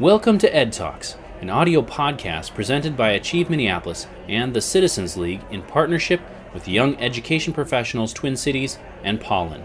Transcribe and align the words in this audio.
Welcome 0.00 0.38
to 0.38 0.54
Ed 0.54 0.72
Talks, 0.72 1.16
an 1.40 1.50
audio 1.50 1.82
podcast 1.82 2.54
presented 2.54 2.96
by 2.96 3.08
Achieve 3.08 3.50
Minneapolis 3.50 4.06
and 4.28 4.54
the 4.54 4.60
Citizens 4.60 5.16
League 5.16 5.40
in 5.50 5.62
partnership 5.62 6.20
with 6.54 6.68
Young 6.68 6.94
Education 7.00 7.52
Professionals 7.52 8.12
Twin 8.12 8.36
Cities 8.36 8.78
and 9.02 9.20
Pollen. 9.20 9.64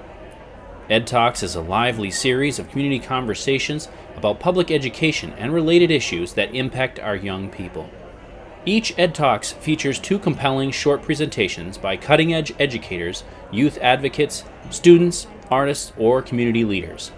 Ed 0.89 1.05
Talks 1.05 1.43
is 1.43 1.53
a 1.53 1.61
lively 1.61 2.09
series 2.09 2.57
of 2.57 2.67
community 2.67 2.97
conversations 2.97 3.89
about 4.17 4.39
public 4.39 4.71
education 4.71 5.33
and 5.33 5.53
related 5.53 5.91
issues 5.91 6.33
that 6.33 6.55
impact 6.55 6.99
our 6.99 7.15
young 7.15 7.47
people. 7.51 7.87
Each 8.65 8.91
Ed 8.97 9.13
Talks 9.13 9.51
features 9.51 9.99
two 9.99 10.17
compelling 10.17 10.71
short 10.71 11.03
presentations 11.03 11.77
by 11.77 11.95
cutting 11.95 12.33
edge 12.33 12.51
educators, 12.59 13.23
youth 13.51 13.77
advocates, 13.83 14.45
students, 14.71 15.27
artists, 15.51 15.93
or 15.95 16.23
community 16.23 16.65
leaders. 16.65 17.11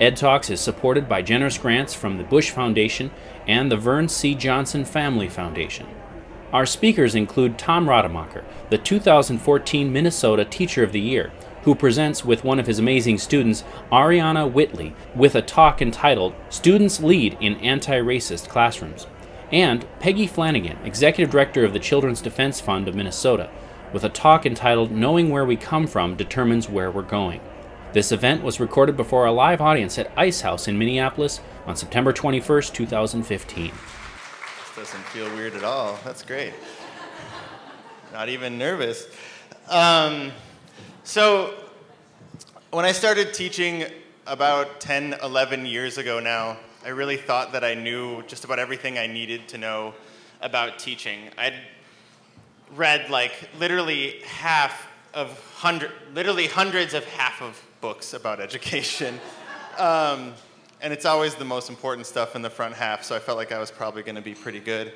Ed 0.00 0.16
Talks 0.16 0.50
is 0.50 0.60
supported 0.60 1.08
by 1.08 1.22
generous 1.22 1.58
grants 1.58 1.94
from 1.94 2.18
the 2.18 2.24
Bush 2.24 2.50
Foundation 2.50 3.10
and 3.46 3.70
the 3.70 3.76
Vern 3.76 4.08
C. 4.08 4.34
Johnson 4.34 4.84
Family 4.84 5.28
Foundation. 5.28 5.86
Our 6.52 6.66
speakers 6.66 7.14
include 7.14 7.58
Tom 7.58 7.88
Rademacher, 7.88 8.44
the 8.70 8.78
2014 8.78 9.92
Minnesota 9.92 10.44
Teacher 10.44 10.82
of 10.82 10.92
the 10.92 11.00
Year, 11.00 11.32
who 11.62 11.74
presents 11.74 12.24
with 12.24 12.44
one 12.44 12.58
of 12.58 12.66
his 12.66 12.78
amazing 12.78 13.18
students, 13.18 13.64
Ariana 13.90 14.50
Whitley, 14.50 14.94
with 15.14 15.34
a 15.34 15.42
talk 15.42 15.80
entitled 15.80 16.34
Students 16.50 17.00
Lead 17.00 17.36
in 17.40 17.54
Anti 17.56 17.98
Racist 18.00 18.48
Classrooms, 18.48 19.06
and 19.52 19.86
Peggy 20.00 20.26
Flanagan, 20.26 20.78
Executive 20.84 21.30
Director 21.30 21.64
of 21.64 21.72
the 21.72 21.78
Children's 21.78 22.22
Defense 22.22 22.60
Fund 22.60 22.88
of 22.88 22.94
Minnesota, 22.94 23.50
with 23.92 24.04
a 24.04 24.08
talk 24.08 24.44
entitled 24.44 24.90
Knowing 24.90 25.30
Where 25.30 25.44
We 25.44 25.56
Come 25.56 25.86
From 25.86 26.16
Determines 26.16 26.68
Where 26.68 26.90
We're 26.90 27.02
Going. 27.02 27.40
This 27.92 28.10
event 28.10 28.42
was 28.42 28.58
recorded 28.58 28.96
before 28.96 29.26
a 29.26 29.32
live 29.32 29.60
audience 29.60 29.98
at 29.98 30.10
Ice 30.16 30.40
House 30.40 30.66
in 30.66 30.78
Minneapolis 30.78 31.42
on 31.66 31.76
September 31.76 32.10
21st, 32.10 32.72
2015. 32.72 33.66
This 33.66 33.74
doesn't 34.74 35.04
feel 35.08 35.26
weird 35.34 35.54
at 35.54 35.62
all. 35.62 35.98
That's 36.02 36.22
great. 36.22 36.54
Not 38.10 38.30
even 38.30 38.56
nervous. 38.56 39.08
Um, 39.68 40.32
so, 41.04 41.52
when 42.70 42.86
I 42.86 42.92
started 42.92 43.34
teaching 43.34 43.84
about 44.26 44.80
10, 44.80 45.16
11 45.22 45.66
years 45.66 45.98
ago 45.98 46.18
now, 46.18 46.56
I 46.86 46.88
really 46.88 47.18
thought 47.18 47.52
that 47.52 47.62
I 47.62 47.74
knew 47.74 48.22
just 48.22 48.46
about 48.46 48.58
everything 48.58 48.96
I 48.96 49.06
needed 49.06 49.48
to 49.48 49.58
know 49.58 49.92
about 50.40 50.78
teaching. 50.78 51.28
I'd 51.36 51.60
read 52.74 53.10
like 53.10 53.50
literally 53.58 54.22
half 54.24 54.86
of 55.12 55.38
hundred, 55.56 55.90
literally 56.14 56.46
hundreds 56.46 56.94
of 56.94 57.04
half 57.04 57.42
of 57.42 57.62
books 57.82 58.14
about 58.14 58.40
education. 58.40 59.20
Um, 59.78 60.34
and 60.82 60.92
it's 60.92 61.06
always 61.06 61.34
the 61.34 61.46
most 61.46 61.70
important 61.70 62.06
stuff 62.06 62.36
in 62.36 62.42
the 62.42 62.50
front 62.50 62.74
half, 62.74 63.04
so 63.04 63.16
I 63.16 63.18
felt 63.18 63.38
like 63.38 63.52
I 63.52 63.58
was 63.58 63.70
probably 63.70 64.02
going 64.02 64.16
to 64.16 64.20
be 64.20 64.34
pretty 64.34 64.60
good. 64.60 64.92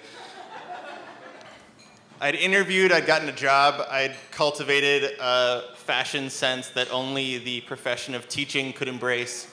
I'd 2.20 2.34
interviewed, 2.34 2.92
I'd 2.92 3.06
gotten 3.06 3.26
a 3.30 3.32
job, 3.32 3.86
I'd 3.88 4.14
cultivated 4.32 5.16
a 5.18 5.62
fashion 5.76 6.28
sense 6.28 6.68
that 6.70 6.92
only 6.92 7.38
the 7.38 7.62
profession 7.62 8.14
of 8.14 8.28
teaching 8.28 8.74
could 8.74 8.86
embrace. 8.86 9.48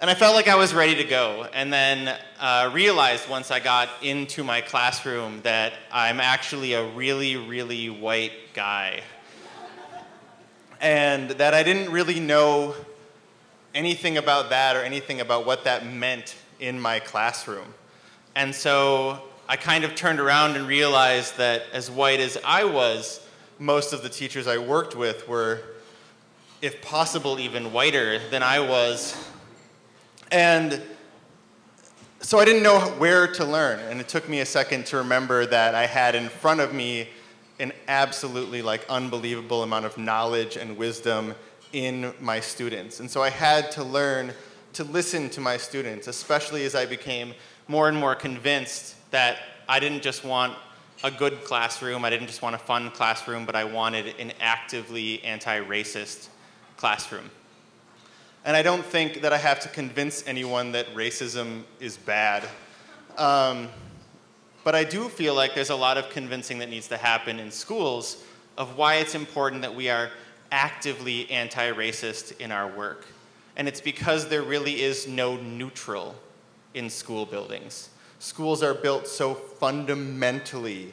And 0.00 0.10
I 0.10 0.14
felt 0.14 0.34
like 0.34 0.48
I 0.48 0.56
was 0.56 0.74
ready 0.74 0.96
to 0.96 1.04
go, 1.04 1.46
and 1.54 1.72
then 1.72 2.18
uh, 2.40 2.68
realized 2.74 3.30
once 3.30 3.52
I 3.52 3.60
got 3.60 3.88
into 4.02 4.42
my 4.42 4.60
classroom 4.60 5.40
that 5.42 5.74
I'm 5.92 6.18
actually 6.18 6.72
a 6.72 6.84
really, 6.84 7.36
really 7.36 7.88
white 7.90 8.32
guy 8.54 9.02
and 10.80 11.30
that 11.32 11.54
I 11.54 11.62
didn't 11.62 11.90
really 11.92 12.20
know 12.20 12.74
anything 13.74 14.16
about 14.16 14.50
that 14.50 14.76
or 14.76 14.82
anything 14.82 15.20
about 15.20 15.46
what 15.46 15.64
that 15.64 15.86
meant 15.86 16.36
in 16.60 16.80
my 16.80 16.98
classroom. 16.98 17.74
And 18.34 18.54
so 18.54 19.22
I 19.48 19.56
kind 19.56 19.84
of 19.84 19.94
turned 19.94 20.20
around 20.20 20.56
and 20.56 20.66
realized 20.66 21.38
that 21.38 21.64
as 21.72 21.90
white 21.90 22.20
as 22.20 22.38
I 22.44 22.64
was, 22.64 23.20
most 23.58 23.92
of 23.92 24.02
the 24.02 24.08
teachers 24.08 24.46
I 24.46 24.58
worked 24.58 24.94
with 24.94 25.26
were, 25.28 25.60
if 26.62 26.80
possible, 26.82 27.38
even 27.38 27.72
whiter 27.72 28.18
than 28.30 28.42
I 28.42 28.60
was. 28.60 29.16
And 30.30 30.82
so 32.20 32.38
I 32.38 32.44
didn't 32.44 32.62
know 32.62 32.80
where 32.98 33.26
to 33.34 33.44
learn. 33.44 33.80
And 33.80 34.00
it 34.00 34.08
took 34.08 34.28
me 34.28 34.40
a 34.40 34.46
second 34.46 34.86
to 34.86 34.98
remember 34.98 35.46
that 35.46 35.74
I 35.74 35.86
had 35.86 36.14
in 36.14 36.28
front 36.28 36.60
of 36.60 36.74
me 36.74 37.08
an 37.60 37.72
absolutely 37.88 38.62
like 38.62 38.84
unbelievable 38.88 39.62
amount 39.62 39.84
of 39.84 39.98
knowledge 39.98 40.56
and 40.56 40.76
wisdom 40.76 41.34
in 41.72 42.12
my 42.20 42.40
students. 42.40 43.00
And 43.00 43.10
so 43.10 43.22
I 43.22 43.30
had 43.30 43.70
to 43.72 43.84
learn 43.84 44.32
to 44.74 44.84
listen 44.84 45.28
to 45.30 45.40
my 45.40 45.56
students, 45.56 46.06
especially 46.06 46.64
as 46.64 46.74
I 46.74 46.86
became 46.86 47.34
more 47.66 47.88
and 47.88 47.96
more 47.96 48.14
convinced 48.14 48.94
that 49.10 49.38
I 49.68 49.80
didn't 49.80 50.02
just 50.02 50.24
want 50.24 50.54
a 51.04 51.10
good 51.10 51.44
classroom, 51.44 52.04
I 52.04 52.10
didn't 52.10 52.26
just 52.26 52.42
want 52.42 52.54
a 52.54 52.58
fun 52.58 52.90
classroom, 52.90 53.46
but 53.46 53.54
I 53.54 53.64
wanted 53.64 54.14
an 54.18 54.32
actively 54.40 55.22
anti 55.22 55.60
racist 55.60 56.28
classroom. 56.76 57.30
And 58.44 58.56
I 58.56 58.62
don't 58.62 58.84
think 58.84 59.20
that 59.22 59.32
I 59.32 59.36
have 59.36 59.60
to 59.60 59.68
convince 59.68 60.26
anyone 60.26 60.72
that 60.72 60.86
racism 60.94 61.62
is 61.80 61.96
bad. 61.96 62.48
Um, 63.16 63.68
but 64.68 64.74
I 64.74 64.84
do 64.84 65.08
feel 65.08 65.34
like 65.34 65.54
there's 65.54 65.70
a 65.70 65.74
lot 65.74 65.96
of 65.96 66.10
convincing 66.10 66.58
that 66.58 66.68
needs 66.68 66.88
to 66.88 66.98
happen 66.98 67.38
in 67.38 67.50
schools 67.50 68.22
of 68.58 68.76
why 68.76 68.96
it's 68.96 69.14
important 69.14 69.62
that 69.62 69.74
we 69.74 69.88
are 69.88 70.10
actively 70.52 71.30
anti 71.30 71.72
racist 71.72 72.38
in 72.38 72.52
our 72.52 72.68
work. 72.68 73.06
And 73.56 73.66
it's 73.66 73.80
because 73.80 74.28
there 74.28 74.42
really 74.42 74.82
is 74.82 75.08
no 75.08 75.38
neutral 75.38 76.14
in 76.74 76.90
school 76.90 77.24
buildings. 77.24 77.88
Schools 78.18 78.62
are 78.62 78.74
built 78.74 79.08
so 79.08 79.32
fundamentally 79.32 80.92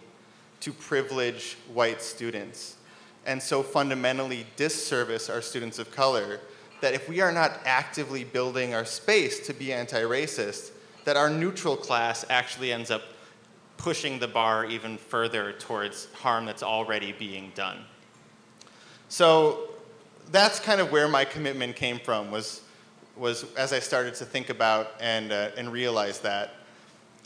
to 0.61 0.71
privilege 0.71 1.57
white 1.73 2.01
students 2.01 2.77
and 3.25 3.43
so 3.43 3.61
fundamentally 3.61 4.45
disservice 4.55 5.29
our 5.29 5.41
students 5.41 5.79
of 5.79 5.91
color 5.91 6.39
that 6.79 6.93
if 6.93 7.09
we 7.09 7.19
are 7.19 7.33
not 7.33 7.59
actively 7.65 8.23
building 8.23 8.73
our 8.73 8.85
space 8.85 9.45
to 9.47 9.53
be 9.53 9.73
anti 9.73 10.03
racist, 10.03 10.71
that 11.03 11.17
our 11.17 11.29
neutral 11.29 11.75
class 11.75 12.23
actually 12.29 12.71
ends 12.71 12.89
up 12.89 13.01
pushing 13.77 14.19
the 14.19 14.27
bar 14.27 14.65
even 14.65 14.97
further 14.97 15.53
towards 15.53 16.07
harm 16.13 16.45
that's 16.45 16.63
already 16.63 17.11
being 17.11 17.51
done. 17.55 17.79
So 19.09 19.69
that's 20.31 20.59
kind 20.59 20.81
of 20.81 20.91
where 20.91 21.07
my 21.07 21.25
commitment 21.25 21.75
came 21.75 21.99
from 21.99 22.31
was, 22.31 22.61
was 23.15 23.45
as 23.55 23.73
I 23.73 23.79
started 23.79 24.15
to 24.15 24.25
think 24.25 24.49
about 24.49 24.93
and, 24.99 25.31
uh, 25.31 25.51
and 25.57 25.71
realize 25.71 26.19
that. 26.21 26.55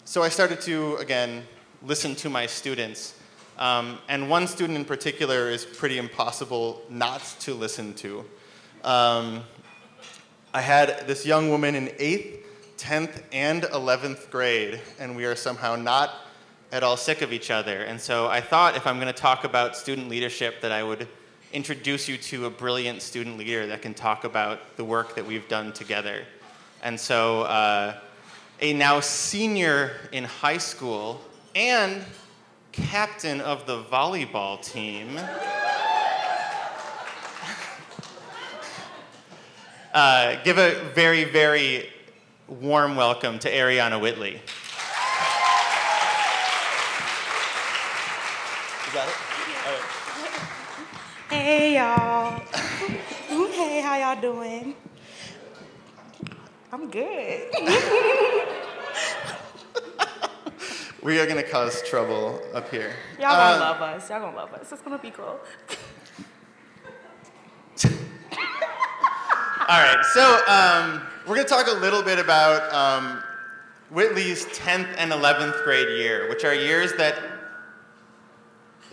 So 0.06 0.24
I 0.24 0.30
started 0.30 0.60
to, 0.62 0.96
again, 0.96 1.44
listen 1.84 2.16
to 2.16 2.30
my 2.30 2.46
students. 2.46 3.16
Um, 3.58 4.00
and 4.08 4.30
one 4.30 4.48
student 4.48 4.78
in 4.78 4.86
particular 4.86 5.50
is 5.50 5.66
pretty 5.66 5.98
impossible 5.98 6.82
not 6.90 7.22
to 7.42 7.54
listen 7.54 7.94
to. 7.96 8.26
Um, 8.84 9.44
I 10.54 10.62
had 10.62 11.08
this 11.08 11.26
young 11.26 11.50
woman 11.50 11.76
in 11.76 11.88
8th, 11.88 12.40
10th, 12.78 13.22
and 13.32 13.64
11th 13.64 14.32
grade, 14.32 14.82
and 15.00 15.16
we 15.16 15.26
are 15.26 15.36
somehow 15.36 15.76
not 15.76 16.12
at 16.72 16.84
all 16.84 16.98
sick 16.98 17.22
of 17.22 17.34
each 17.34 17.50
other. 17.50 17.82
And 17.84 18.00
so 18.00 18.28
I 18.28 18.42
thought 18.42 18.76
if 18.76 18.86
I'm 18.86 19.00
going 19.00 19.08
to 19.08 19.14
talk 19.14 19.44
about 19.44 19.76
student 19.76 20.08
leadership, 20.10 20.62
that 20.62 20.72
I 20.72 20.84
would 20.84 21.08
introduce 21.52 22.08
you 22.08 22.16
to 22.18 22.46
a 22.46 22.50
brilliant 22.50 23.02
student 23.02 23.38
leader 23.38 23.66
that 23.68 23.82
can 23.82 23.94
talk 23.94 24.24
about 24.24 24.78
the 24.78 24.86
work 24.86 25.16
that 25.16 25.26
we've 25.26 25.48
done 25.48 25.74
together. 25.74 26.24
And 26.84 27.00
so, 27.00 27.42
uh, 27.44 27.96
a 28.62 28.74
now 28.74 29.00
senior 29.00 29.94
in 30.12 30.26
high 30.26 30.58
school 30.58 31.22
and 31.56 32.04
captain 32.72 33.42
of 33.42 33.66
the 33.66 33.82
volleyball 33.84 34.62
team. 34.62 35.18
uh, 39.94 40.36
give 40.44 40.58
a 40.58 40.92
very, 40.94 41.24
very 41.24 41.90
warm 42.48 42.96
welcome 42.96 43.40
to 43.40 43.50
Ariana 43.50 44.00
Whitley. 44.00 44.42
It? 48.92 49.02
Hey, 51.30 51.76
y'all. 51.76 52.40
hey, 53.30 53.82
how 53.82 53.98
y'all 54.00 54.20
doing? 54.20 54.76
I'm 56.72 56.90
good. 56.90 57.52
we 61.04 61.20
are 61.20 61.28
going 61.28 61.38
to 61.38 61.44
cause 61.44 61.84
trouble 61.84 62.42
up 62.56 62.72
here. 62.72 62.96
Y'all 63.20 63.38
gonna 63.38 63.54
um, 63.54 63.60
love 63.60 63.82
us. 63.84 64.10
Y'all 64.10 64.22
gonna 64.22 64.36
love 64.36 64.54
us. 64.56 64.72
It's 64.72 64.82
gonna 64.82 64.98
be 64.98 65.12
cool. 65.12 65.40
All 69.70 69.84
right, 69.84 70.04
so 70.14 70.42
um, 70.48 71.04
we're 71.28 71.36
going 71.36 71.46
to 71.46 71.54
talk 71.54 71.68
a 71.68 71.80
little 71.80 72.02
bit 72.02 72.18
about 72.18 72.74
um, 72.74 73.22
Whitley's 73.92 74.46
10th 74.46 74.96
and 74.98 75.12
11th 75.12 75.64
grade 75.64 75.90
year, 75.90 76.28
which 76.28 76.44
are 76.44 76.56
years 76.56 76.94
that 76.94 77.29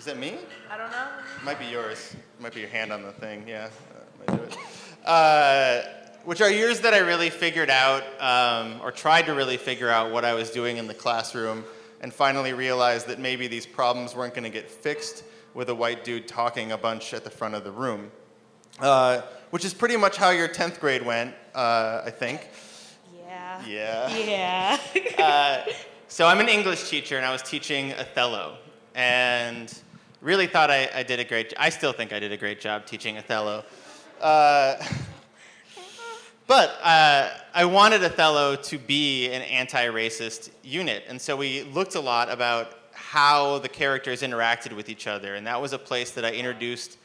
is 0.06 0.12
it 0.12 0.18
me? 0.18 0.34
I 0.70 0.76
don't 0.76 0.92
know. 0.92 1.08
It 1.36 1.44
might 1.44 1.58
be 1.58 1.64
yours. 1.64 2.14
It 2.14 2.40
might 2.40 2.54
be 2.54 2.60
your 2.60 2.68
hand 2.68 2.92
on 2.92 3.02
the 3.02 3.10
thing. 3.10 3.42
Yeah, 3.44 3.70
uh, 3.90 4.32
might 4.32 4.38
do 4.38 4.44
it. 4.44 4.56
Uh, 5.04 5.82
which 6.24 6.40
are 6.40 6.48
years 6.48 6.78
that 6.80 6.94
I 6.94 6.98
really 6.98 7.28
figured 7.28 7.70
out, 7.70 8.04
um, 8.20 8.80
or 8.82 8.92
tried 8.92 9.26
to 9.26 9.34
really 9.34 9.56
figure 9.56 9.90
out 9.90 10.12
what 10.12 10.24
I 10.24 10.34
was 10.34 10.50
doing 10.52 10.76
in 10.76 10.86
the 10.86 10.94
classroom, 10.94 11.64
and 12.00 12.14
finally 12.14 12.52
realized 12.52 13.08
that 13.08 13.18
maybe 13.18 13.48
these 13.48 13.66
problems 13.66 14.14
weren't 14.14 14.32
going 14.32 14.44
to 14.44 14.50
get 14.50 14.70
fixed 14.70 15.24
with 15.54 15.70
a 15.70 15.74
white 15.74 16.04
dude 16.04 16.28
talking 16.28 16.70
a 16.70 16.78
bunch 16.78 17.12
at 17.12 17.24
the 17.24 17.30
front 17.30 17.56
of 17.56 17.64
the 17.64 17.72
room. 17.72 18.12
Uh, 18.78 19.22
which 19.50 19.64
is 19.64 19.74
pretty 19.74 19.96
much 19.96 20.16
how 20.16 20.30
your 20.30 20.46
10th 20.46 20.78
grade 20.78 21.04
went, 21.04 21.34
uh, 21.52 22.02
I 22.04 22.10
think. 22.10 22.46
Yeah. 23.26 23.66
Yeah. 23.66 24.16
Yeah. 24.16 24.80
Uh, 25.18 25.64
so 26.08 26.26
I'm 26.26 26.38
an 26.38 26.48
English 26.48 26.90
teacher, 26.90 27.16
and 27.16 27.26
I 27.26 27.32
was 27.32 27.42
teaching 27.42 27.92
Othello, 27.94 28.58
and 28.94 29.72
really 30.26 30.48
thought 30.48 30.72
I, 30.72 30.90
I 30.92 31.04
did 31.04 31.20
a 31.20 31.24
great. 31.24 31.54
I 31.56 31.68
still 31.68 31.92
think 31.92 32.12
I 32.12 32.18
did 32.18 32.32
a 32.32 32.36
great 32.36 32.60
job 32.60 32.84
teaching 32.84 33.16
Othello. 33.16 33.64
Uh, 34.20 34.74
but 36.48 36.76
uh, 36.82 37.30
I 37.54 37.64
wanted 37.64 38.02
Othello 38.02 38.56
to 38.56 38.76
be 38.76 39.30
an 39.30 39.42
anti-racist 39.42 40.50
unit, 40.64 41.04
and 41.08 41.20
so 41.20 41.36
we 41.36 41.62
looked 41.62 41.94
a 41.94 42.00
lot 42.00 42.28
about 42.28 42.72
how 42.92 43.58
the 43.58 43.68
characters 43.68 44.22
interacted 44.22 44.74
with 44.74 44.88
each 44.88 45.06
other, 45.06 45.36
and 45.36 45.46
that 45.46 45.62
was 45.62 45.72
a 45.72 45.78
place 45.78 46.10
that 46.10 46.24
I 46.24 46.32
introduced 46.32 46.98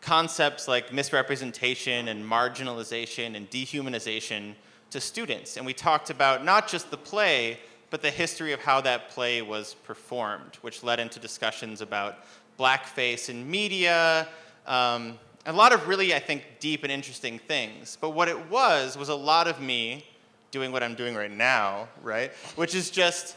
concepts 0.00 0.68
like 0.68 0.92
misrepresentation 0.92 2.06
and 2.06 2.24
marginalization 2.24 3.34
and 3.34 3.50
dehumanization 3.50 4.54
to 4.90 5.00
students. 5.00 5.56
And 5.56 5.66
we 5.66 5.74
talked 5.74 6.08
about 6.08 6.44
not 6.44 6.68
just 6.68 6.90
the 6.92 6.96
play, 6.96 7.58
but 7.90 8.02
the 8.02 8.10
history 8.10 8.52
of 8.52 8.60
how 8.60 8.80
that 8.80 9.10
play 9.10 9.42
was 9.42 9.74
performed, 9.74 10.56
which 10.62 10.82
led 10.84 11.00
into 11.00 11.18
discussions 11.18 11.80
about 11.80 12.18
blackface 12.58 13.28
in 13.28 13.50
media, 13.50 14.28
um, 14.66 15.18
a 15.46 15.52
lot 15.52 15.72
of 15.72 15.88
really, 15.88 16.14
I 16.14 16.18
think, 16.18 16.44
deep 16.60 16.82
and 16.82 16.92
interesting 16.92 17.38
things. 17.38 17.96
But 18.00 18.10
what 18.10 18.28
it 18.28 18.50
was, 18.50 18.96
was 18.96 19.08
a 19.08 19.14
lot 19.14 19.48
of 19.48 19.60
me 19.60 20.06
doing 20.50 20.72
what 20.72 20.82
I'm 20.82 20.94
doing 20.94 21.14
right 21.14 21.30
now, 21.30 21.88
right? 22.02 22.32
Which 22.56 22.74
is 22.74 22.90
just 22.90 23.36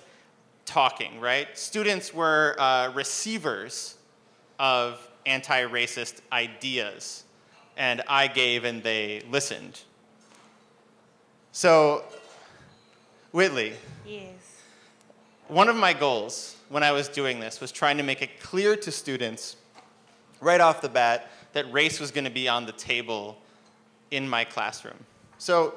talking, 0.66 1.20
right? 1.20 1.48
Students 1.58 2.14
were 2.14 2.56
uh, 2.60 2.92
receivers 2.94 3.98
of 4.60 5.00
anti 5.26 5.64
racist 5.64 6.22
ideas, 6.32 7.24
and 7.78 8.02
I 8.08 8.28
gave 8.28 8.64
and 8.64 8.84
they 8.84 9.22
listened. 9.30 9.82
So, 11.52 12.04
Whitley, 13.32 13.74
yes. 14.06 14.34
one 15.48 15.70
of 15.70 15.76
my 15.76 15.94
goals 15.94 16.53
when 16.74 16.82
I 16.82 16.92
was 16.92 17.08
doing 17.08 17.40
this 17.40 17.62
was 17.62 17.72
trying 17.72 17.98
to 17.98 18.04
make 18.04 18.24
it 18.24 18.40
clear 18.40 18.76
to 18.78 18.92
students 18.92 19.58
right 20.42 20.60
off 20.60 20.82
the 20.82 20.90
bat 20.90 21.30
that 21.54 21.72
race 21.72 22.00
was 22.00 22.10
going 22.10 22.24
to 22.24 22.32
be 22.32 22.50
on 22.50 22.66
the 22.66 22.72
table 22.72 23.38
in 24.10 24.28
my 24.28 24.44
classroom. 24.44 24.98
So, 25.38 25.76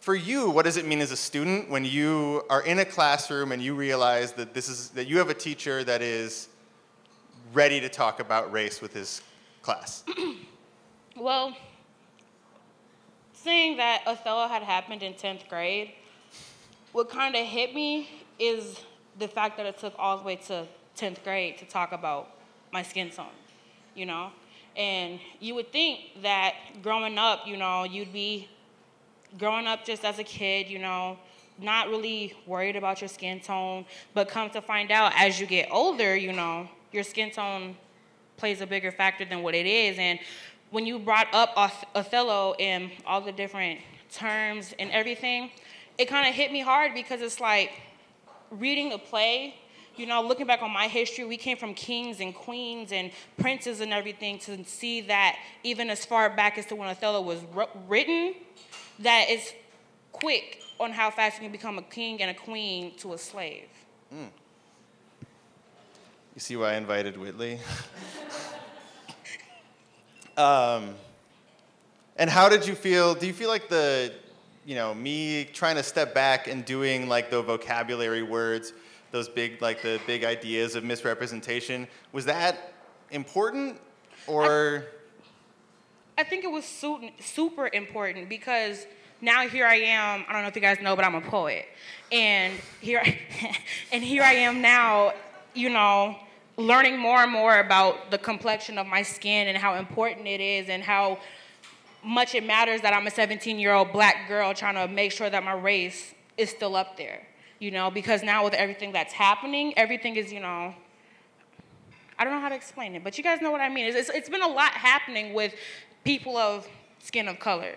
for 0.00 0.16
you, 0.16 0.50
what 0.50 0.64
does 0.64 0.76
it 0.76 0.84
mean 0.84 1.00
as 1.00 1.12
a 1.12 1.16
student 1.16 1.70
when 1.70 1.84
you 1.84 2.42
are 2.50 2.62
in 2.62 2.80
a 2.80 2.84
classroom 2.84 3.52
and 3.52 3.62
you 3.62 3.76
realize 3.76 4.32
that 4.32 4.52
this 4.52 4.68
is 4.68 4.88
that 4.90 5.06
you 5.06 5.16
have 5.18 5.30
a 5.30 5.34
teacher 5.34 5.84
that 5.84 6.02
is 6.02 6.48
ready 7.54 7.78
to 7.78 7.88
talk 7.88 8.18
about 8.18 8.50
race 8.50 8.80
with 8.80 8.92
his 8.92 9.22
class? 9.62 10.04
Well, 11.14 11.54
seeing 13.34 13.76
that 13.76 14.02
Othello 14.06 14.48
had 14.48 14.62
happened 14.62 15.02
in 15.02 15.12
10th 15.12 15.46
grade, 15.46 15.92
what 16.92 17.10
kind 17.10 17.36
of 17.36 17.46
hit 17.46 17.74
me 17.74 18.08
is 18.38 18.80
the 19.18 19.28
fact 19.28 19.56
that 19.56 19.66
it 19.66 19.78
took 19.78 19.94
all 19.98 20.18
the 20.18 20.24
way 20.24 20.36
to 20.36 20.66
10th 20.96 21.22
grade 21.24 21.58
to 21.58 21.64
talk 21.64 21.92
about 21.92 22.30
my 22.72 22.82
skin 22.82 23.10
tone, 23.10 23.26
you 23.94 24.06
know? 24.06 24.30
And 24.76 25.20
you 25.40 25.54
would 25.54 25.70
think 25.70 26.22
that 26.22 26.54
growing 26.82 27.18
up, 27.18 27.46
you 27.46 27.56
know, 27.56 27.84
you'd 27.84 28.12
be 28.12 28.48
growing 29.38 29.66
up 29.66 29.84
just 29.84 30.04
as 30.04 30.18
a 30.18 30.24
kid, 30.24 30.68
you 30.68 30.78
know, 30.78 31.18
not 31.58 31.88
really 31.88 32.34
worried 32.46 32.76
about 32.76 33.00
your 33.00 33.08
skin 33.08 33.40
tone, 33.40 33.84
but 34.14 34.28
come 34.28 34.50
to 34.50 34.62
find 34.62 34.90
out 34.90 35.12
as 35.16 35.38
you 35.38 35.46
get 35.46 35.68
older, 35.70 36.16
you 36.16 36.32
know, 36.32 36.68
your 36.90 37.02
skin 37.02 37.30
tone 37.30 37.76
plays 38.36 38.60
a 38.60 38.66
bigger 38.66 38.90
factor 38.90 39.24
than 39.24 39.42
what 39.42 39.54
it 39.54 39.66
is. 39.66 39.98
And 39.98 40.18
when 40.70 40.86
you 40.86 40.98
brought 40.98 41.28
up 41.32 41.52
Oth- 41.56 41.84
Othello 41.94 42.54
and 42.54 42.90
all 43.06 43.20
the 43.20 43.32
different 43.32 43.80
terms 44.10 44.74
and 44.78 44.90
everything, 44.90 45.50
it 45.98 46.06
kind 46.06 46.26
of 46.28 46.34
hit 46.34 46.50
me 46.50 46.60
hard 46.60 46.94
because 46.94 47.20
it's 47.20 47.40
like 47.40 47.72
reading 48.52 48.90
the 48.90 48.98
play, 48.98 49.54
you 49.96 50.06
know, 50.06 50.22
looking 50.22 50.46
back 50.46 50.62
on 50.62 50.70
my 50.70 50.88
history, 50.88 51.24
we 51.24 51.36
came 51.36 51.56
from 51.56 51.74
kings 51.74 52.20
and 52.20 52.34
queens 52.34 52.92
and 52.92 53.10
princes 53.38 53.80
and 53.80 53.92
everything 53.92 54.38
to 54.40 54.64
see 54.64 55.02
that 55.02 55.36
even 55.64 55.90
as 55.90 56.04
far 56.04 56.30
back 56.30 56.56
as 56.58 56.66
to 56.66 56.76
when 56.76 56.88
Othello 56.88 57.20
was 57.20 57.40
written, 57.88 58.34
that 59.00 59.26
it's 59.28 59.52
quick 60.12 60.62
on 60.80 60.92
how 60.92 61.10
fast 61.10 61.36
you 61.36 61.42
can 61.42 61.52
become 61.52 61.78
a 61.78 61.82
king 61.82 62.22
and 62.22 62.30
a 62.30 62.34
queen 62.34 62.94
to 62.96 63.12
a 63.12 63.18
slave. 63.18 63.68
You 66.34 66.40
see 66.40 66.56
why 66.56 66.72
I 66.72 66.76
invited 66.76 67.18
Whitley? 67.18 67.58
um, 70.36 70.94
and 72.16 72.30
how 72.30 72.48
did 72.48 72.66
you 72.66 72.74
feel? 72.74 73.14
Do 73.14 73.26
you 73.26 73.34
feel 73.34 73.50
like 73.50 73.68
the, 73.68 74.14
you 74.64 74.74
know, 74.74 74.94
me 74.94 75.44
trying 75.44 75.76
to 75.76 75.82
step 75.82 76.14
back 76.14 76.46
and 76.48 76.64
doing 76.64 77.08
like 77.08 77.30
the 77.30 77.42
vocabulary 77.42 78.22
words, 78.22 78.72
those 79.10 79.28
big, 79.28 79.60
like 79.60 79.82
the 79.82 80.00
big 80.06 80.24
ideas 80.24 80.74
of 80.74 80.84
misrepresentation, 80.84 81.88
was 82.12 82.24
that 82.26 82.72
important? 83.10 83.80
Or, 84.26 84.84
I 86.16 86.22
think 86.22 86.44
it 86.44 86.50
was 86.50 86.64
su- 86.64 87.10
super 87.20 87.68
important 87.72 88.28
because 88.28 88.86
now 89.20 89.48
here 89.48 89.66
I 89.66 89.76
am. 89.76 90.24
I 90.28 90.32
don't 90.32 90.42
know 90.42 90.48
if 90.48 90.54
you 90.54 90.62
guys 90.62 90.80
know, 90.80 90.94
but 90.94 91.04
I'm 91.04 91.14
a 91.14 91.20
poet, 91.20 91.66
and 92.10 92.54
here, 92.80 93.02
and 93.92 94.02
here 94.02 94.22
I 94.22 94.34
am 94.34 94.60
now. 94.60 95.14
You 95.54 95.68
know, 95.68 96.16
learning 96.56 96.98
more 96.98 97.22
and 97.22 97.30
more 97.30 97.60
about 97.60 98.10
the 98.10 98.18
complexion 98.18 98.78
of 98.78 98.86
my 98.86 99.02
skin 99.02 99.48
and 99.48 99.56
how 99.56 99.74
important 99.74 100.26
it 100.26 100.40
is, 100.40 100.68
and 100.68 100.82
how 100.82 101.18
much 102.04 102.34
it 102.34 102.44
matters 102.44 102.80
that 102.82 102.92
I'm 102.92 103.06
a 103.06 103.10
17 103.10 103.58
year 103.58 103.74
old 103.74 103.92
black 103.92 104.28
girl 104.28 104.54
trying 104.54 104.74
to 104.74 104.92
make 104.92 105.12
sure 105.12 105.30
that 105.30 105.44
my 105.44 105.52
race 105.52 106.14
is 106.36 106.50
still 106.50 106.76
up 106.76 106.96
there. 106.96 107.26
You 107.58 107.70
know, 107.70 107.90
because 107.90 108.22
now 108.22 108.42
with 108.42 108.54
everything 108.54 108.92
that's 108.92 109.12
happening, 109.12 109.72
everything 109.76 110.16
is 110.16 110.32
you 110.32 110.40
know 110.40 110.74
I 112.18 112.24
don't 112.24 112.34
know 112.34 112.40
how 112.40 112.50
to 112.50 112.54
explain 112.54 112.94
it, 112.94 113.02
but 113.02 113.18
you 113.18 113.24
guys 113.24 113.40
know 113.40 113.50
what 113.50 113.60
I 113.60 113.68
mean. 113.68 113.86
It's, 113.86 113.96
it's, 113.96 114.10
it's 114.10 114.28
been 114.28 114.42
a 114.42 114.48
lot 114.48 114.72
happening 114.72 115.34
with 115.34 115.54
people 116.04 116.36
of 116.36 116.68
skin 117.00 117.26
of 117.26 117.40
color. 117.40 117.74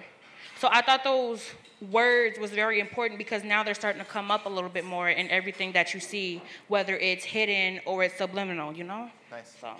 So 0.60 0.68
I 0.72 0.82
thought 0.82 1.04
those 1.04 1.52
words 1.92 2.38
was 2.40 2.52
very 2.52 2.80
important 2.80 3.18
because 3.18 3.44
now 3.44 3.64
they're 3.64 3.74
starting 3.74 4.02
to 4.02 4.08
come 4.08 4.32
up 4.32 4.46
a 4.46 4.50
little 4.50 4.70
bit 4.70 4.86
more 4.86 5.10
in 5.10 5.30
everything 5.30 5.72
that 5.72 5.94
you 5.94 6.00
see, 6.00 6.42
whether 6.68 6.96
it's 6.96 7.26
hidden 7.26 7.82
or 7.86 8.04
it's 8.04 8.18
subliminal, 8.18 8.72
you 8.74 8.84
know? 8.84 9.10
Nice. 9.32 9.56
So 9.60 9.72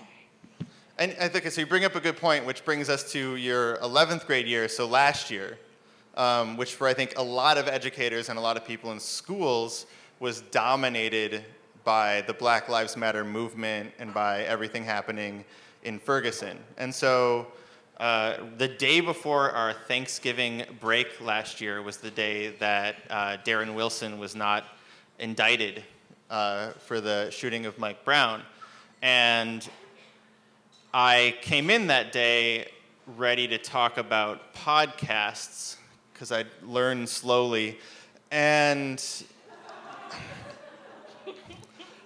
and 0.98 1.14
I 1.20 1.28
think, 1.28 1.50
so 1.50 1.60
you 1.60 1.66
bring 1.66 1.84
up 1.84 1.94
a 1.94 2.00
good 2.00 2.16
point, 2.16 2.46
which 2.46 2.64
brings 2.64 2.88
us 2.88 3.10
to 3.12 3.36
your 3.36 3.76
11th 3.78 4.26
grade 4.26 4.46
year, 4.46 4.66
so 4.66 4.86
last 4.86 5.30
year, 5.30 5.58
um, 6.16 6.56
which 6.56 6.74
for 6.74 6.86
I 6.86 6.94
think 6.94 7.18
a 7.18 7.22
lot 7.22 7.58
of 7.58 7.68
educators 7.68 8.30
and 8.30 8.38
a 8.38 8.40
lot 8.40 8.56
of 8.56 8.64
people 8.64 8.92
in 8.92 8.98
schools 8.98 9.84
was 10.20 10.40
dominated 10.40 11.44
by 11.84 12.22
the 12.22 12.32
Black 12.32 12.70
Lives 12.70 12.96
Matter 12.96 13.24
movement 13.24 13.92
and 13.98 14.14
by 14.14 14.42
everything 14.44 14.84
happening 14.84 15.44
in 15.84 15.98
Ferguson. 15.98 16.58
And 16.78 16.94
so 16.94 17.46
uh, 17.98 18.38
the 18.56 18.68
day 18.68 19.00
before 19.00 19.50
our 19.50 19.74
Thanksgiving 19.74 20.64
break 20.80 21.20
last 21.20 21.60
year 21.60 21.82
was 21.82 21.98
the 21.98 22.10
day 22.10 22.48
that 22.58 22.96
uh, 23.10 23.36
Darren 23.44 23.74
Wilson 23.74 24.18
was 24.18 24.34
not 24.34 24.64
indicted 25.18 25.84
uh, 26.30 26.70
for 26.70 27.02
the 27.02 27.30
shooting 27.30 27.66
of 27.66 27.78
Mike 27.78 28.02
Brown. 28.04 28.42
And 29.02 29.68
I 30.98 31.36
came 31.42 31.68
in 31.68 31.88
that 31.88 32.10
day 32.10 32.68
ready 33.18 33.46
to 33.48 33.58
talk 33.58 33.98
about 33.98 34.54
podcasts 34.54 35.76
because 36.10 36.32
I'd 36.32 36.46
learned 36.62 37.10
slowly. 37.10 37.78
And 38.30 39.04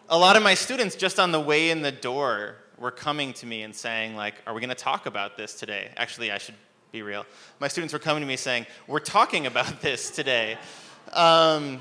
a 0.09 0.19
lot 0.19 0.37
of 0.37 0.43
my 0.43 0.55
students, 0.55 0.97
just 0.97 1.21
on 1.21 1.31
the 1.31 1.39
way 1.39 1.71
in 1.71 1.83
the 1.83 1.93
door, 1.93 2.57
were 2.81 2.91
coming 2.91 3.33
to 3.35 3.47
me 3.47 3.63
and 3.63 3.73
saying, 3.73 4.17
like, 4.17 4.35
are 4.45 4.55
we 4.55 4.61
going 4.61 4.71
to 4.71 4.75
talk 4.75 5.07
about 5.07 5.37
this 5.37 5.55
today? 5.55 5.93
Actually, 5.97 6.33
I 6.33 6.39
should 6.39 6.57
be 6.91 7.03
real. 7.03 7.25
My 7.61 7.69
students 7.69 7.93
were 7.93 8.01
coming 8.01 8.23
to 8.23 8.27
me 8.27 8.37
saying, 8.37 8.67
we're 8.89 8.99
talking 8.99 9.47
about 9.47 9.81
this 9.83 10.11
today. 10.11 10.59
Um, 11.13 11.79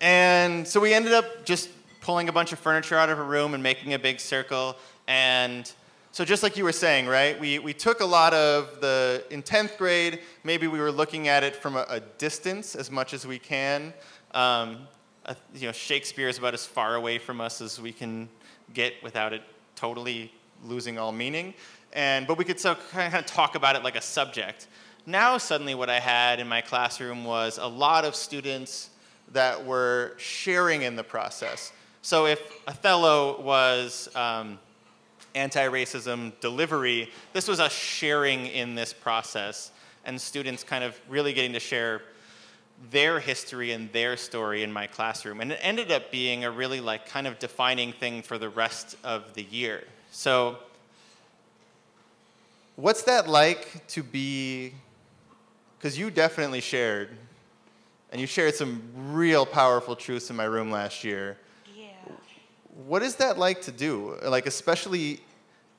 and 0.00 0.66
so 0.66 0.80
we 0.80 0.94
ended 0.94 1.12
up 1.12 1.44
just 1.44 1.68
pulling 2.00 2.30
a 2.30 2.32
bunch 2.32 2.54
of 2.54 2.58
furniture 2.58 2.96
out 2.96 3.10
of 3.10 3.18
a 3.18 3.24
room 3.24 3.52
and 3.52 3.62
making 3.62 3.92
a 3.92 3.98
big 3.98 4.20
circle. 4.20 4.76
And 5.06 5.70
so 6.12 6.24
just 6.24 6.42
like 6.42 6.56
you 6.56 6.64
were 6.64 6.72
saying, 6.72 7.06
right, 7.06 7.38
we, 7.38 7.60
we 7.60 7.72
took 7.72 8.00
a 8.00 8.04
lot 8.04 8.34
of 8.34 8.80
the, 8.80 9.24
in 9.30 9.42
10th 9.42 9.76
grade, 9.78 10.20
maybe 10.42 10.66
we 10.66 10.80
were 10.80 10.90
looking 10.90 11.28
at 11.28 11.44
it 11.44 11.54
from 11.54 11.76
a, 11.76 11.86
a 11.88 12.00
distance 12.00 12.74
as 12.74 12.90
much 12.90 13.14
as 13.14 13.26
we 13.26 13.38
can. 13.38 13.94
Um, 14.32 14.88
you 15.54 15.66
know, 15.66 15.72
Shakespeare 15.72 16.28
is 16.28 16.38
about 16.38 16.52
as 16.54 16.66
far 16.66 16.96
away 16.96 17.18
from 17.18 17.40
us 17.40 17.60
as 17.60 17.80
we 17.80 17.92
can 17.92 18.28
get 18.74 18.94
without 19.04 19.32
it 19.32 19.42
totally 19.76 20.32
losing 20.64 20.98
all 20.98 21.12
meaning. 21.12 21.54
And, 21.92 22.26
but 22.26 22.38
we 22.38 22.44
could 22.44 22.58
so 22.58 22.76
kind 22.90 23.14
of 23.14 23.26
talk 23.26 23.54
about 23.54 23.76
it 23.76 23.84
like 23.84 23.96
a 23.96 24.02
subject. 24.02 24.66
Now, 25.06 25.38
suddenly, 25.38 25.74
what 25.74 25.90
I 25.90 25.98
had 25.98 26.40
in 26.40 26.48
my 26.48 26.60
classroom 26.60 27.24
was 27.24 27.58
a 27.58 27.66
lot 27.66 28.04
of 28.04 28.14
students 28.14 28.90
that 29.32 29.64
were 29.64 30.14
sharing 30.18 30.82
in 30.82 30.96
the 30.96 31.04
process. 31.04 31.72
So, 32.02 32.26
if 32.26 32.40
Othello 32.68 33.40
was 33.40 34.08
um, 34.14 34.58
anti 35.34 35.66
racism 35.68 36.32
delivery, 36.40 37.10
this 37.32 37.48
was 37.48 37.60
us 37.60 37.72
sharing 37.72 38.46
in 38.46 38.74
this 38.74 38.92
process, 38.92 39.70
and 40.04 40.20
students 40.20 40.64
kind 40.64 40.84
of 40.84 40.98
really 41.08 41.32
getting 41.32 41.52
to 41.52 41.60
share 41.60 42.02
their 42.90 43.20
history 43.20 43.72
and 43.72 43.92
their 43.92 44.16
story 44.16 44.62
in 44.62 44.72
my 44.72 44.86
classroom. 44.86 45.40
And 45.40 45.52
it 45.52 45.58
ended 45.62 45.92
up 45.92 46.10
being 46.10 46.44
a 46.44 46.50
really, 46.50 46.80
like, 46.80 47.06
kind 47.06 47.26
of 47.26 47.38
defining 47.38 47.92
thing 47.92 48.22
for 48.22 48.38
the 48.38 48.48
rest 48.48 48.96
of 49.04 49.34
the 49.34 49.42
year. 49.42 49.84
So, 50.10 50.56
what's 52.76 53.02
that 53.02 53.28
like 53.28 53.86
to 53.88 54.02
be 54.02 54.72
because 55.80 55.98
you 55.98 56.10
definitely 56.10 56.60
shared, 56.60 57.08
and 58.12 58.20
you 58.20 58.26
shared 58.26 58.54
some 58.54 58.82
real 58.94 59.46
powerful 59.46 59.96
truths 59.96 60.28
in 60.28 60.36
my 60.36 60.44
room 60.44 60.70
last 60.70 61.04
year. 61.04 61.38
What 62.86 63.02
is 63.02 63.16
that 63.16 63.38
like 63.38 63.62
to 63.62 63.72
do? 63.72 64.16
Like, 64.22 64.46
especially 64.46 65.20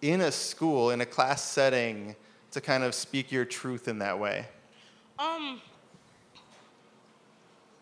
in 0.02 0.22
a 0.22 0.32
school, 0.32 0.92
in 0.92 1.02
a 1.02 1.06
class 1.06 1.44
setting, 1.44 2.16
to 2.52 2.62
kind 2.62 2.84
of 2.84 2.94
speak 2.94 3.32
your 3.32 3.46
truth 3.46 3.88
in 3.88 4.00
that 4.00 4.20
way? 4.20 4.46
Um, 5.18 5.62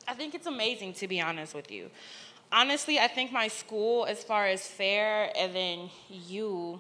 I 0.08 0.14
think 0.14 0.36
it's 0.36 0.48
amazing 0.48 0.94
to 0.94 1.08
be 1.08 1.20
honest 1.20 1.54
with 1.54 1.72
you. 1.72 1.90
Honestly, 2.52 3.00
I 3.00 3.08
think 3.08 3.32
my 3.32 3.48
school, 3.48 4.06
as 4.06 4.24
far 4.24 4.48
as 4.48 4.66
fair, 4.66 5.32
and 5.36 5.56
then 5.56 5.90
you, 6.10 6.80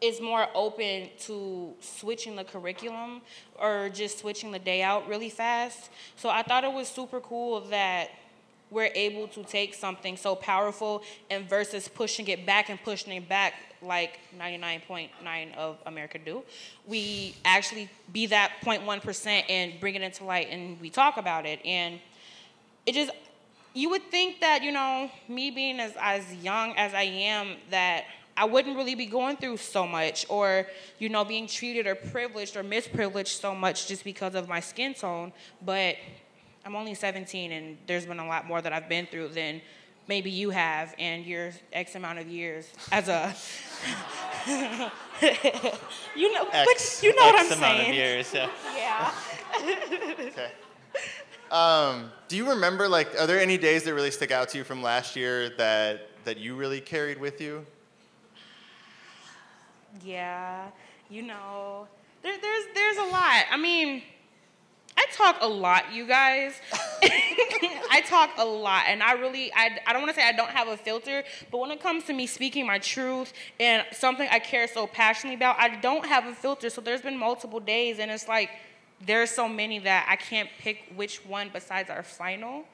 is 0.00 0.20
more 0.20 0.48
open 0.54 1.08
to 1.20 1.72
switching 1.80 2.36
the 2.36 2.44
curriculum 2.44 3.22
or 3.58 3.88
just 3.88 4.18
switching 4.18 4.50
the 4.50 4.58
day 4.58 4.82
out 4.82 5.08
really 5.08 5.30
fast. 5.30 5.90
So 6.16 6.28
I 6.28 6.42
thought 6.42 6.64
it 6.64 6.72
was 6.72 6.88
super 6.88 7.20
cool 7.20 7.62
that 7.62 8.10
we're 8.70 8.90
able 8.94 9.28
to 9.28 9.44
take 9.44 9.74
something 9.74 10.16
so 10.16 10.34
powerful 10.34 11.02
and 11.30 11.48
versus 11.48 11.88
pushing 11.88 12.26
it 12.28 12.44
back 12.44 12.68
and 12.68 12.82
pushing 12.82 13.12
it 13.12 13.28
back 13.28 13.54
like 13.82 14.18
99.9 14.38 15.54
of 15.56 15.78
America 15.86 16.18
do. 16.18 16.42
We 16.86 17.36
actually 17.44 17.88
be 18.12 18.26
that 18.26 18.52
0.1% 18.62 19.44
and 19.48 19.80
bring 19.80 19.94
it 19.94 20.02
into 20.02 20.24
light 20.24 20.48
and 20.50 20.80
we 20.80 20.90
talk 20.90 21.16
about 21.16 21.46
it. 21.46 21.60
And 21.64 22.00
it 22.86 22.94
just, 22.94 23.12
you 23.74 23.90
would 23.90 24.10
think 24.10 24.40
that, 24.40 24.62
you 24.62 24.72
know, 24.72 25.10
me 25.28 25.50
being 25.50 25.78
as, 25.78 25.92
as 26.00 26.34
young 26.34 26.74
as 26.76 26.94
I 26.94 27.02
am, 27.02 27.56
that 27.70 28.04
I 28.36 28.44
wouldn't 28.44 28.76
really 28.76 28.94
be 28.94 29.06
going 29.06 29.36
through 29.36 29.56
so 29.58 29.86
much 29.86 30.26
or, 30.28 30.66
you 30.98 31.08
know, 31.08 31.24
being 31.24 31.46
treated 31.46 31.86
or 31.86 31.94
privileged 31.94 32.56
or 32.56 32.62
misprivileged 32.62 33.40
so 33.40 33.54
much 33.54 33.86
just 33.88 34.04
because 34.04 34.34
of 34.34 34.48
my 34.48 34.60
skin 34.60 34.92
tone. 34.92 35.32
But 35.64 35.96
I'm 36.66 36.74
only 36.74 36.94
17 36.94 37.52
and 37.52 37.78
there's 37.86 38.06
been 38.06 38.18
a 38.18 38.26
lot 38.26 38.44
more 38.44 38.60
that 38.60 38.72
I've 38.72 38.88
been 38.88 39.06
through 39.06 39.28
than 39.28 39.62
maybe 40.08 40.30
you 40.30 40.50
have 40.50 40.96
in 40.98 41.22
your 41.22 41.52
X 41.72 41.94
amount 41.94 42.18
of 42.18 42.26
years 42.26 42.68
as 42.90 43.08
a. 43.08 43.32
you 46.16 46.32
know, 46.34 46.48
X, 46.52 47.04
you 47.04 47.14
know 47.14 47.28
X 47.28 47.32
what 47.32 47.40
I'm 47.40 47.58
amount 47.58 47.78
saying. 47.78 47.90
of 47.90 47.96
years, 47.96 48.34
yeah. 48.34 48.50
Yeah. 48.76 49.12
Okay. 50.18 50.50
Um, 51.52 52.10
do 52.26 52.36
you 52.36 52.50
remember, 52.50 52.88
like, 52.88 53.08
are 53.20 53.26
there 53.28 53.38
any 53.38 53.56
days 53.56 53.84
that 53.84 53.94
really 53.94 54.10
stick 54.10 54.32
out 54.32 54.48
to 54.48 54.58
you 54.58 54.64
from 54.64 54.82
last 54.82 55.14
year 55.14 55.50
that, 55.50 56.08
that 56.24 56.38
you 56.38 56.56
really 56.56 56.80
carried 56.80 57.20
with 57.20 57.40
you? 57.40 57.64
Yeah, 60.04 60.66
you 61.08 61.22
know, 61.22 61.86
there, 62.22 62.36
there's 62.40 62.64
there's 62.74 62.96
a 62.96 63.04
lot. 63.04 63.44
I 63.50 63.56
mean, 63.56 64.02
I 64.98 65.06
talk 65.12 65.36
a 65.40 65.46
lot, 65.48 65.92
you 65.92 66.06
guys. 66.06 66.54
I 67.02 68.02
talk 68.06 68.30
a 68.38 68.44
lot, 68.44 68.84
and 68.88 69.02
I 69.02 69.12
really 69.12 69.52
I, 69.54 69.78
I 69.86 69.92
don't 69.92 70.02
want 70.02 70.14
to 70.14 70.20
say 70.20 70.26
I 70.26 70.32
don't 70.32 70.50
have 70.50 70.68
a 70.68 70.76
filter, 70.76 71.22
but 71.50 71.58
when 71.58 71.70
it 71.70 71.80
comes 71.80 72.04
to 72.04 72.12
me 72.12 72.26
speaking 72.26 72.66
my 72.66 72.78
truth 72.78 73.32
and 73.60 73.84
something 73.92 74.28
I 74.30 74.38
care 74.38 74.66
so 74.66 74.86
passionately 74.86 75.36
about, 75.36 75.58
I 75.58 75.76
don't 75.76 76.06
have 76.06 76.26
a 76.26 76.34
filter. 76.34 76.70
So 76.70 76.80
there's 76.80 77.02
been 77.02 77.18
multiple 77.18 77.60
days, 77.60 77.98
and 77.98 78.10
it's 78.10 78.26
like 78.28 78.50
there's 79.04 79.30
so 79.30 79.48
many 79.48 79.78
that 79.80 80.06
I 80.08 80.16
can't 80.16 80.48
pick 80.58 80.78
which 80.94 81.24
one 81.26 81.50
besides 81.52 81.90
our 81.90 82.02
final 82.02 82.64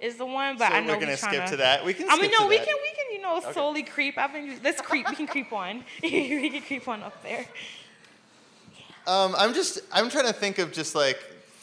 is 0.00 0.16
the 0.16 0.26
one. 0.26 0.58
But 0.58 0.68
so 0.70 0.74
I 0.74 0.80
know 0.80 0.94
we're 0.94 1.00
gonna 1.00 1.12
we 1.12 1.16
skip 1.16 1.30
tryna- 1.30 1.50
to 1.50 1.56
that. 1.58 1.84
We 1.84 1.94
can. 1.94 2.10
I 2.10 2.16
mean, 2.16 2.24
skip 2.24 2.32
no, 2.38 2.44
to 2.44 2.50
we 2.50 2.58
that. 2.58 2.66
can, 2.66 2.76
we 2.82 2.90
can, 2.90 3.12
you 3.12 3.22
know, 3.22 3.52
slowly 3.52 3.84
creep. 3.84 4.18
I've 4.18 4.32
been, 4.32 4.58
let's 4.64 4.80
creep. 4.80 5.08
We 5.08 5.14
can 5.16 5.26
creep 5.28 5.52
on. 5.52 5.84
we 6.02 6.50
can 6.50 6.62
creep 6.62 6.88
on 6.88 7.02
up 7.02 7.22
there. 7.22 7.46
Um, 9.06 9.34
I'm 9.36 9.52
just, 9.52 9.80
I'm 9.92 10.08
trying 10.10 10.26
to 10.26 10.32
think 10.32 10.58
of 10.58 10.72
just 10.72 10.94
like 10.94 11.18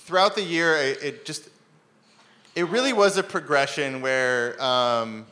throughout 0.09 0.33
the 0.33 0.41
year, 0.41 0.75
it, 0.75 1.23
just, 1.23 1.49
it 2.55 2.67
really 2.69 2.93
was 2.93 3.17
a 3.17 3.21
progression 3.21 4.01
where, 4.01 4.59
um, 4.59 5.23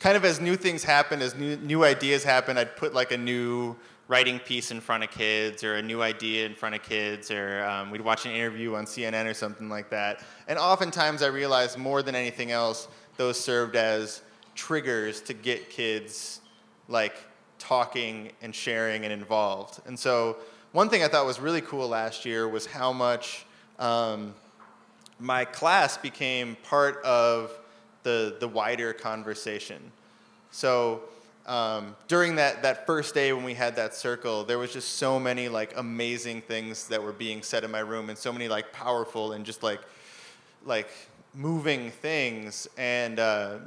kind 0.00 0.16
of 0.16 0.24
as 0.24 0.40
new 0.40 0.56
things 0.56 0.82
happened, 0.82 1.22
as 1.22 1.36
new, 1.36 1.54
new 1.58 1.84
ideas 1.84 2.24
happened, 2.24 2.58
I'd 2.58 2.74
put 2.74 2.94
like 2.94 3.12
a 3.12 3.16
new 3.16 3.76
writing 4.08 4.40
piece 4.40 4.72
in 4.72 4.80
front 4.80 5.04
of 5.04 5.12
kids 5.12 5.62
or 5.62 5.76
a 5.76 5.82
new 5.82 6.02
idea 6.02 6.44
in 6.44 6.56
front 6.56 6.74
of 6.74 6.82
kids, 6.82 7.30
or 7.30 7.62
um, 7.62 7.92
we'd 7.92 8.00
watch 8.00 8.26
an 8.26 8.32
interview 8.32 8.74
on 8.74 8.86
CNN 8.86 9.24
or 9.30 9.34
something 9.34 9.68
like 9.68 9.88
that. 9.90 10.24
And 10.48 10.58
oftentimes 10.58 11.22
I 11.22 11.28
realized 11.28 11.78
more 11.78 12.02
than 12.02 12.16
anything 12.16 12.50
else, 12.50 12.88
those 13.18 13.38
served 13.38 13.76
as 13.76 14.22
triggers 14.56 15.20
to 15.20 15.32
get 15.32 15.70
kids 15.70 16.40
like 16.88 17.14
talking 17.60 18.32
and 18.42 18.52
sharing 18.52 19.04
and 19.04 19.12
involved. 19.12 19.80
And 19.86 19.96
so 19.96 20.38
one 20.72 20.88
thing 20.88 21.04
I 21.04 21.06
thought 21.06 21.24
was 21.24 21.38
really 21.38 21.60
cool 21.60 21.88
last 21.88 22.24
year 22.24 22.48
was 22.48 22.66
how 22.66 22.92
much 22.92 23.46
um, 23.78 24.34
my 25.18 25.44
class 25.44 25.96
became 25.96 26.56
part 26.64 27.02
of 27.04 27.52
the, 28.02 28.36
the 28.40 28.48
wider 28.48 28.92
conversation. 28.92 29.80
So 30.50 31.02
um, 31.46 31.96
during 32.08 32.36
that, 32.36 32.62
that 32.62 32.86
first 32.86 33.14
day 33.14 33.32
when 33.32 33.44
we 33.44 33.54
had 33.54 33.76
that 33.76 33.94
circle, 33.94 34.44
there 34.44 34.58
was 34.58 34.72
just 34.72 34.96
so 34.96 35.18
many 35.18 35.48
like 35.48 35.74
amazing 35.76 36.42
things 36.42 36.88
that 36.88 37.02
were 37.02 37.12
being 37.12 37.42
said 37.42 37.64
in 37.64 37.70
my 37.70 37.80
room 37.80 38.10
and 38.10 38.18
so 38.18 38.32
many 38.32 38.48
like 38.48 38.72
powerful 38.72 39.32
and 39.32 39.44
just 39.44 39.62
like 39.62 39.80
like 40.64 40.88
moving 41.34 41.90
things. 41.90 42.68
And 42.76 43.18
uh, 43.18 43.58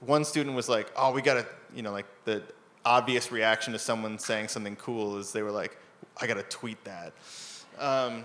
one 0.00 0.24
student 0.24 0.54
was 0.54 0.68
like, 0.68 0.90
"Oh, 0.96 1.12
we 1.12 1.22
gotta," 1.22 1.46
you 1.74 1.82
know, 1.82 1.92
like 1.92 2.06
the 2.24 2.42
obvious 2.84 3.32
reaction 3.32 3.72
to 3.72 3.78
someone 3.78 4.18
saying 4.18 4.48
something 4.48 4.76
cool 4.76 5.16
is 5.18 5.32
they 5.32 5.42
were 5.42 5.50
like, 5.50 5.76
"I 6.20 6.26
gotta 6.26 6.42
tweet 6.44 6.82
that." 6.84 7.12
Um. 7.78 8.24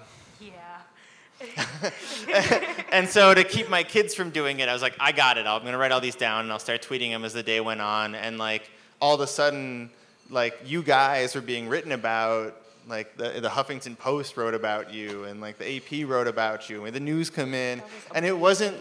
and 2.92 3.08
so 3.08 3.34
to 3.34 3.44
keep 3.44 3.70
my 3.70 3.84
kids 3.84 4.14
from 4.14 4.30
doing 4.30 4.60
it, 4.60 4.70
I 4.70 4.74
was 4.74 4.82
like, 4.82 4.96
I 5.00 5.12
got 5.12 5.38
it. 5.38 5.46
I'm 5.46 5.64
gonna 5.64 5.78
write 5.78 5.92
all 5.92 6.02
these 6.02 6.16
down 6.16 6.44
and 6.44 6.52
I'll 6.52 6.60
start 6.60 6.82
tweeting 6.82 7.12
them 7.12 7.26
as 7.26 7.34
the 7.34 7.44
day 7.44 7.60
went 7.60 7.82
on. 7.82 8.16
And 8.16 8.38
like 8.38 8.70
all 9.00 9.16
of 9.16 9.22
a 9.22 9.28
sudden, 9.28 9.90
like 10.30 10.60
you 10.66 10.84
guys 10.84 11.36
were 11.36 11.42
being 11.42 11.68
written 11.68 11.92
about. 11.92 12.58
Like 12.88 13.16
the, 13.16 13.40
the 13.40 13.48
Huffington 13.48 13.96
Post 13.96 14.38
wrote 14.38 14.56
about 14.56 14.92
you, 14.92 15.26
and 15.26 15.40
like 15.40 15.60
the 15.60 15.78
AP 15.78 16.10
wrote 16.10 16.28
about 16.28 16.68
you, 16.68 16.86
and 16.86 16.96
the 16.96 17.00
news 17.00 17.30
come 17.30 17.54
in, 17.54 17.82
and 18.16 18.26
it 18.26 18.36
wasn't 18.36 18.76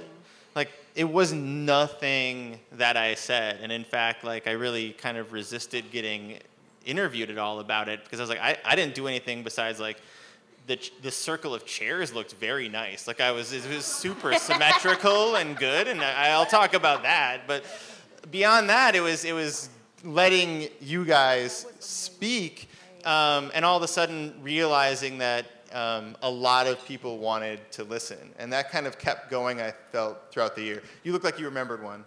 like 0.54 0.70
it 0.94 1.04
was 1.04 1.34
nothing 1.34 2.58
that 2.72 2.96
I 2.96 3.14
said. 3.14 3.58
And 3.62 3.70
in 3.70 3.84
fact, 3.84 4.24
like 4.24 4.46
I 4.46 4.52
really 4.52 4.92
kind 4.92 5.18
of 5.18 5.32
resisted 5.32 5.90
getting 5.90 6.38
interviewed 6.84 7.30
at 7.30 7.38
all 7.38 7.60
about 7.60 7.88
it 7.88 8.02
because 8.02 8.20
I 8.20 8.22
was 8.22 8.30
like, 8.30 8.40
I, 8.40 8.56
I 8.64 8.74
didn't 8.74 8.94
do 8.94 9.06
anything 9.06 9.42
besides 9.42 9.78
like 9.78 9.98
the, 10.66 10.78
the 11.02 11.10
circle 11.10 11.54
of 11.54 11.66
chairs 11.66 12.14
looked 12.14 12.34
very 12.34 12.68
nice. 12.68 13.06
Like 13.06 13.20
I 13.20 13.32
was, 13.32 13.52
it 13.52 13.68
was 13.68 13.84
super 13.84 14.34
symmetrical 14.34 15.36
and 15.36 15.56
good, 15.56 15.88
and 15.88 16.00
I, 16.00 16.28
I'll 16.30 16.46
talk 16.46 16.74
about 16.74 17.02
that. 17.02 17.42
But 17.46 17.64
beyond 18.30 18.68
that, 18.70 18.94
it 18.94 19.00
was, 19.00 19.24
it 19.24 19.32
was 19.32 19.68
letting 20.04 20.68
you 20.80 21.04
guys 21.04 21.66
speak, 21.80 22.68
um, 23.04 23.50
and 23.54 23.64
all 23.64 23.76
of 23.76 23.82
a 23.82 23.88
sudden 23.88 24.34
realizing 24.42 25.18
that 25.18 25.46
um, 25.72 26.16
a 26.22 26.30
lot 26.30 26.66
of 26.66 26.84
people 26.84 27.18
wanted 27.18 27.60
to 27.72 27.84
listen, 27.84 28.30
and 28.38 28.52
that 28.52 28.70
kind 28.70 28.86
of 28.86 28.98
kept 28.98 29.30
going. 29.30 29.60
I 29.60 29.72
felt 29.92 30.18
throughout 30.30 30.56
the 30.56 30.62
year. 30.62 30.82
You 31.04 31.12
look 31.12 31.24
like 31.24 31.38
you 31.38 31.44
remembered 31.46 31.82
one. 31.82 32.04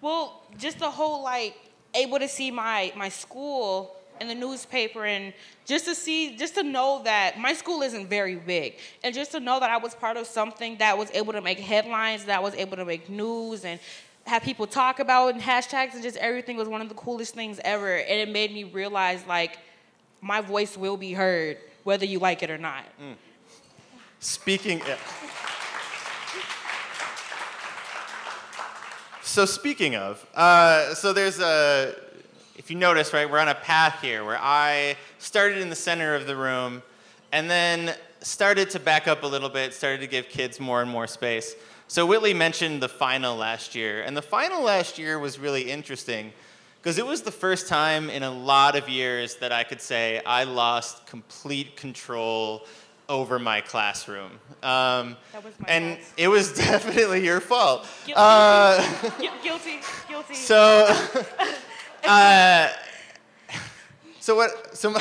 Well, 0.00 0.42
just 0.58 0.78
the 0.78 0.90
whole 0.90 1.22
like 1.22 1.56
able 1.94 2.18
to 2.18 2.28
see 2.28 2.50
my 2.50 2.92
my 2.96 3.08
school 3.08 3.96
in 4.20 4.28
the 4.28 4.34
newspaper 4.34 5.04
and 5.04 5.32
just 5.64 5.84
to 5.86 5.94
see 5.94 6.36
just 6.36 6.54
to 6.54 6.62
know 6.62 7.02
that 7.04 7.38
my 7.38 7.52
school 7.52 7.82
isn't 7.82 8.08
very 8.08 8.36
big 8.36 8.76
and 9.02 9.14
just 9.14 9.32
to 9.32 9.40
know 9.40 9.58
that 9.60 9.70
I 9.70 9.76
was 9.78 9.94
part 9.94 10.16
of 10.16 10.26
something 10.26 10.76
that 10.78 10.96
was 10.96 11.10
able 11.12 11.32
to 11.32 11.40
make 11.40 11.58
headlines, 11.58 12.24
that 12.24 12.42
was 12.42 12.54
able 12.54 12.76
to 12.76 12.84
make 12.84 13.08
news 13.08 13.64
and 13.64 13.80
have 14.26 14.42
people 14.42 14.66
talk 14.66 15.00
about 15.00 15.34
and 15.34 15.42
hashtags 15.42 15.94
and 15.94 16.02
just 16.02 16.16
everything 16.16 16.56
was 16.56 16.68
one 16.68 16.80
of 16.80 16.88
the 16.88 16.94
coolest 16.94 17.34
things 17.34 17.60
ever 17.64 17.96
and 17.96 18.20
it 18.20 18.28
made 18.30 18.52
me 18.52 18.64
realize 18.64 19.24
like 19.26 19.58
my 20.20 20.40
voice 20.40 20.76
will 20.76 20.96
be 20.96 21.12
heard 21.12 21.58
whether 21.82 22.06
you 22.06 22.18
like 22.18 22.42
it 22.42 22.50
or 22.50 22.58
not. 22.58 22.84
Speaking. 24.20 24.80
yeah. 24.86 24.96
So 29.22 29.44
speaking 29.46 29.96
of, 29.96 30.24
uh, 30.34 30.94
so 30.94 31.12
there's 31.12 31.40
a. 31.40 31.94
If 32.64 32.70
you 32.70 32.78
notice, 32.78 33.12
right, 33.12 33.30
we're 33.30 33.40
on 33.40 33.48
a 33.48 33.54
path 33.54 34.00
here 34.00 34.24
where 34.24 34.38
I 34.40 34.96
started 35.18 35.58
in 35.58 35.68
the 35.68 35.76
center 35.76 36.14
of 36.14 36.26
the 36.26 36.34
room, 36.34 36.82
and 37.30 37.50
then 37.50 37.94
started 38.22 38.70
to 38.70 38.80
back 38.80 39.06
up 39.06 39.22
a 39.22 39.26
little 39.26 39.50
bit, 39.50 39.74
started 39.74 40.00
to 40.00 40.06
give 40.06 40.30
kids 40.30 40.58
more 40.58 40.80
and 40.80 40.90
more 40.90 41.06
space. 41.06 41.54
So 41.88 42.06
Whitley 42.06 42.32
mentioned 42.32 42.82
the 42.82 42.88
final 42.88 43.36
last 43.36 43.74
year, 43.74 44.00
and 44.00 44.16
the 44.16 44.22
final 44.22 44.62
last 44.62 44.96
year 44.98 45.18
was 45.18 45.38
really 45.38 45.70
interesting 45.70 46.32
because 46.80 46.96
it 46.96 47.04
was 47.04 47.20
the 47.20 47.30
first 47.30 47.68
time 47.68 48.08
in 48.08 48.22
a 48.22 48.30
lot 48.30 48.76
of 48.76 48.88
years 48.88 49.36
that 49.36 49.52
I 49.52 49.62
could 49.62 49.82
say 49.82 50.22
I 50.24 50.44
lost 50.44 51.06
complete 51.06 51.76
control 51.76 52.64
over 53.10 53.38
my 53.38 53.60
classroom. 53.60 54.30
Um, 54.62 55.18
That 55.34 55.44
was 55.44 55.52
my 55.58 55.68
and 55.68 55.98
it 56.16 56.28
was 56.28 56.54
definitely 56.56 57.22
your 57.26 57.40
fault. 57.40 57.86
Guilty. 58.06 58.14
Uh, 58.16 59.10
guilty, 59.42 59.80
guilty. 60.08 60.34
so, 60.34 60.86
uh, 62.06 62.68
so 64.20 64.36
what? 64.36 64.76
So 64.76 64.94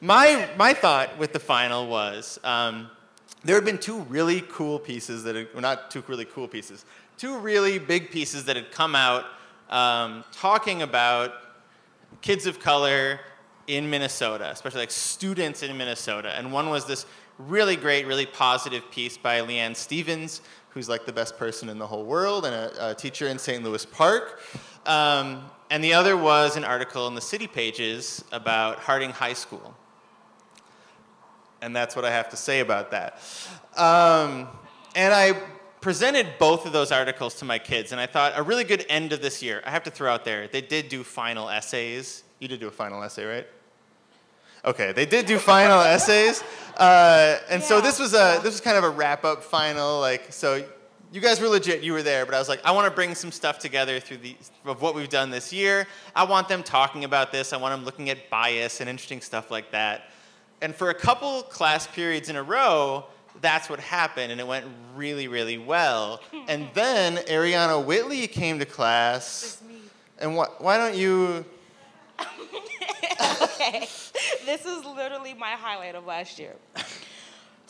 my, 0.00 0.48
my 0.56 0.72
thought 0.72 1.18
with 1.18 1.32
the 1.32 1.40
final 1.40 1.86
was 1.86 2.38
um, 2.42 2.90
there 3.44 3.54
had 3.54 3.64
been 3.64 3.78
two 3.78 4.00
really 4.02 4.42
cool 4.48 4.78
pieces 4.78 5.24
that 5.24 5.36
had, 5.36 5.48
well, 5.52 5.62
not 5.62 5.90
two 5.90 6.02
really 6.06 6.24
cool 6.24 6.48
pieces, 6.48 6.84
two 7.16 7.38
really 7.38 7.78
big 7.78 8.10
pieces 8.10 8.44
that 8.46 8.56
had 8.56 8.70
come 8.70 8.94
out 8.94 9.24
um, 9.68 10.24
talking 10.32 10.82
about 10.82 11.32
kids 12.22 12.46
of 12.46 12.60
color 12.60 13.20
in 13.66 13.88
Minnesota, 13.88 14.50
especially 14.50 14.80
like 14.80 14.90
students 14.90 15.62
in 15.62 15.76
Minnesota. 15.76 16.36
And 16.36 16.52
one 16.52 16.70
was 16.70 16.86
this 16.86 17.06
really 17.38 17.76
great, 17.76 18.06
really 18.06 18.26
positive 18.26 18.90
piece 18.90 19.16
by 19.16 19.40
Leanne 19.40 19.76
Stevens, 19.76 20.42
who's 20.70 20.88
like 20.88 21.06
the 21.06 21.12
best 21.12 21.38
person 21.38 21.68
in 21.68 21.78
the 21.78 21.86
whole 21.86 22.04
world 22.04 22.46
and 22.46 22.54
a, 22.54 22.90
a 22.90 22.94
teacher 22.94 23.28
in 23.28 23.38
St. 23.38 23.62
Louis 23.62 23.84
Park. 23.86 24.40
Um, 24.86 25.44
and 25.70 25.82
the 25.84 25.94
other 25.94 26.16
was 26.16 26.56
an 26.56 26.64
article 26.64 27.06
in 27.06 27.14
the 27.14 27.20
city 27.20 27.46
pages 27.46 28.24
about 28.32 28.80
Harding 28.80 29.10
High 29.10 29.34
School. 29.34 29.76
And 31.62 31.74
that's 31.74 31.94
what 31.94 32.04
I 32.04 32.10
have 32.10 32.28
to 32.30 32.36
say 32.36 32.60
about 32.60 32.90
that. 32.90 33.20
Um, 33.76 34.48
and 34.96 35.14
I 35.14 35.40
presented 35.80 36.26
both 36.38 36.66
of 36.66 36.72
those 36.72 36.90
articles 36.90 37.36
to 37.36 37.44
my 37.44 37.58
kids, 37.58 37.92
and 37.92 38.00
I 38.00 38.06
thought 38.06 38.32
a 38.34 38.42
really 38.42 38.64
good 38.64 38.84
end 38.88 39.12
of 39.12 39.22
this 39.22 39.42
year. 39.42 39.62
I 39.64 39.70
have 39.70 39.84
to 39.84 39.90
throw 39.90 40.12
out 40.12 40.24
there, 40.24 40.48
they 40.48 40.60
did 40.60 40.88
do 40.88 41.04
final 41.04 41.48
essays. 41.48 42.24
You 42.40 42.48
did 42.48 42.60
do 42.60 42.68
a 42.68 42.72
final 42.72 43.02
essay, 43.02 43.24
right? 43.24 43.46
Okay, 44.64 44.92
they 44.92 45.06
did 45.06 45.26
do 45.26 45.38
final 45.38 45.80
essays, 45.96 46.42
uh, 46.76 47.38
and 47.48 47.62
so 47.62 47.80
this 47.80 47.98
was 47.98 48.12
a 48.12 48.40
this 48.42 48.52
was 48.52 48.60
kind 48.60 48.76
of 48.76 48.84
a 48.84 48.90
wrap 48.90 49.24
up 49.24 49.42
final. 49.42 50.00
Like, 50.00 50.32
so 50.32 50.64
you 51.12 51.20
guys 51.20 51.40
were 51.40 51.48
legit, 51.48 51.82
you 51.82 51.92
were 51.92 52.02
there, 52.02 52.24
but 52.24 52.34
I 52.34 52.38
was 52.38 52.48
like, 52.48 52.64
I 52.64 52.70
want 52.70 52.86
to 52.86 52.90
bring 52.90 53.14
some 53.14 53.32
stuff 53.32 53.58
together 53.58 53.98
through 53.98 54.18
the 54.18 54.36
of 54.64 54.80
what 54.80 54.94
we've 54.94 55.08
done 55.08 55.30
this 55.30 55.52
year. 55.52 55.86
I 56.14 56.24
want 56.24 56.48
them 56.48 56.62
talking 56.62 57.04
about 57.04 57.32
this. 57.32 57.52
I 57.52 57.56
want 57.56 57.74
them 57.74 57.84
looking 57.84 58.10
at 58.10 58.30
bias 58.30 58.80
and 58.80 58.88
interesting 58.88 59.20
stuff 59.20 59.50
like 59.50 59.72
that. 59.72 60.10
And 60.62 60.74
for 60.74 60.90
a 60.90 60.94
couple 60.94 61.42
class 61.42 61.86
periods 61.86 62.28
in 62.28 62.36
a 62.36 62.42
row, 62.42 63.06
that's 63.40 63.68
what 63.68 63.80
happened, 63.80 64.30
and 64.30 64.40
it 64.40 64.46
went 64.46 64.66
really, 64.94 65.26
really 65.26 65.58
well. 65.58 66.20
and 66.48 66.68
then 66.74 67.16
Ariana 67.16 67.84
Whitley 67.84 68.26
came 68.26 68.58
to 68.58 68.64
class, 68.64 69.62
and 70.18 70.36
wh- 70.36 70.60
why 70.60 70.76
don't 70.76 70.94
you? 70.94 71.44
okay. 73.42 73.88
This 74.44 74.66
is 74.66 74.84
literally 74.84 75.34
my 75.34 75.52
highlight 75.52 75.94
of 75.94 76.06
last 76.06 76.38
year. 76.38 76.54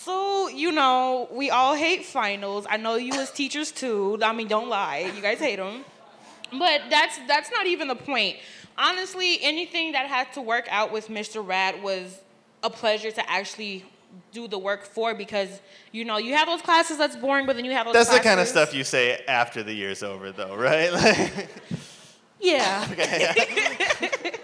So, 0.00 0.48
you 0.48 0.72
know, 0.72 1.28
we 1.30 1.50
all 1.50 1.74
hate 1.74 2.06
finals. 2.06 2.66
I 2.70 2.78
know 2.78 2.94
you 2.94 3.12
as 3.14 3.30
teachers 3.30 3.70
too. 3.70 4.18
I 4.22 4.32
mean, 4.32 4.48
don't 4.48 4.70
lie. 4.70 5.12
You 5.14 5.20
guys 5.20 5.38
hate 5.38 5.56
them. 5.56 5.84
But 6.50 6.82
that's 6.88 7.18
that's 7.28 7.50
not 7.50 7.66
even 7.66 7.86
the 7.86 7.94
point. 7.94 8.36
Honestly, 8.78 9.38
anything 9.42 9.92
that 9.92 10.06
had 10.06 10.32
to 10.32 10.40
work 10.40 10.66
out 10.70 10.90
with 10.90 11.08
Mr. 11.08 11.46
Rad 11.46 11.82
was 11.82 12.18
a 12.62 12.70
pleasure 12.70 13.10
to 13.10 13.30
actually 13.30 13.84
do 14.32 14.48
the 14.48 14.58
work 14.58 14.84
for 14.84 15.14
because 15.14 15.60
you 15.92 16.04
know 16.06 16.16
you 16.16 16.34
have 16.34 16.48
those 16.48 16.62
classes 16.62 16.96
that's 16.96 17.16
boring, 17.16 17.44
but 17.44 17.56
then 17.56 17.66
you 17.66 17.72
have 17.72 17.84
those. 17.84 17.92
That's 17.92 18.08
the 18.08 18.20
kind 18.20 18.40
of 18.40 18.48
stuff 18.48 18.72
you 18.72 18.84
say 18.84 19.22
after 19.28 19.62
the 19.62 19.74
year's 19.74 20.02
over, 20.02 20.32
though, 20.32 20.56
right? 20.56 20.92
Like, 20.92 21.48
Yeah. 22.40 22.88
okay, 22.90 23.34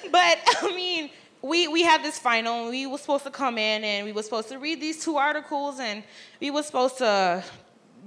But 0.10 0.38
I 0.62 0.72
mean, 0.74 1.10
we 1.44 1.68
we 1.68 1.82
had 1.82 2.02
this 2.02 2.18
final. 2.18 2.62
and 2.62 2.70
We 2.70 2.86
were 2.86 2.98
supposed 2.98 3.24
to 3.24 3.30
come 3.30 3.58
in 3.58 3.84
and 3.84 4.06
we 4.06 4.12
were 4.12 4.22
supposed 4.22 4.48
to 4.48 4.58
read 4.58 4.80
these 4.80 5.04
two 5.04 5.16
articles 5.16 5.78
and 5.78 6.02
we 6.40 6.50
were 6.50 6.62
supposed 6.62 6.98
to 6.98 7.44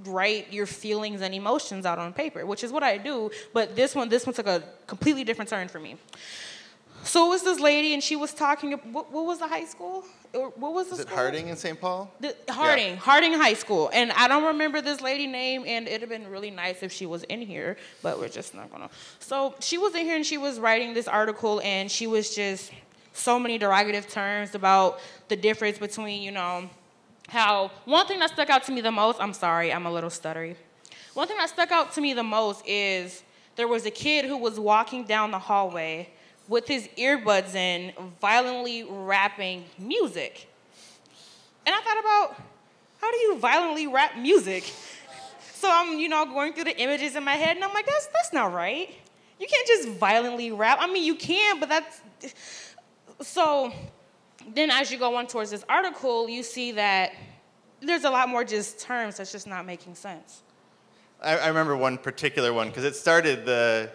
write 0.04 0.52
your 0.52 0.66
feelings 0.66 1.22
and 1.22 1.34
emotions 1.34 1.86
out 1.86 1.98
on 1.98 2.12
paper, 2.12 2.44
which 2.44 2.64
is 2.64 2.72
what 2.72 2.82
I 2.82 2.98
do. 2.98 3.30
But 3.52 3.76
this 3.76 3.94
one, 3.94 4.08
this 4.08 4.26
one 4.26 4.34
took 4.34 4.46
a 4.46 4.62
completely 4.86 5.24
different 5.24 5.50
turn 5.50 5.68
for 5.68 5.78
me. 5.80 5.96
So 7.04 7.26
it 7.26 7.28
was 7.30 7.42
this 7.44 7.60
lady 7.60 7.94
and 7.94 8.02
she 8.02 8.16
was 8.16 8.34
talking. 8.34 8.72
What, 8.72 9.12
what 9.12 9.24
was 9.24 9.38
the 9.38 9.46
high 9.46 9.64
school? 9.66 10.04
What 10.32 10.74
was 10.74 10.88
the 10.88 10.94
is 10.94 11.00
it 11.00 11.06
school? 11.06 11.16
Harding 11.16 11.48
in 11.48 11.56
St. 11.56 11.80
Paul? 11.80 12.12
The, 12.20 12.34
Harding, 12.50 12.96
Harding 12.96 13.32
High 13.34 13.54
School, 13.54 13.88
and 13.94 14.12
I 14.12 14.28
don't 14.28 14.44
remember 14.44 14.82
this 14.82 15.00
lady 15.00 15.26
name, 15.26 15.64
and 15.66 15.88
it'd 15.88 16.02
have 16.02 16.10
been 16.10 16.28
really 16.28 16.50
nice 16.50 16.82
if 16.82 16.92
she 16.92 17.06
was 17.06 17.22
in 17.24 17.40
here, 17.40 17.78
but 18.02 18.18
we're 18.18 18.28
just 18.28 18.54
not 18.54 18.70
gonna. 18.70 18.90
So 19.20 19.54
she 19.60 19.78
was 19.78 19.94
in 19.94 20.04
here 20.04 20.16
and 20.16 20.26
she 20.26 20.36
was 20.36 20.58
writing 20.58 20.92
this 20.92 21.08
article, 21.08 21.62
and 21.62 21.90
she 21.90 22.06
was 22.06 22.34
just 22.34 22.72
so 23.12 23.38
many 23.38 23.58
derogative 23.58 24.10
terms 24.10 24.54
about 24.54 25.00
the 25.28 25.36
difference 25.36 25.78
between, 25.78 26.22
you 26.22 26.30
know, 26.30 26.68
how 27.28 27.70
one 27.84 28.06
thing 28.06 28.18
that 28.20 28.30
stuck 28.30 28.50
out 28.50 28.64
to 28.64 28.72
me 28.72 28.80
the 28.80 28.90
most. 28.90 29.20
I'm 29.20 29.32
sorry, 29.32 29.72
I'm 29.72 29.86
a 29.86 29.92
little 29.92 30.10
stuttery. 30.10 30.56
One 31.14 31.26
thing 31.26 31.36
that 31.36 31.48
stuck 31.48 31.70
out 31.70 31.92
to 31.94 32.00
me 32.00 32.14
the 32.14 32.22
most 32.22 32.62
is 32.66 33.22
there 33.56 33.68
was 33.68 33.86
a 33.86 33.90
kid 33.90 34.24
who 34.24 34.36
was 34.36 34.58
walking 34.58 35.04
down 35.04 35.30
the 35.30 35.38
hallway 35.38 36.10
with 36.46 36.66
his 36.66 36.88
earbuds 36.96 37.54
in, 37.54 37.92
violently 38.20 38.86
rapping 38.88 39.64
music. 39.78 40.48
And 41.66 41.74
I 41.74 41.80
thought 41.80 42.00
about 42.00 42.42
how 43.00 43.10
do 43.10 43.16
you 43.18 43.38
violently 43.38 43.86
rap 43.86 44.16
music? 44.16 44.64
So 45.54 45.68
I'm, 45.70 45.98
you 45.98 46.08
know, 46.08 46.24
going 46.24 46.52
through 46.52 46.64
the 46.64 46.78
images 46.78 47.16
in 47.16 47.24
my 47.24 47.34
head, 47.34 47.56
and 47.56 47.64
I'm 47.64 47.74
like, 47.74 47.84
that's 47.84 48.06
that's 48.06 48.32
not 48.32 48.52
right. 48.52 48.88
You 49.40 49.46
can't 49.46 49.66
just 49.66 49.88
violently 49.88 50.50
rap. 50.52 50.78
I 50.80 50.86
mean, 50.86 51.04
you 51.04 51.16
can, 51.16 51.60
but 51.60 51.68
that's 51.68 52.00
so. 53.20 53.72
Then, 54.54 54.70
as 54.70 54.90
you 54.90 54.98
go 54.98 55.14
on 55.16 55.26
towards 55.26 55.50
this 55.50 55.64
article, 55.68 56.28
you 56.28 56.42
see 56.42 56.72
that 56.72 57.12
there's 57.80 58.04
a 58.04 58.10
lot 58.10 58.28
more 58.28 58.44
just 58.44 58.80
terms 58.80 59.18
that's 59.18 59.30
just 59.32 59.46
not 59.46 59.66
making 59.66 59.94
sense. 59.94 60.42
I, 61.22 61.36
I 61.36 61.48
remember 61.48 61.76
one 61.76 61.98
particular 61.98 62.52
one 62.52 62.68
because 62.68 62.84
it 62.84 62.96
started 62.96 63.44
the. 63.44 63.90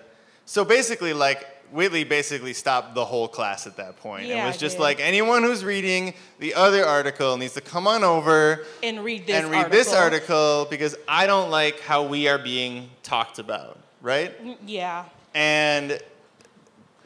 So 0.45 0.65
basically, 0.65 1.13
like 1.13 1.47
Whitley 1.71 2.03
basically 2.03 2.53
stopped 2.53 2.93
the 2.93 3.03
whole 3.03 3.27
class 3.27 3.65
at 3.65 3.77
that 3.77 3.97
point. 3.97 4.27
Yeah, 4.27 4.43
it 4.43 4.47
was 4.47 4.57
just 4.57 4.77
like 4.77 4.99
anyone 4.99 5.43
who's 5.43 5.65
reading 5.65 6.13
the 6.39 6.53
other 6.53 6.85
article 6.85 7.35
needs 7.37 7.53
to 7.53 7.61
come 7.61 7.87
on 7.87 8.03
over 8.03 8.65
And 8.83 9.03
read 9.03 9.25
this 9.25 9.37
and 9.37 9.49
read 9.49 9.57
article. 9.57 9.77
this 9.77 9.93
article 9.93 10.67
because 10.69 10.95
I 11.07 11.25
don't 11.25 11.49
like 11.49 11.79
how 11.79 12.03
we 12.03 12.27
are 12.27 12.37
being 12.37 12.89
talked 13.01 13.39
about, 13.39 13.79
right? 14.01 14.33
Yeah. 14.65 15.05
And 15.33 15.99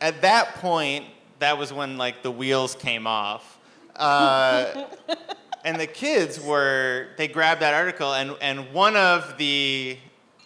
at 0.02 0.22
that 0.22 0.56
point, 0.56 1.06
that 1.40 1.58
was 1.58 1.72
when 1.72 1.98
like 1.98 2.24
the 2.24 2.32
wheels 2.32 2.76
came 2.76 3.08
off. 3.08 3.60
Uh, 3.96 4.86
and 5.66 5.80
the 5.80 5.88
kids 5.88 6.40
were 6.40 7.08
they 7.18 7.28
grabbed 7.28 7.62
that 7.62 7.74
article 7.74 8.14
and, 8.14 8.36
and 8.42 8.72
one 8.74 8.96
of 8.96 9.38
the 9.38 9.98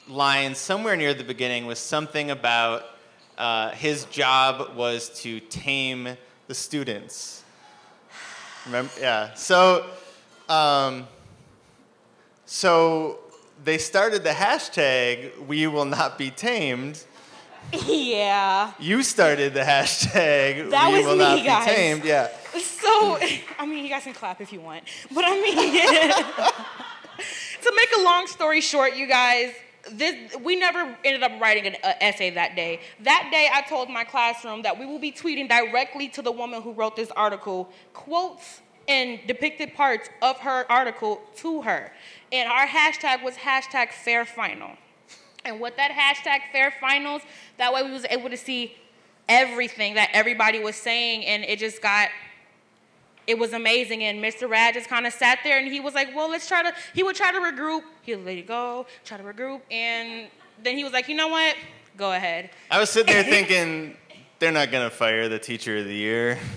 lines 0.08 0.58
somewhere 0.58 0.95
near 0.95 1.13
the 1.13 1.23
beginning 1.23 1.65
was 1.65 1.80
something 1.80 2.32
about 2.32 2.86
uh, 3.38 3.69
his 3.71 4.06
job 4.06 4.75
was 4.75 5.10
to 5.21 5.39
tame 5.39 6.17
the 6.47 6.54
students. 6.54 7.43
Remember? 8.65 8.91
Yeah. 8.99 9.34
So, 9.34 9.86
um, 10.47 11.08
so 12.45 13.19
they 13.63 13.77
started 13.77 14.23
the 14.23 14.32
hashtag 14.32 15.47
"We 15.47 15.67
will 15.67 15.86
not 15.86 16.17
be 16.17 16.30
tamed." 16.30 17.04
Yeah. 17.73 18.73
You 18.79 19.03
started 19.03 19.53
the 19.53 19.62
hashtag 19.62 20.69
That 20.71 20.89
"We 20.91 20.97
was 20.97 21.05
will 21.05 21.13
me, 21.13 21.19
not 21.19 21.45
guys. 21.45 21.65
be 21.65 21.71
tamed." 21.73 22.05
Yeah. 22.05 22.29
So, 22.60 23.17
I 23.60 23.65
mean, 23.65 23.84
you 23.84 23.89
guys 23.89 24.03
can 24.03 24.13
clap 24.13 24.41
if 24.41 24.51
you 24.51 24.60
want. 24.60 24.84
But 25.13 25.23
I 25.25 25.41
mean, 25.41 25.55
to 27.62 27.73
make 27.75 27.89
a 27.97 28.01
long 28.03 28.27
story 28.27 28.62
short, 28.62 28.95
you 28.95 29.07
guys, 29.07 29.53
this 29.91 30.36
we 30.38 30.55
never 30.55 30.95
ended 31.03 31.23
up 31.23 31.39
writing 31.39 31.67
an 31.67 31.75
uh, 31.84 31.93
essay 32.01 32.29
that 32.31 32.55
day. 32.55 32.81
That 33.01 33.29
day, 33.31 33.47
I 33.53 33.62
told 33.62 33.89
my 33.89 34.03
classroom 34.03 34.63
that 34.63 34.77
we 34.77 34.86
will 34.86 34.99
be 34.99 35.12
tweeting 35.12 35.47
directly 35.47 36.10
to 36.10 36.21
the 36.21 36.31
woman 36.31 36.62
who 36.62 36.73
wrote 36.73 36.95
this 36.95 37.12
article 37.12 37.69
quotes 37.93 38.62
and 38.88 39.19
depicted 39.27 39.73
parts 39.73 40.10
of 40.21 40.38
her 40.39 40.69
article 40.69 41.21
to 41.38 41.62
her. 41.62 41.91
And 42.31 42.49
our 42.49 42.67
hashtag 42.67 43.23
was 43.23 43.36
hashtag 43.36 43.91
fair 43.91 44.25
final. 44.25 44.71
And 45.43 45.60
with 45.60 45.75
that 45.77 45.91
hashtag 45.91 46.51
fair 46.51 46.71
finals, 46.80 47.21
that 47.58 47.73
way 47.73 47.84
we 47.84 47.91
was 47.91 48.06
able 48.10 48.30
to 48.30 48.38
see 48.38 48.75
everything 49.27 49.95
that 49.95 50.10
everybody 50.13 50.60
was 50.60 50.75
saying, 50.75 51.25
and 51.25 51.43
it 51.43 51.60
just 51.60 51.82
got 51.82 52.10
it 53.27 53.38
was 53.38 53.54
amazing. 53.54 54.04
And 54.04 54.21
Mr. 54.21 54.49
Rad 54.49 54.73
just 54.73 54.89
kind 54.89 55.06
of 55.08 55.13
sat 55.13 55.39
there 55.43 55.60
and 55.60 55.71
he 55.71 55.80
was 55.80 55.93
like, 55.93 56.13
well, 56.15 56.30
let's 56.30 56.47
try 56.47 56.63
to, 56.63 56.73
he 56.93 57.04
would 57.04 57.15
try 57.15 57.32
to 57.32 57.38
regroup. 57.38 57.84
He 58.01 58.15
would 58.15 58.25
let 58.25 58.38
it 58.38 58.47
go, 58.47 58.88
try 59.06 59.17
to 59.17 59.23
regroup. 59.23 59.62
And 59.69 60.27
then 60.62 60.75
he 60.75 60.84
was 60.84 60.91
like, 60.91 61.08
you 61.08 61.15
know 61.15 61.27
what? 61.27 61.56
Go 61.97 62.12
ahead. 62.12 62.49
I 62.69 62.80
was 62.80 62.89
sitting 62.89 63.13
there 63.13 63.23
thinking, 63.47 63.95
they're 64.39 64.51
not 64.51 64.71
gonna 64.71 64.89
fire 64.89 65.30
the 65.30 65.39
teacher 65.39 65.77
of 65.77 65.86
the 65.86 65.95
year. 65.95 66.39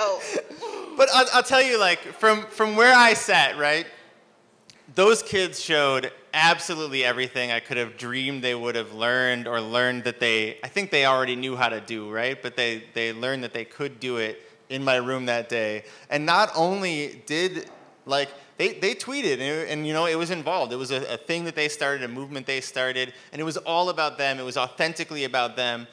I'll, 1.12 1.26
I'll 1.34 1.42
tell 1.42 1.62
you, 1.62 1.78
like, 1.78 2.00
from, 2.00 2.42
from 2.42 2.76
where 2.76 2.94
I 2.94 3.14
sat, 3.14 3.58
right? 3.58 3.86
Those 4.94 5.22
kids 5.22 5.60
showed 5.60 6.12
absolutely 6.32 7.04
everything 7.04 7.50
I 7.50 7.60
could 7.60 7.76
have 7.76 7.96
dreamed 7.96 8.42
they 8.42 8.54
would 8.54 8.74
have 8.74 8.92
learned 8.92 9.46
or 9.46 9.60
learned 9.60 10.04
that 10.04 10.20
they, 10.20 10.58
I 10.62 10.68
think 10.68 10.90
they 10.90 11.06
already 11.06 11.36
knew 11.36 11.56
how 11.56 11.68
to 11.68 11.80
do, 11.80 12.10
right? 12.10 12.40
But 12.40 12.56
they, 12.56 12.84
they 12.94 13.12
learned 13.12 13.44
that 13.44 13.52
they 13.52 13.64
could 13.64 14.00
do 14.00 14.18
it 14.18 14.40
in 14.68 14.84
my 14.84 14.96
room 14.96 15.26
that 15.26 15.48
day. 15.48 15.84
And 16.08 16.24
not 16.26 16.50
only 16.54 17.22
did, 17.26 17.70
like, 18.06 18.30
they, 18.60 18.74
they 18.74 18.94
tweeted 18.94 19.40
and, 19.40 19.70
and 19.70 19.86
you 19.86 19.94
know 19.94 20.04
it 20.04 20.16
was 20.16 20.30
involved 20.30 20.70
it 20.70 20.76
was 20.76 20.90
a, 20.90 21.14
a 21.14 21.16
thing 21.16 21.44
that 21.44 21.54
they 21.54 21.66
started 21.66 22.04
a 22.04 22.08
movement 22.08 22.46
they 22.46 22.60
started 22.60 23.14
and 23.32 23.40
it 23.40 23.44
was 23.44 23.56
all 23.56 23.88
about 23.88 24.18
them 24.18 24.38
it 24.38 24.42
was 24.42 24.58
authentically 24.58 25.24
about 25.24 25.56
them 25.56 25.86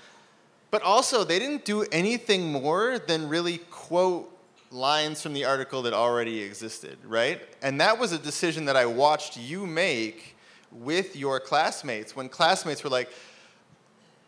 but 0.78 0.86
also 0.86 1.24
they 1.24 1.40
didn't 1.40 1.66
do 1.66 1.82
anything 1.92 2.52
more 2.52 3.00
than 3.00 3.28
really 3.28 3.58
quote 3.72 4.32
lines 4.70 5.24
from 5.24 5.34
the 5.34 5.44
article 5.44 5.82
that 5.82 5.92
already 5.94 6.40
existed 6.42 7.00
right? 7.04 7.42
And 7.64 7.82
that 7.82 7.98
was 7.98 8.12
a 8.12 8.20
decision 8.20 8.66
that 8.66 8.76
i 8.76 8.86
watched 8.86 9.38
you 9.38 9.66
make 9.66 10.36
with 10.72 11.16
your 11.16 11.40
classmates 11.40 12.16
when 12.16 12.30
classmates 12.30 12.84
were 12.84 12.92
like 12.92 13.10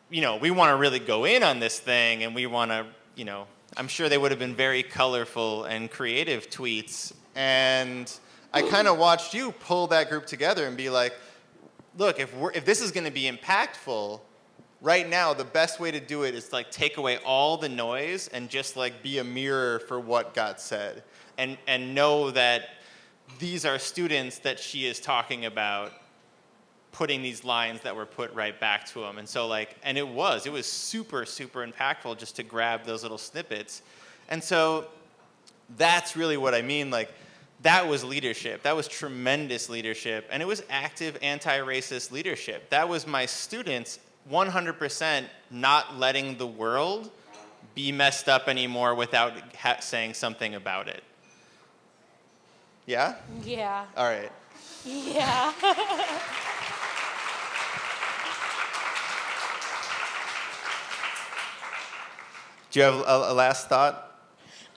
you 0.09 0.21
know 0.21 0.37
we 0.37 0.49
want 0.49 0.71
to 0.71 0.77
really 0.77 0.97
go 0.97 1.25
in 1.25 1.43
on 1.43 1.59
this 1.59 1.79
thing 1.79 2.23
and 2.23 2.33
we 2.33 2.47
want 2.47 2.71
to 2.71 2.83
you 3.15 3.25
know 3.25 3.45
i'm 3.77 3.87
sure 3.87 4.09
they 4.09 4.17
would 4.17 4.31
have 4.31 4.39
been 4.39 4.55
very 4.55 4.81
colorful 4.81 5.65
and 5.65 5.91
creative 5.91 6.49
tweets. 6.49 7.13
And 7.35 8.11
I 8.51 8.63
kind 8.63 8.87
of 8.87 8.97
watched 8.97 9.35
you 9.35 9.51
pull 9.51 9.85
that 9.87 10.09
group 10.09 10.25
together 10.25 10.65
and 10.65 10.75
be 10.75 10.89
like, 10.89 11.13
look, 11.95 12.19
if, 12.19 12.35
we're, 12.35 12.51
if 12.53 12.65
this 12.65 12.81
is 12.81 12.91
going 12.91 13.05
to 13.05 13.11
be 13.11 13.29
impactful, 13.31 14.19
right 14.81 15.09
now 15.09 15.33
the 15.33 15.43
best 15.43 15.79
way 15.79 15.91
to 15.91 15.99
do 15.99 16.23
it 16.23 16.33
is 16.33 16.53
like 16.53 16.71
take 16.71 16.97
away 16.97 17.17
all 17.25 17.57
the 17.57 17.69
noise 17.69 18.27
and 18.29 18.49
just 18.49 18.77
like 18.77 19.03
be 19.03 19.17
a 19.17 19.23
mirror 19.23 19.79
for 19.79 19.99
what 19.99 20.33
got 20.33 20.59
said 20.61 21.03
and, 21.37 21.57
and 21.67 21.93
know 21.93 22.31
that 22.31 22.69
these 23.39 23.65
are 23.65 23.77
students 23.77 24.39
that 24.39 24.59
she 24.59 24.85
is 24.85 24.99
talking 24.99 25.45
about 25.45 25.91
putting 26.91 27.21
these 27.21 27.43
lines 27.43 27.81
that 27.81 27.95
were 27.95 28.05
put 28.05 28.33
right 28.33 28.59
back 28.59 28.85
to 28.85 28.99
them 28.99 29.17
and 29.17 29.27
so 29.27 29.47
like 29.47 29.75
and 29.83 29.97
it 29.97 30.07
was 30.07 30.45
it 30.45 30.51
was 30.51 30.65
super 30.65 31.25
super 31.25 31.65
impactful 31.65 32.17
just 32.17 32.35
to 32.35 32.43
grab 32.43 32.83
those 32.85 33.03
little 33.03 33.17
snippets 33.17 33.81
and 34.29 34.43
so 34.43 34.87
that's 35.77 36.15
really 36.15 36.37
what 36.37 36.55
i 36.55 36.61
mean 36.61 36.89
like 36.89 37.11
that 37.61 37.87
was 37.87 38.03
leadership. 38.03 38.63
That 38.63 38.75
was 38.75 38.87
tremendous 38.87 39.69
leadership. 39.69 40.27
And 40.31 40.41
it 40.41 40.45
was 40.45 40.63
active 40.69 41.17
anti 41.21 41.57
racist 41.59 42.11
leadership. 42.11 42.69
That 42.69 42.87
was 42.87 43.05
my 43.05 43.25
students 43.25 43.99
100% 44.31 45.25
not 45.51 45.97
letting 45.97 46.37
the 46.37 46.47
world 46.47 47.11
be 47.75 47.91
messed 47.91 48.27
up 48.27 48.47
anymore 48.47 48.95
without 48.95 49.33
ha- 49.55 49.79
saying 49.79 50.13
something 50.13 50.55
about 50.55 50.87
it. 50.87 51.03
Yeah? 52.85 53.15
Yeah. 53.43 53.85
All 53.95 54.05
right. 54.05 54.31
Yeah. 54.85 55.53
Do 62.71 62.79
you 62.79 62.85
have 62.85 62.95
a, 62.95 63.31
a 63.31 63.33
last 63.33 63.67
thought? 63.67 64.19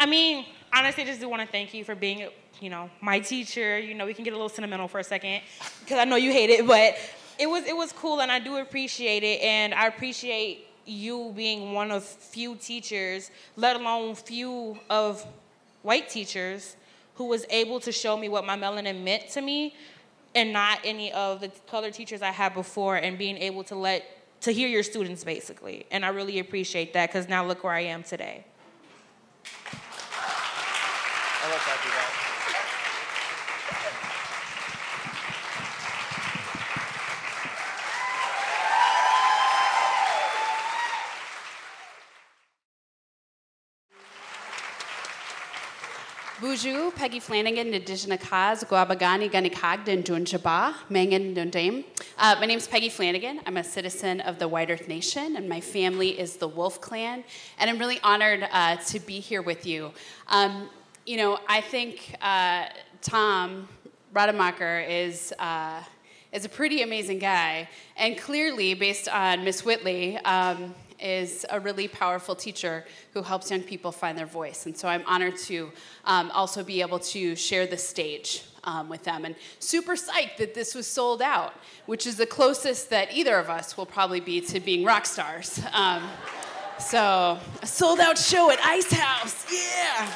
I 0.01 0.07
mean, 0.07 0.47
honestly, 0.73 1.03
I 1.03 1.07
just 1.07 1.21
do 1.21 1.29
want 1.29 1.43
to 1.43 1.49
thank 1.49 1.75
you 1.75 1.85
for 1.85 1.95
being 1.95 2.29
you 2.63 2.71
know, 2.71 2.89
my 3.01 3.19
teacher. 3.19 3.79
You 3.79 3.95
know, 3.95 4.07
we 4.07 4.15
can 4.15 4.25
get 4.25 4.33
a 4.33 4.37
little 4.37 4.49
sentimental 4.49 4.87
for 4.89 5.01
a 5.01 5.05
second 5.05 5.43
because 5.81 5.99
I 5.99 6.05
know 6.05 6.17
you 6.17 6.31
hate 6.31 6.49
it, 6.49 6.67
but 6.67 6.97
it 7.39 7.49
was 7.49 7.65
it 7.65 7.77
was 7.77 7.93
cool, 7.93 8.21
and 8.21 8.31
I 8.31 8.39
do 8.39 8.57
appreciate 8.57 9.23
it, 9.23 9.41
and 9.41 9.75
I 9.75 9.87
appreciate 9.87 10.67
you 10.85 11.33
being 11.37 11.73
one 11.73 11.91
of 11.91 12.05
few 12.05 12.57
teachers, 12.57 13.31
let 13.57 13.77
alone 13.77 14.15
few 14.15 14.79
of 14.91 15.25
white 15.83 16.09
teachers, 16.09 16.77
who 17.15 17.27
was 17.27 17.45
able 17.51 17.81
to 17.81 17.93
show 17.93 18.17
me 18.17 18.29
what 18.29 18.45
my 18.45 18.57
melanin 18.57 19.03
meant 19.03 19.29
to 19.31 19.41
me, 19.41 19.75
and 20.35 20.53
not 20.53 20.79
any 20.85 21.13
of 21.13 21.41
the 21.41 21.49
color 21.69 21.91
teachers 21.91 22.23
I 22.23 22.31
had 22.31 22.55
before, 22.55 22.97
and 22.97 23.17
being 23.19 23.37
able 23.37 23.65
to 23.65 23.75
let 23.75 24.05
to 24.43 24.51
hear 24.51 24.69
your 24.69 24.83
students 24.83 25.25
basically, 25.25 25.87
and 25.91 26.05
I 26.05 26.09
really 26.09 26.39
appreciate 26.39 26.93
that 26.95 27.11
because 27.11 27.29
now 27.29 27.47
look 27.47 27.63
where 27.65 27.75
I 27.75 27.81
am 27.81 28.03
today. 28.03 28.45
I 31.45 31.51
love. 31.51 32.02
Buju, 46.53 46.95
Peggy 46.95 47.19
Flanagan, 47.19 47.73
Nadijna 47.73 48.21
Kaz, 48.21 48.63
Guabagani 48.67 49.31
Ganikagdan 49.31 50.05
Dunjaba, 50.05 50.75
Mangan 50.91 51.35
Dundame. 51.35 51.83
Uh, 52.19 52.37
my 52.39 52.45
name 52.45 52.59
is 52.59 52.69
Peggy 52.69 52.91
Flanagan. 52.91 53.41
I'm 53.47 53.57
a 53.57 53.65
citizen 53.65 54.21
of 54.21 54.39
the 54.39 54.47
White 54.47 54.71
Earth 54.71 54.87
Nation, 54.87 55.37
and 55.37 55.49
my 55.49 55.63
family 55.63 56.11
is 56.21 56.37
the 56.37 56.47
Wolf 56.47 56.79
Clan. 56.79 57.25
And 57.59 57.71
I'm 57.71 57.79
really 57.79 57.99
honored 58.05 58.47
uh, 58.53 58.77
to 58.77 59.01
be 59.01 59.19
here 59.19 59.41
with 59.41 59.65
you. 59.65 59.93
Um, 60.27 60.69
you 61.07 61.17
know, 61.17 61.39
I 61.49 61.63
think 61.63 62.17
uh, 62.21 62.67
Tom 63.01 63.67
Rademacher 64.13 64.81
is. 64.81 65.33
Uh, 65.39 65.83
is 66.33 66.47
a 66.47 66.49
pretty 66.49 66.81
amazing 66.81 67.19
guy, 67.19 67.69
and 67.95 68.17
clearly, 68.17 68.73
based 68.73 69.07
on 69.07 69.45
Miss 69.45 69.67
Whitley, 69.67 70.17
um, 70.17 70.75
is 71.03 71.45
a 71.51 71.59
really 71.61 71.89
powerful 71.89 72.35
teacher 72.35 72.85
who 73.13 73.23
helps 73.23 73.51
young 73.51 73.63
people 73.63 73.93
find 73.93 74.17
their 74.17 74.27
voice. 74.27 74.67
And 74.67 74.77
so 74.77 74.89
I'm 74.89 75.03
honored 75.07 75.37
to 75.39 75.71
um, 76.05 76.31
also 76.31 76.63
be 76.63 76.81
able 76.81 76.99
to 77.01 77.35
share 77.37 77.67
the 77.67 77.77
stage 77.77 78.45
um, 78.65 78.89
with 78.89 79.03
them. 79.05 79.25
And 79.25 79.35
super 79.59 79.95
psyched 79.95 80.37
that 80.39 80.55
this 80.55 80.75
was 80.75 80.87
sold 80.87 81.23
out, 81.23 81.55
which 81.87 82.07
is 82.07 82.17
the 82.17 82.27
closest 82.27 82.91
that 82.91 83.13
either 83.13 83.39
of 83.39 83.51
us 83.51 83.77
will 83.77 83.87
probably 83.87 84.21
be 84.21 84.41
to 84.43 84.61
being 84.61 84.85
rock 84.85 85.07
stars. 85.07 85.61
Um, 85.73 86.09
so, 86.79 87.39
a 87.61 87.67
sold 87.67 88.01
out 88.01 88.19
show 88.19 88.51
at 88.51 88.59
Ice 88.61 88.93
House. 88.93 89.47
Yeah. 89.53 90.13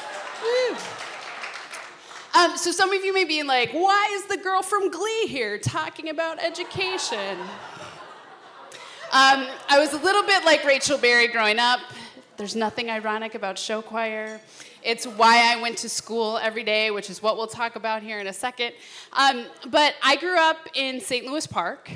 Um, 2.35 2.57
so, 2.57 2.71
some 2.71 2.91
of 2.91 3.03
you 3.05 3.13
may 3.13 3.23
be 3.23 3.41
like, 3.43 3.71
why 3.71 4.09
is 4.13 4.25
the 4.25 4.37
girl 4.37 4.61
from 4.61 4.91
Glee 4.91 5.27
here 5.27 5.57
talking 5.57 6.09
about 6.09 6.43
education? 6.43 7.37
Um, 9.17 9.47
I 9.67 9.79
was 9.79 9.93
a 9.93 9.97
little 9.97 10.21
bit 10.21 10.45
like 10.45 10.63
Rachel 10.63 10.95
Berry 10.95 11.27
growing 11.27 11.57
up. 11.57 11.79
There's 12.37 12.55
nothing 12.55 12.91
ironic 12.91 13.33
about 13.33 13.57
show 13.57 13.81
choir. 13.81 14.39
It's 14.83 15.07
why 15.07 15.51
I 15.51 15.59
went 15.59 15.79
to 15.79 15.89
school 15.89 16.37
every 16.37 16.63
day, 16.63 16.91
which 16.91 17.09
is 17.09 17.19
what 17.19 17.35
we'll 17.35 17.47
talk 17.47 17.75
about 17.75 18.03
here 18.03 18.19
in 18.19 18.27
a 18.27 18.33
second. 18.33 18.73
Um, 19.13 19.47
but 19.69 19.95
I 20.03 20.17
grew 20.17 20.37
up 20.37 20.57
in 20.75 21.01
St. 21.01 21.25
Louis 21.25 21.47
Park, 21.47 21.89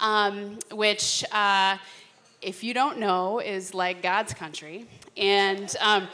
um, 0.00 0.58
which, 0.70 1.24
uh, 1.32 1.78
if 2.42 2.62
you 2.62 2.74
don't 2.74 2.98
know, 2.98 3.40
is 3.40 3.72
like 3.72 4.02
God's 4.02 4.34
country. 4.34 4.86
And 5.16 5.74
um, 5.80 6.08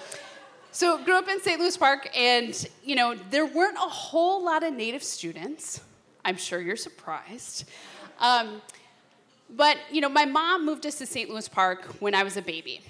so 0.70 1.02
grew 1.02 1.16
up 1.16 1.26
in 1.26 1.40
St. 1.40 1.58
Louis 1.58 1.76
Park, 1.76 2.08
and 2.16 2.68
you 2.84 2.94
know 2.94 3.16
there 3.30 3.46
weren't 3.46 3.78
a 3.78 3.80
whole 3.80 4.44
lot 4.44 4.62
of 4.62 4.72
Native 4.72 5.02
students. 5.02 5.80
I'm 6.24 6.36
sure 6.36 6.60
you're 6.60 6.76
surprised. 6.76 7.64
But, 9.54 9.76
you 9.90 10.00
know, 10.00 10.08
my 10.08 10.24
mom 10.24 10.64
moved 10.64 10.86
us 10.86 10.96
to 10.98 11.06
St. 11.06 11.28
Louis 11.28 11.46
Park 11.46 11.84
when 12.00 12.14
I 12.14 12.22
was 12.22 12.36
a 12.36 12.42
baby. 12.42 12.80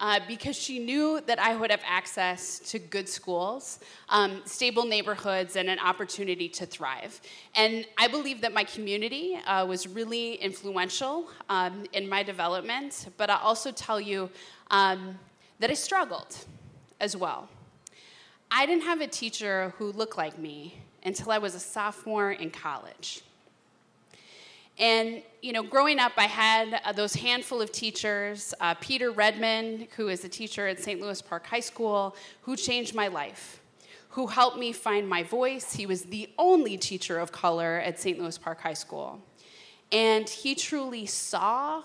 Uh, 0.00 0.20
because 0.28 0.54
she 0.54 0.78
knew 0.78 1.20
that 1.26 1.40
I 1.40 1.56
would 1.56 1.72
have 1.72 1.82
access 1.84 2.60
to 2.60 2.78
good 2.78 3.08
schools, 3.08 3.80
um, 4.10 4.42
stable 4.44 4.84
neighborhoods, 4.84 5.56
and 5.56 5.68
an 5.68 5.80
opportunity 5.80 6.48
to 6.50 6.66
thrive. 6.66 7.20
And 7.56 7.84
I 7.96 8.06
believe 8.06 8.40
that 8.42 8.52
my 8.52 8.62
community 8.62 9.40
uh, 9.44 9.66
was 9.66 9.88
really 9.88 10.34
influential 10.34 11.28
um, 11.48 11.84
in 11.94 12.08
my 12.08 12.22
development, 12.22 13.08
but 13.16 13.28
I'll 13.28 13.38
also 13.38 13.72
tell 13.72 14.00
you 14.00 14.30
um, 14.70 15.18
that 15.58 15.68
I 15.68 15.74
struggled 15.74 16.36
as 17.00 17.16
well. 17.16 17.48
I 18.52 18.66
didn't 18.66 18.84
have 18.84 19.00
a 19.00 19.08
teacher 19.08 19.74
who 19.78 19.90
looked 19.90 20.16
like 20.16 20.38
me 20.38 20.78
until 21.02 21.32
I 21.32 21.38
was 21.38 21.56
a 21.56 21.60
sophomore 21.60 22.30
in 22.30 22.52
college. 22.52 23.22
And 24.78 25.22
you 25.42 25.52
know, 25.52 25.62
growing 25.62 25.98
up, 25.98 26.12
I 26.16 26.24
had 26.24 26.80
uh, 26.84 26.92
those 26.92 27.14
handful 27.14 27.60
of 27.60 27.70
teachers. 27.70 28.54
Uh, 28.60 28.74
Peter 28.74 29.10
Redmond, 29.10 29.88
who 29.96 30.08
is 30.08 30.24
a 30.24 30.28
teacher 30.28 30.66
at 30.66 30.80
St. 30.80 31.00
Louis 31.00 31.20
Park 31.22 31.46
High 31.46 31.60
School, 31.60 32.16
who 32.42 32.56
changed 32.56 32.94
my 32.94 33.08
life, 33.08 33.60
who 34.10 34.26
helped 34.26 34.58
me 34.58 34.72
find 34.72 35.08
my 35.08 35.22
voice. 35.22 35.72
He 35.72 35.86
was 35.86 36.04
the 36.04 36.28
only 36.38 36.76
teacher 36.76 37.18
of 37.18 37.30
color 37.30 37.80
at 37.84 38.00
St. 38.00 38.18
Louis 38.18 38.36
Park 38.36 38.60
High 38.60 38.74
School, 38.74 39.20
and 39.92 40.28
he 40.28 40.54
truly 40.54 41.06
saw 41.06 41.82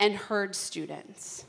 and 0.00 0.14
heard 0.14 0.54
students. 0.54 1.44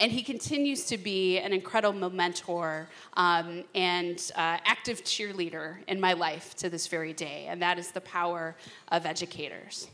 And 0.00 0.10
he 0.10 0.22
continues 0.22 0.86
to 0.86 0.98
be 0.98 1.38
an 1.38 1.52
incredible 1.52 2.10
mentor 2.10 2.88
um, 3.14 3.62
and 3.72 4.18
uh, 4.34 4.58
active 4.64 5.04
cheerleader 5.04 5.76
in 5.86 6.00
my 6.00 6.12
life 6.12 6.56
to 6.56 6.68
this 6.68 6.88
very 6.88 7.12
day. 7.12 7.46
And 7.48 7.62
that 7.62 7.78
is 7.78 7.92
the 7.92 8.00
power 8.00 8.56
of 8.88 9.06
educators. 9.06 9.86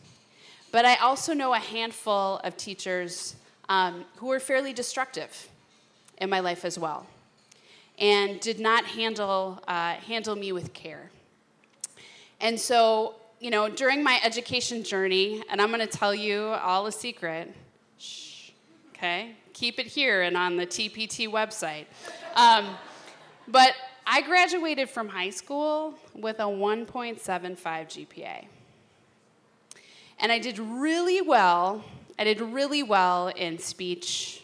But 0.70 0.85
I 0.85 0.96
also 0.96 1.33
know 1.33 1.54
a 1.54 1.59
handful 1.59 2.38
of 2.44 2.57
teachers 2.57 3.37
um, 3.68 4.04
who 4.16 4.26
were 4.26 4.40
fairly 4.40 4.72
destructive 4.72 5.48
in 6.18 6.28
my 6.31 6.40
life 6.40 6.64
as 6.64 6.78
well. 6.78 7.07
and 7.98 8.38
did 8.40 8.61
not 8.61 8.85
handle, 8.85 9.61
uh, 9.66 9.94
handle 9.94 10.37
me 10.37 10.52
with 10.52 10.72
care. 10.72 11.11
And 12.40 12.59
so, 12.59 13.16
you 13.40 13.50
know, 13.50 13.68
during 13.68 14.02
my 14.02 14.20
education 14.22 14.85
journey, 14.85 15.42
and 15.50 15.61
I'm 15.61 15.68
going 15.68 15.81
to 15.81 15.87
tell 15.87 16.14
you 16.14 16.42
all 16.42 16.87
a 16.87 16.92
secret, 16.92 17.52
shh, 17.98 18.50
okay? 18.90 19.35
Keep 19.52 19.81
it 19.81 19.87
here 19.87 20.22
and 20.22 20.37
on 20.37 20.57
the 20.57 20.66
TPT 20.66 21.28
website. 21.28 21.87
Um, 22.37 22.76
but 23.48 23.74
I 24.07 24.22
graduated 24.22 24.88
from 24.88 25.09
high 25.09 25.31
school 25.31 25.94
with 26.14 26.38
a 26.38 26.44
1.75 26.44 27.18
GPA. 27.59 28.44
And 30.20 30.33
I 30.33 30.38
did 30.40 30.59
really 30.59 31.20
well. 31.20 31.85
I 32.18 32.24
did 32.24 32.40
really 32.40 32.83
well 32.83 33.28
in 33.28 33.59
speech, 33.59 34.42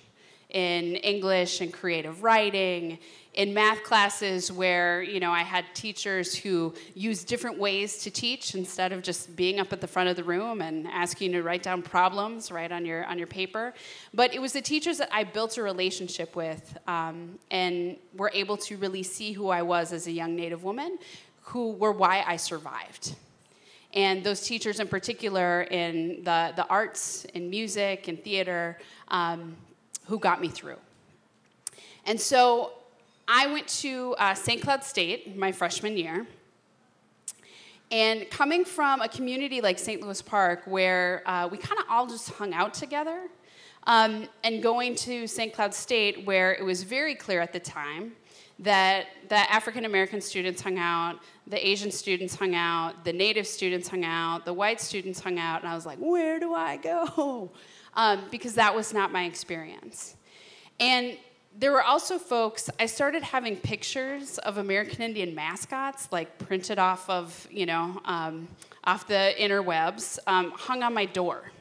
in 0.51 0.95
English 0.97 1.61
and 1.61 1.73
creative 1.73 2.23
writing, 2.23 2.99
in 3.35 3.53
math 3.53 3.83
classes 3.83 4.53
where 4.53 5.03
you 5.03 5.19
know 5.19 5.33
I 5.33 5.43
had 5.43 5.65
teachers 5.75 6.33
who 6.33 6.73
used 6.95 7.27
different 7.27 7.59
ways 7.59 7.99
to 8.05 8.11
teach 8.13 8.55
instead 8.55 8.93
of 8.93 9.03
just 9.03 9.35
being 9.35 9.59
up 9.59 9.73
at 9.73 9.81
the 9.81 9.89
front 9.89 10.09
of 10.09 10.15
the 10.15 10.23
room 10.23 10.63
and 10.63 10.87
asking 10.87 11.33
you 11.33 11.39
to 11.39 11.43
write 11.43 11.65
down 11.65 11.83
problems 11.83 12.53
right 12.53 12.71
on 12.71 12.87
your 12.87 13.05
on 13.07 13.19
your 13.19 13.27
paper. 13.27 13.75
But 14.13 14.33
it 14.33 14.41
was 14.41 14.53
the 14.53 14.63
teachers 14.63 14.99
that 14.99 15.09
I 15.13 15.25
built 15.25 15.59
a 15.59 15.63
relationship 15.65 16.37
with 16.37 16.79
um, 16.87 17.39
and 17.51 17.97
were 18.17 18.31
able 18.33 18.57
to 18.59 18.77
really 18.77 19.03
see 19.03 19.33
who 19.33 19.49
I 19.49 19.63
was 19.63 19.93
as 19.93 20.07
a 20.07 20.13
young 20.13 20.37
Native 20.37 20.63
woman, 20.63 20.99
who 21.43 21.73
were 21.73 21.93
why 21.93 22.23
I 22.25 22.37
survived. 22.37 23.17
And 23.95 24.25
those 24.25 24.41
teachers, 24.41 24.81
in 24.81 24.89
particular, 24.89 25.63
in 25.63 26.25
the, 26.25 26.53
the 26.57 26.67
arts, 26.67 27.25
in 27.27 27.49
music, 27.49 28.09
and 28.09 28.23
theater, 28.23 28.79
um, 29.09 29.57
who 30.07 30.19
got 30.19 30.41
me 30.41 30.49
through. 30.49 30.79
And 32.05 32.21
so 32.21 32.73
I 33.27 33.47
went 33.47 33.69
to 33.69 34.15
uh, 34.19 34.35
St. 34.35 34.61
Cloud 34.61 34.85
State 34.85 35.37
my 35.37 35.53
freshman 35.53 35.97
year. 35.97 36.27
And 37.91 38.29
coming 38.31 38.65
from 38.65 39.01
a 39.01 39.09
community 39.09 39.61
like 39.61 39.79
St. 39.79 40.03
Louis 40.03 40.21
Park, 40.21 40.63
where 40.67 41.23
uh, 41.27 41.49
we 41.51 41.57
kind 41.57 41.79
of 41.79 41.87
all 41.89 42.07
just 42.07 42.31
hung 42.31 42.53
out 42.53 42.75
together, 42.75 43.29
um, 43.87 44.27
and 44.43 44.63
going 44.63 44.97
to 44.97 45.27
St. 45.29 45.53
Cloud 45.53 45.73
State, 45.73 46.27
where 46.27 46.53
it 46.53 46.65
was 46.65 46.83
very 46.83 47.15
clear 47.15 47.41
at 47.41 47.53
the 47.53 47.61
time 47.61 48.13
that 48.61 49.07
the 49.29 49.53
African 49.53 49.85
American 49.85 50.21
students 50.21 50.63
hung 50.63 50.79
out, 50.79 51.19
the 51.47 51.67
Asian 51.67 51.91
students 51.91 52.35
hung 52.35 52.55
out, 52.55 53.05
the 53.05 53.13
Native 53.13 53.47
students 53.47 53.89
hung 53.89 54.05
out, 54.05 54.45
the 54.45 54.53
white 54.53 54.81
students 54.81 55.21
hung 55.21 55.39
out, 55.39 55.61
and 55.63 55.69
I 55.69 55.75
was 55.75 55.87
like, 55.87 55.99
where 55.99 56.39
do 56.39 56.55
I 56.55 56.77
go? 56.77 57.51
Um, 57.97 58.25
because 58.33 58.55
that 58.57 58.75
was 58.75 58.93
not 58.93 59.13
my 59.13 59.23
experience. 59.23 60.17
And 60.81 61.17
there 61.57 61.71
were 61.71 61.83
also 61.83 62.19
folks, 62.19 62.69
I 62.81 62.87
started 62.87 63.23
having 63.23 63.57
pictures 63.57 64.39
of 64.39 64.59
American 64.59 65.03
Indian 65.03 65.33
mascots, 65.33 66.09
like 66.11 66.37
printed 66.39 66.81
off 66.81 67.09
of, 67.09 67.47
you 67.53 67.67
know, 67.67 68.01
um, 68.05 68.49
off 68.83 69.07
the 69.07 69.33
interwebs, 69.39 70.19
um, 70.27 70.51
hung 70.57 70.83
on 70.83 70.93
my 70.93 71.05
door. 71.05 71.53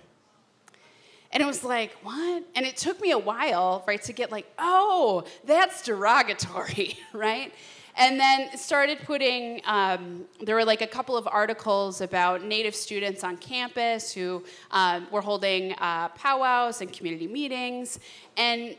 And 1.33 1.41
it 1.41 1.47
was 1.47 1.63
like, 1.63 1.91
what? 2.03 2.43
And 2.55 2.63
it 2.63 2.77
took 2.77 3.01
me 3.01 3.11
a 3.11 3.17
while, 3.17 3.83
right, 3.87 4.01
to 4.03 4.13
get 4.13 4.31
like, 4.31 4.45
oh, 4.59 5.23
that's 5.43 5.81
derogatory, 5.81 6.97
right? 7.13 7.51
And 7.95 8.19
then 8.19 8.55
started 8.55 8.99
putting, 9.03 9.61
um, 9.65 10.25
there 10.41 10.55
were 10.55 10.65
like 10.65 10.81
a 10.81 10.87
couple 10.87 11.17
of 11.17 11.27
articles 11.27 12.01
about 12.01 12.43
Native 12.43 12.75
students 12.75 13.23
on 13.23 13.37
campus 13.37 14.11
who 14.11 14.43
um, 14.71 15.07
were 15.11 15.21
holding 15.21 15.73
uh, 15.73 16.09
powwows 16.09 16.81
and 16.81 16.93
community 16.93 17.27
meetings. 17.27 17.99
And 18.37 18.75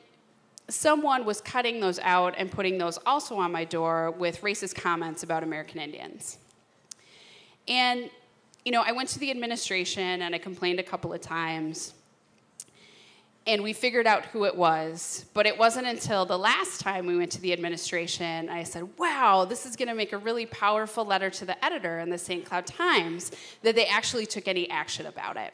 someone 0.68 1.24
was 1.24 1.40
cutting 1.40 1.80
those 1.80 1.98
out 2.00 2.34
and 2.38 2.50
putting 2.50 2.78
those 2.78 2.98
also 3.04 3.36
on 3.36 3.50
my 3.52 3.64
door 3.64 4.12
with 4.12 4.42
racist 4.42 4.76
comments 4.76 5.24
about 5.24 5.42
American 5.42 5.80
Indians. 5.80 6.38
And, 7.66 8.10
you 8.64 8.72
know, 8.72 8.82
I 8.84 8.92
went 8.92 9.08
to 9.10 9.18
the 9.18 9.30
administration 9.30 10.22
and 10.22 10.34
I 10.34 10.38
complained 10.38 10.78
a 10.78 10.84
couple 10.84 11.12
of 11.12 11.20
times. 11.20 11.93
And 13.46 13.62
we 13.62 13.74
figured 13.74 14.06
out 14.06 14.24
who 14.26 14.46
it 14.46 14.56
was. 14.56 15.26
But 15.34 15.46
it 15.46 15.58
wasn't 15.58 15.86
until 15.86 16.24
the 16.24 16.38
last 16.38 16.80
time 16.80 17.06
we 17.06 17.16
went 17.16 17.30
to 17.32 17.40
the 17.40 17.52
administration, 17.52 18.48
I 18.48 18.62
said, 18.62 18.88
wow, 18.96 19.44
this 19.44 19.66
is 19.66 19.76
going 19.76 19.88
to 19.88 19.94
make 19.94 20.14
a 20.14 20.18
really 20.18 20.46
powerful 20.46 21.04
letter 21.04 21.28
to 21.30 21.44
the 21.44 21.62
editor 21.62 21.98
in 21.98 22.08
the 22.08 22.16
St. 22.16 22.44
Cloud 22.44 22.66
Times, 22.66 23.32
that 23.62 23.74
they 23.74 23.86
actually 23.86 24.24
took 24.24 24.48
any 24.48 24.70
action 24.70 25.04
about 25.04 25.36
it. 25.36 25.52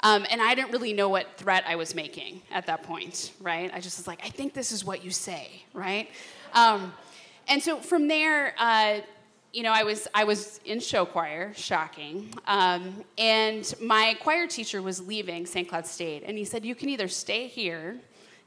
Um, 0.00 0.26
and 0.30 0.40
I 0.40 0.54
didn't 0.54 0.72
really 0.72 0.92
know 0.92 1.08
what 1.08 1.36
threat 1.36 1.64
I 1.66 1.76
was 1.76 1.94
making 1.94 2.40
at 2.50 2.66
that 2.66 2.82
point, 2.82 3.32
right? 3.40 3.70
I 3.72 3.80
just 3.80 3.98
was 3.98 4.06
like, 4.06 4.20
I 4.24 4.28
think 4.28 4.54
this 4.54 4.72
is 4.72 4.84
what 4.84 5.04
you 5.04 5.10
say, 5.10 5.62
right? 5.74 6.08
Um, 6.54 6.94
and 7.48 7.62
so 7.62 7.78
from 7.78 8.08
there, 8.08 8.54
uh, 8.58 9.00
you 9.56 9.62
know, 9.62 9.72
I 9.72 9.84
was 9.84 10.06
I 10.12 10.24
was 10.24 10.60
in 10.66 10.80
show 10.80 11.06
choir, 11.06 11.54
shocking, 11.54 12.28
um, 12.46 13.02
and 13.16 13.74
my 13.80 14.14
choir 14.20 14.46
teacher 14.46 14.82
was 14.82 15.00
leaving 15.00 15.46
St. 15.46 15.66
Cloud 15.66 15.86
State, 15.86 16.24
and 16.26 16.36
he 16.36 16.44
said, 16.44 16.62
"You 16.62 16.74
can 16.74 16.90
either 16.90 17.08
stay 17.08 17.46
here." 17.46 17.96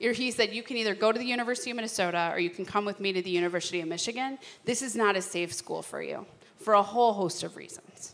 Or 0.02 0.12
he 0.13 0.32
said, 0.32 0.54
You 0.54 0.63
can 0.63 0.78
either 0.78 0.95
go 0.95 1.12
to 1.12 1.19
the 1.19 1.26
University 1.26 1.72
of 1.72 1.76
Minnesota 1.76 2.30
or 2.32 2.39
you 2.39 2.50
can 2.50 2.63
come 2.63 2.86
with 2.86 3.02
me 3.02 3.12
to 3.12 3.22
the 3.22 3.30
University 3.30 3.82
of 3.82 3.88
Michigan. 3.89 4.39
This 4.63 4.82
is 4.82 4.95
not 4.95 5.17
a 5.17 5.22
safe 5.22 5.52
school 5.52 5.82
for 5.82 6.02
you 6.02 6.26
for 6.56 6.76
a 6.76 6.82
whole 6.82 7.12
host 7.12 7.43
of 7.43 7.58
reasons. 7.58 8.13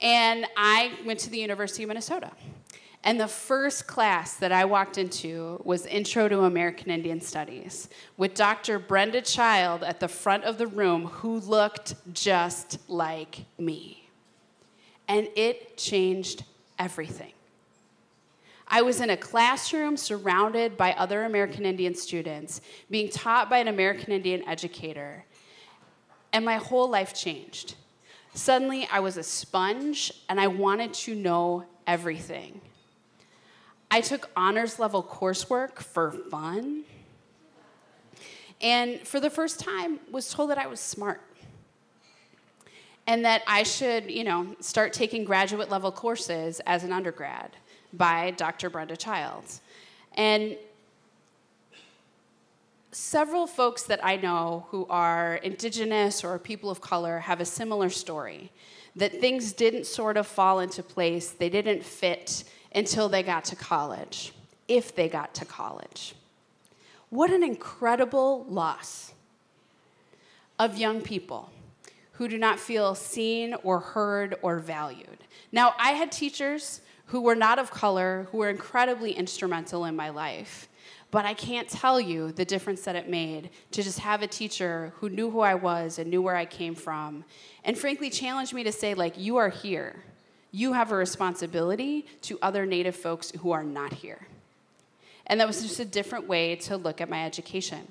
And 0.00 0.46
I 0.56 0.92
went 1.04 1.20
to 1.20 1.30
the 1.30 1.36
University 1.36 1.82
of 1.82 1.88
Minnesota. 1.88 2.30
And 3.04 3.18
the 3.18 3.28
first 3.28 3.88
class 3.88 4.36
that 4.36 4.52
I 4.52 4.64
walked 4.64 4.96
into 4.96 5.60
was 5.64 5.86
Intro 5.86 6.28
to 6.28 6.42
American 6.42 6.90
Indian 6.90 7.20
Studies 7.20 7.88
with 8.16 8.34
Dr. 8.34 8.78
Brenda 8.78 9.20
Child 9.20 9.82
at 9.82 9.98
the 9.98 10.06
front 10.06 10.44
of 10.44 10.56
the 10.56 10.68
room 10.68 11.06
who 11.06 11.40
looked 11.40 11.94
just 12.12 12.78
like 12.88 13.44
me. 13.58 14.08
And 15.08 15.28
it 15.34 15.76
changed 15.76 16.44
everything. 16.78 17.32
I 18.68 18.82
was 18.82 19.00
in 19.00 19.10
a 19.10 19.16
classroom 19.16 19.96
surrounded 19.96 20.76
by 20.76 20.92
other 20.92 21.24
American 21.24 21.66
Indian 21.66 21.94
students, 21.94 22.60
being 22.88 23.10
taught 23.10 23.50
by 23.50 23.58
an 23.58 23.68
American 23.68 24.12
Indian 24.12 24.48
educator, 24.48 25.24
and 26.32 26.44
my 26.44 26.56
whole 26.56 26.88
life 26.88 27.12
changed. 27.12 27.74
Suddenly, 28.32 28.88
I 28.90 29.00
was 29.00 29.18
a 29.18 29.22
sponge 29.22 30.10
and 30.28 30.40
I 30.40 30.46
wanted 30.46 30.94
to 30.94 31.14
know 31.14 31.64
everything. 31.86 32.62
I 33.92 34.00
took 34.00 34.30
honors 34.34 34.78
level 34.78 35.02
coursework 35.02 35.80
for 35.80 36.12
fun. 36.12 36.84
And 38.62 39.06
for 39.06 39.20
the 39.20 39.28
first 39.28 39.60
time, 39.60 40.00
was 40.10 40.30
told 40.30 40.48
that 40.48 40.56
I 40.56 40.66
was 40.66 40.80
smart. 40.80 41.20
And 43.06 43.22
that 43.26 43.42
I 43.46 43.64
should, 43.64 44.10
you 44.10 44.24
know, 44.24 44.56
start 44.60 44.94
taking 44.94 45.24
graduate 45.24 45.68
level 45.68 45.92
courses 45.92 46.62
as 46.66 46.84
an 46.84 46.92
undergrad 46.92 47.50
by 47.92 48.30
Dr. 48.30 48.70
Brenda 48.70 48.96
Childs. 48.96 49.60
And 50.14 50.56
several 52.92 53.46
folks 53.46 53.82
that 53.82 54.02
I 54.02 54.16
know 54.16 54.68
who 54.70 54.86
are 54.88 55.34
indigenous 55.34 56.24
or 56.24 56.38
people 56.38 56.70
of 56.70 56.80
color 56.80 57.18
have 57.18 57.42
a 57.42 57.44
similar 57.44 57.90
story 57.90 58.52
that 58.96 59.20
things 59.20 59.52
didn't 59.52 59.84
sort 59.84 60.16
of 60.16 60.26
fall 60.26 60.60
into 60.60 60.82
place, 60.82 61.30
they 61.32 61.50
didn't 61.50 61.84
fit 61.84 62.44
until 62.74 63.08
they 63.08 63.22
got 63.22 63.44
to 63.46 63.56
college, 63.56 64.32
if 64.68 64.94
they 64.94 65.08
got 65.08 65.34
to 65.34 65.44
college. 65.44 66.14
What 67.10 67.30
an 67.30 67.42
incredible 67.42 68.44
loss 68.48 69.12
of 70.58 70.78
young 70.78 71.00
people 71.02 71.50
who 72.12 72.28
do 72.28 72.38
not 72.38 72.58
feel 72.58 72.94
seen 72.94 73.54
or 73.62 73.80
heard 73.80 74.36
or 74.42 74.58
valued. 74.58 75.18
Now, 75.50 75.74
I 75.78 75.90
had 75.92 76.12
teachers 76.12 76.80
who 77.06 77.20
were 77.20 77.34
not 77.34 77.58
of 77.58 77.70
color 77.70 78.28
who 78.30 78.38
were 78.38 78.48
incredibly 78.48 79.12
instrumental 79.12 79.84
in 79.84 79.94
my 79.94 80.08
life. 80.08 80.68
But 81.10 81.26
I 81.26 81.34
can't 81.34 81.68
tell 81.68 82.00
you 82.00 82.32
the 82.32 82.46
difference 82.46 82.82
that 82.84 82.96
it 82.96 83.06
made 83.06 83.50
to 83.72 83.82
just 83.82 83.98
have 83.98 84.22
a 84.22 84.26
teacher 84.26 84.94
who 84.96 85.10
knew 85.10 85.30
who 85.30 85.40
I 85.40 85.54
was 85.54 85.98
and 85.98 86.08
knew 86.08 86.22
where 86.22 86.36
I 86.36 86.46
came 86.46 86.74
from, 86.74 87.24
and 87.64 87.76
frankly 87.76 88.08
challenged 88.08 88.54
me 88.54 88.64
to 88.64 88.72
say, 88.72 88.94
like, 88.94 89.18
you 89.18 89.36
are 89.36 89.50
here. 89.50 90.02
You 90.52 90.74
have 90.74 90.92
a 90.92 90.96
responsibility 90.96 92.06
to 92.22 92.38
other 92.40 92.64
Native 92.66 92.94
folks 92.94 93.32
who 93.40 93.50
are 93.52 93.64
not 93.64 93.92
here. 93.92 94.26
And 95.26 95.40
that 95.40 95.46
was 95.46 95.62
just 95.62 95.80
a 95.80 95.84
different 95.84 96.28
way 96.28 96.56
to 96.56 96.76
look 96.76 97.00
at 97.00 97.08
my 97.08 97.24
education. 97.24 97.88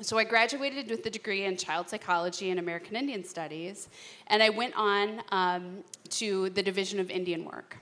So 0.00 0.18
I 0.18 0.24
graduated 0.24 0.88
with 0.88 1.04
a 1.06 1.10
degree 1.10 1.44
in 1.44 1.56
child 1.56 1.88
psychology 1.88 2.50
and 2.50 2.58
American 2.58 2.96
Indian 2.96 3.24
Studies, 3.24 3.88
and 4.28 4.42
I 4.42 4.48
went 4.48 4.74
on 4.76 5.22
um, 5.30 5.84
to 6.10 6.50
the 6.50 6.62
Division 6.62 6.98
of 6.98 7.10
Indian 7.10 7.44
Work 7.44 7.76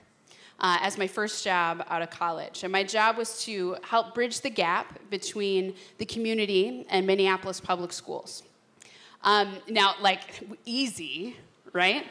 uh, 0.59 0.77
as 0.81 0.97
my 0.97 1.07
first 1.07 1.43
job 1.43 1.83
out 1.89 2.01
of 2.01 2.09
college. 2.11 2.63
And 2.63 2.71
my 2.71 2.83
job 2.83 3.17
was 3.17 3.43
to 3.45 3.77
help 3.81 4.13
bridge 4.13 4.41
the 4.41 4.49
gap 4.49 4.99
between 5.09 5.73
the 5.97 6.05
community 6.05 6.85
and 6.89 7.07
Minneapolis 7.07 7.59
public 7.59 7.91
schools. 7.91 8.43
Um, 9.23 9.57
now, 9.67 9.95
like, 9.99 10.43
easy, 10.65 11.37
right? 11.73 12.05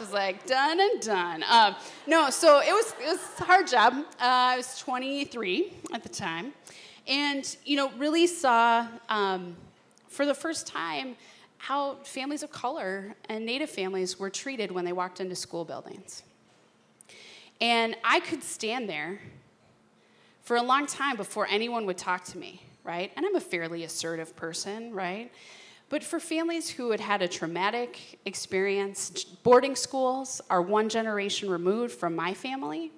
Was 0.00 0.12
like 0.12 0.46
done 0.46 0.80
and 0.80 1.00
done. 1.00 1.44
Um, 1.48 1.76
no, 2.06 2.30
so 2.30 2.60
it 2.60 2.72
was, 2.72 2.94
it 3.00 3.06
was 3.06 3.20
a 3.40 3.44
hard 3.44 3.66
job. 3.66 3.94
Uh, 3.94 4.04
I 4.20 4.56
was 4.56 4.78
23 4.78 5.72
at 5.92 6.02
the 6.02 6.08
time. 6.08 6.52
and 7.06 7.56
you 7.64 7.76
know 7.76 7.90
really 7.98 8.26
saw 8.26 8.86
um, 9.08 9.56
for 10.08 10.26
the 10.26 10.34
first 10.34 10.66
time 10.66 11.16
how 11.58 11.94
families 12.02 12.42
of 12.42 12.50
color 12.50 13.14
and 13.28 13.44
native 13.46 13.70
families 13.70 14.18
were 14.18 14.30
treated 14.30 14.70
when 14.70 14.84
they 14.84 14.92
walked 14.92 15.20
into 15.20 15.34
school 15.34 15.64
buildings 15.64 16.22
and 17.60 17.96
i 18.04 18.20
could 18.20 18.42
stand 18.42 18.88
there 18.88 19.20
for 20.42 20.56
a 20.56 20.62
long 20.62 20.86
time 20.86 21.16
before 21.16 21.46
anyone 21.50 21.86
would 21.86 21.98
talk 21.98 22.24
to 22.24 22.38
me 22.38 22.62
right 22.84 23.12
and 23.16 23.24
i'm 23.24 23.36
a 23.36 23.40
fairly 23.40 23.84
assertive 23.84 24.34
person 24.36 24.92
right 24.94 25.30
but 25.88 26.02
for 26.02 26.18
families 26.18 26.68
who 26.68 26.90
had 26.90 27.00
had 27.00 27.22
a 27.22 27.28
traumatic 27.28 28.18
experience 28.24 29.24
boarding 29.24 29.76
schools 29.76 30.40
are 30.50 30.60
one 30.60 30.88
generation 30.88 31.48
removed 31.48 31.94
from 31.94 32.14
my 32.14 32.34
family 32.34 32.90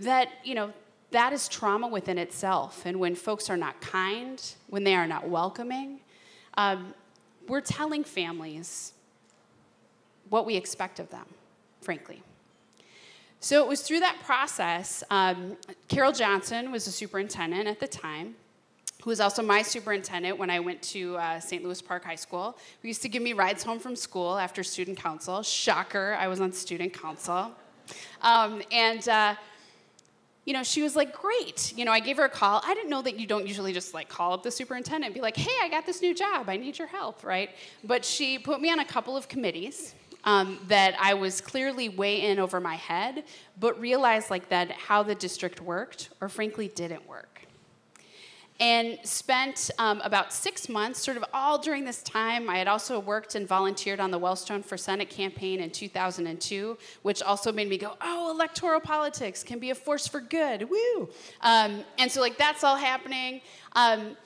that 0.00 0.28
you 0.44 0.54
know 0.54 0.72
that 1.10 1.32
is 1.32 1.48
trauma 1.48 1.88
within 1.88 2.18
itself. 2.18 2.84
And 2.84 2.98
when 2.98 3.14
folks 3.14 3.48
are 3.48 3.56
not 3.56 3.80
kind, 3.80 4.42
when 4.68 4.84
they 4.84 4.94
are 4.94 5.06
not 5.06 5.28
welcoming, 5.28 6.00
um, 6.54 6.94
we're 7.48 7.60
telling 7.60 8.04
families 8.04 8.92
what 10.28 10.44
we 10.44 10.56
expect 10.56 10.98
of 10.98 11.08
them, 11.10 11.26
frankly. 11.80 12.22
So 13.38 13.62
it 13.62 13.68
was 13.68 13.82
through 13.82 14.00
that 14.00 14.18
process. 14.24 15.04
Um, 15.10 15.56
Carol 15.88 16.12
Johnson 16.12 16.72
was 16.72 16.86
the 16.86 16.90
superintendent 16.90 17.68
at 17.68 17.78
the 17.78 17.86
time, 17.86 18.34
who 19.06 19.10
was 19.10 19.20
also 19.20 19.40
my 19.40 19.62
superintendent 19.62 20.36
when 20.36 20.50
I 20.50 20.58
went 20.58 20.82
to 20.82 21.16
uh, 21.16 21.38
St. 21.38 21.62
Louis 21.62 21.80
Park 21.80 22.02
High 22.02 22.16
School. 22.16 22.58
Who 22.82 22.88
used 22.88 23.02
to 23.02 23.08
give 23.08 23.22
me 23.22 23.34
rides 23.34 23.62
home 23.62 23.78
from 23.78 23.94
school 23.94 24.36
after 24.36 24.64
student 24.64 24.98
council. 24.98 25.44
Shocker, 25.44 26.16
I 26.18 26.26
was 26.26 26.40
on 26.40 26.50
student 26.50 26.92
council. 26.92 27.52
Um, 28.20 28.62
and 28.72 29.08
uh, 29.08 29.36
you 30.44 30.52
know, 30.52 30.64
she 30.64 30.82
was 30.82 30.96
like, 30.96 31.16
great. 31.16 31.72
You 31.76 31.84
know, 31.84 31.92
I 31.92 32.00
gave 32.00 32.16
her 32.16 32.24
a 32.24 32.28
call. 32.28 32.60
I 32.64 32.74
didn't 32.74 32.90
know 32.90 33.00
that 33.00 33.16
you 33.16 33.28
don't 33.28 33.46
usually 33.46 33.72
just 33.72 33.94
like 33.94 34.08
call 34.08 34.32
up 34.32 34.42
the 34.42 34.50
superintendent 34.50 35.04
and 35.04 35.14
be 35.14 35.20
like, 35.20 35.36
hey, 35.36 35.54
I 35.62 35.68
got 35.68 35.86
this 35.86 36.02
new 36.02 36.12
job. 36.12 36.48
I 36.48 36.56
need 36.56 36.76
your 36.76 36.88
help, 36.88 37.22
right? 37.22 37.50
But 37.84 38.04
she 38.04 38.40
put 38.40 38.60
me 38.60 38.72
on 38.72 38.80
a 38.80 38.84
couple 38.84 39.16
of 39.16 39.28
committees. 39.28 39.94
Um, 40.24 40.58
that 40.66 40.96
I 41.00 41.14
was 41.14 41.40
clearly 41.40 41.88
way 41.88 42.22
in 42.22 42.40
over 42.40 42.58
my 42.58 42.74
head, 42.74 43.22
but 43.60 43.80
realized 43.80 44.28
like 44.28 44.48
that 44.48 44.72
how 44.72 45.04
the 45.04 45.14
district 45.14 45.60
worked, 45.60 46.08
or 46.20 46.28
frankly 46.28 46.66
didn't 46.66 47.06
work 47.06 47.35
and 48.58 48.98
spent 49.02 49.70
um, 49.78 50.00
about 50.02 50.32
six 50.32 50.68
months, 50.68 51.02
sort 51.02 51.16
of 51.16 51.24
all 51.34 51.58
during 51.58 51.84
this 51.84 52.02
time. 52.02 52.48
I 52.48 52.56
had 52.56 52.68
also 52.68 52.98
worked 52.98 53.34
and 53.34 53.46
volunteered 53.46 54.00
on 54.00 54.10
the 54.10 54.18
Wellstone 54.18 54.64
for 54.64 54.78
Senate 54.78 55.10
campaign 55.10 55.60
in 55.60 55.70
2002, 55.70 56.78
which 57.02 57.22
also 57.22 57.52
made 57.52 57.68
me 57.68 57.76
go, 57.76 57.96
oh, 58.00 58.30
electoral 58.30 58.80
politics 58.80 59.42
can 59.42 59.58
be 59.58 59.70
a 59.70 59.74
force 59.74 60.06
for 60.06 60.20
good, 60.20 60.68
woo! 60.70 61.08
Um, 61.42 61.84
and 61.98 62.10
so, 62.10 62.20
like, 62.20 62.38
that's 62.38 62.64
all 62.64 62.76
happening. 62.76 63.42
Um, 63.74 64.16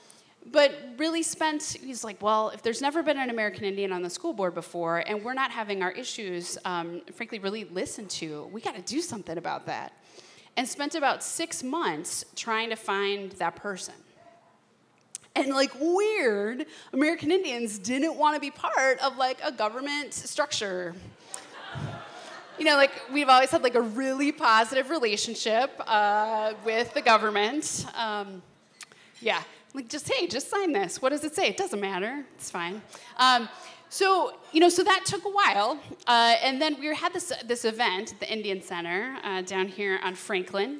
but 0.51 0.75
really 0.97 1.21
spent, 1.21 1.77
he's 1.83 2.03
like, 2.03 2.19
well, 2.21 2.49
if 2.49 2.63
there's 2.63 2.81
never 2.81 3.03
been 3.03 3.19
an 3.19 3.29
American 3.29 3.63
Indian 3.65 3.91
on 3.91 4.01
the 4.01 4.09
school 4.09 4.33
board 4.33 4.55
before, 4.55 4.99
and 4.99 5.23
we're 5.23 5.33
not 5.33 5.51
having 5.51 5.83
our 5.83 5.91
issues, 5.91 6.57
um, 6.65 7.01
frankly, 7.13 7.37
really 7.37 7.65
listened 7.65 8.09
to, 8.09 8.49
we 8.51 8.61
got 8.61 8.75
to 8.75 8.81
do 8.81 9.01
something 9.01 9.37
about 9.37 9.65
that. 9.67 9.93
And 10.57 10.67
spent 10.67 10.95
about 10.95 11.23
six 11.23 11.63
months 11.63 12.25
trying 12.35 12.71
to 12.71 12.75
find 12.75 13.31
that 13.33 13.55
person 13.55 13.93
and 15.35 15.49
like 15.49 15.71
weird 15.79 16.65
american 16.93 17.31
indians 17.31 17.79
didn't 17.79 18.15
want 18.15 18.35
to 18.35 18.41
be 18.41 18.51
part 18.51 18.99
of 18.99 19.17
like 19.17 19.39
a 19.43 19.51
government 19.51 20.13
structure. 20.13 20.93
You 22.59 22.65
know 22.65 22.75
like 22.75 22.91
we've 23.11 23.29
always 23.29 23.49
had 23.49 23.63
like 23.63 23.75
a 23.75 23.81
really 23.81 24.31
positive 24.31 24.89
relationship 24.89 25.71
uh, 25.87 26.53
with 26.63 26.93
the 26.93 27.01
government. 27.01 27.85
Um, 27.95 28.41
yeah 29.19 29.41
like 29.73 29.87
just 29.87 30.11
hey 30.11 30.27
just 30.27 30.49
sign 30.49 30.71
this. 30.71 31.01
What 31.01 31.09
does 31.09 31.23
it 31.23 31.35
say? 31.35 31.47
It 31.47 31.57
doesn't 31.57 31.79
matter. 31.79 32.25
It's 32.35 32.51
fine. 32.51 32.81
Um, 33.17 33.47
so 33.91 34.33
you 34.53 34.61
know 34.61 34.69
so 34.69 34.83
that 34.83 35.03
took 35.05 35.25
a 35.25 35.29
while 35.29 35.77
uh, 36.07 36.35
and 36.41 36.61
then 36.61 36.79
we 36.79 36.95
had 36.95 37.13
this 37.13 37.33
this 37.45 37.65
event 37.65 38.13
at 38.13 38.19
the 38.21 38.31
indian 38.31 38.61
center 38.61 39.17
uh, 39.21 39.41
down 39.41 39.67
here 39.67 39.99
on 40.01 40.15
franklin 40.15 40.79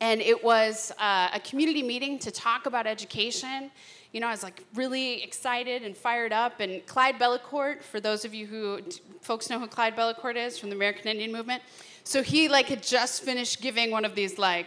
and 0.00 0.20
it 0.20 0.42
was 0.42 0.92
uh, 0.98 1.28
a 1.32 1.40
community 1.40 1.82
meeting 1.82 2.18
to 2.20 2.30
talk 2.30 2.66
about 2.66 2.86
education. 2.86 3.70
You 4.12 4.20
know, 4.20 4.28
I 4.28 4.30
was 4.30 4.42
like 4.42 4.64
really 4.74 5.22
excited 5.22 5.82
and 5.82 5.96
fired 5.96 6.32
up. 6.32 6.60
And 6.60 6.84
Clyde 6.86 7.16
Bellecourt, 7.18 7.82
for 7.82 8.00
those 8.00 8.24
of 8.24 8.32
you 8.32 8.46
who 8.46 8.80
folks 9.20 9.50
know 9.50 9.58
who 9.58 9.66
Clyde 9.66 9.96
Bellecourt 9.96 10.36
is 10.36 10.58
from 10.58 10.70
the 10.70 10.76
American 10.76 11.08
Indian 11.08 11.32
Movement, 11.32 11.62
so 12.04 12.22
he 12.22 12.48
like 12.48 12.66
had 12.66 12.82
just 12.82 13.22
finished 13.22 13.60
giving 13.60 13.90
one 13.90 14.04
of 14.04 14.14
these 14.14 14.38
like 14.38 14.66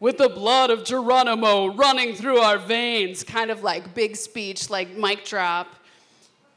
with 0.00 0.18
the 0.18 0.28
blood 0.28 0.70
of 0.70 0.82
Geronimo 0.82 1.74
running 1.74 2.16
through 2.16 2.38
our 2.38 2.58
veins, 2.58 3.22
kind 3.22 3.52
of 3.52 3.62
like 3.62 3.94
big 3.94 4.16
speech, 4.16 4.68
like 4.68 4.96
mic 4.96 5.24
drop. 5.24 5.68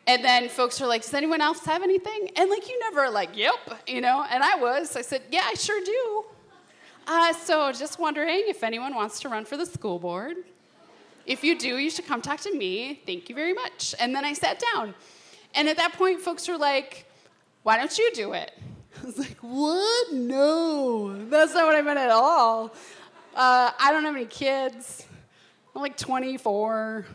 And 0.08 0.24
then 0.24 0.50
folks 0.50 0.82
are 0.82 0.88
like, 0.88 1.04
Does 1.04 1.14
anyone 1.14 1.42
else 1.42 1.64
have 1.66 1.84
anything? 1.84 2.32
And 2.36 2.50
like, 2.50 2.68
you 2.68 2.80
never 2.80 3.10
like, 3.10 3.38
Yep, 3.38 3.84
you 3.88 4.02
know? 4.02 4.26
And 4.30 4.44
I 4.44 4.56
was. 4.56 4.96
I 4.96 5.02
said, 5.02 5.22
Yeah, 5.30 5.44
I 5.46 5.54
sure 5.54 5.80
do. 5.84 6.26
Uh, 7.08 7.34
so, 7.34 7.72
just 7.72 8.00
wondering 8.00 8.44
if 8.48 8.64
anyone 8.64 8.96
wants 8.96 9.20
to 9.20 9.30
run 9.30 9.46
for 9.46 9.58
the 9.58 9.66
school 9.66 10.00
board. 10.00 10.38
If 11.26 11.44
you 11.44 11.58
do, 11.58 11.78
you 11.78 11.90
should 11.90 12.08
come 12.08 12.22
talk 12.22 12.40
to 12.42 12.56
me. 12.56 13.02
Thank 13.06 13.30
you 13.30 13.36
very 13.36 13.54
much. 13.54 13.94
And 14.00 14.16
then 14.16 14.26
I 14.26 14.34
sat 14.34 14.64
down. 14.74 14.96
And 15.54 15.70
at 15.70 15.78
that 15.78 15.94
point, 15.94 16.20
folks 16.22 16.48
were 16.48 16.58
like, 16.58 17.06
Why 17.64 17.78
don't 17.78 17.96
you 17.98 18.12
do 18.14 18.34
it? 18.34 18.52
I 19.02 19.06
was 19.06 19.20
like, 19.20 19.38
What? 19.42 20.14
No, 20.14 21.16
that's 21.30 21.54
not 21.54 21.66
what 21.66 21.76
I 21.76 21.82
meant 21.82 22.00
at 22.00 22.10
all. 22.10 22.74
Uh, 23.36 23.72
I 23.80 23.92
don't 23.92 24.04
have 24.04 24.16
any 24.16 24.26
kids. 24.26 25.06
I'm 25.76 25.82
like 25.82 25.98
24. 25.98 27.06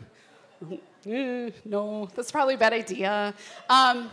Eh, 1.05 1.49
no, 1.65 2.07
that's 2.15 2.31
probably 2.31 2.53
a 2.53 2.57
bad 2.57 2.73
idea. 2.73 3.33
Um, 3.69 4.09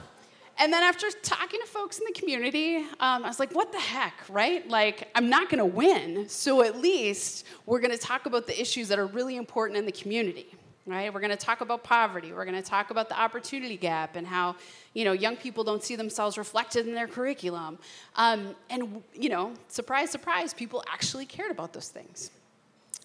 and 0.58 0.72
then 0.72 0.82
after 0.82 1.08
talking 1.22 1.60
to 1.60 1.66
folks 1.66 1.98
in 1.98 2.04
the 2.06 2.12
community, 2.12 2.76
um, 2.76 3.24
I 3.24 3.28
was 3.28 3.38
like, 3.38 3.54
what 3.54 3.70
the 3.70 3.78
heck, 3.78 4.14
right? 4.28 4.68
Like, 4.68 5.08
I'm 5.14 5.30
not 5.30 5.48
gonna 5.48 5.64
win, 5.64 6.28
so 6.28 6.62
at 6.62 6.80
least 6.80 7.46
we're 7.64 7.78
gonna 7.80 7.96
talk 7.96 8.26
about 8.26 8.46
the 8.46 8.60
issues 8.60 8.88
that 8.88 8.98
are 8.98 9.06
really 9.06 9.36
important 9.36 9.78
in 9.78 9.86
the 9.86 9.92
community, 9.92 10.52
right? 10.84 11.12
We're 11.14 11.20
gonna 11.20 11.36
talk 11.36 11.60
about 11.60 11.84
poverty, 11.84 12.32
we're 12.32 12.44
gonna 12.44 12.60
talk 12.60 12.90
about 12.90 13.08
the 13.08 13.18
opportunity 13.18 13.76
gap 13.76 14.16
and 14.16 14.26
how, 14.26 14.56
you 14.94 15.04
know, 15.04 15.12
young 15.12 15.36
people 15.36 15.62
don't 15.62 15.82
see 15.82 15.94
themselves 15.94 16.36
reflected 16.36 16.88
in 16.88 16.94
their 16.94 17.08
curriculum. 17.08 17.78
Um, 18.16 18.56
and, 18.68 19.02
you 19.14 19.28
know, 19.28 19.54
surprise, 19.68 20.10
surprise, 20.10 20.52
people 20.52 20.82
actually 20.92 21.26
cared 21.26 21.52
about 21.52 21.72
those 21.72 21.88
things. 21.88 22.32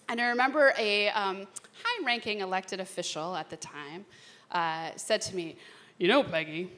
And 0.09 0.19
I 0.19 0.29
remember 0.29 0.73
a 0.77 1.09
um, 1.09 1.47
high 1.83 2.05
ranking 2.05 2.39
elected 2.39 2.79
official 2.79 3.35
at 3.35 3.49
the 3.49 3.57
time 3.57 4.05
uh, 4.51 4.91
said 4.95 5.21
to 5.21 5.35
me, 5.35 5.55
You 5.97 6.07
know, 6.07 6.23
Peggy, 6.23 6.71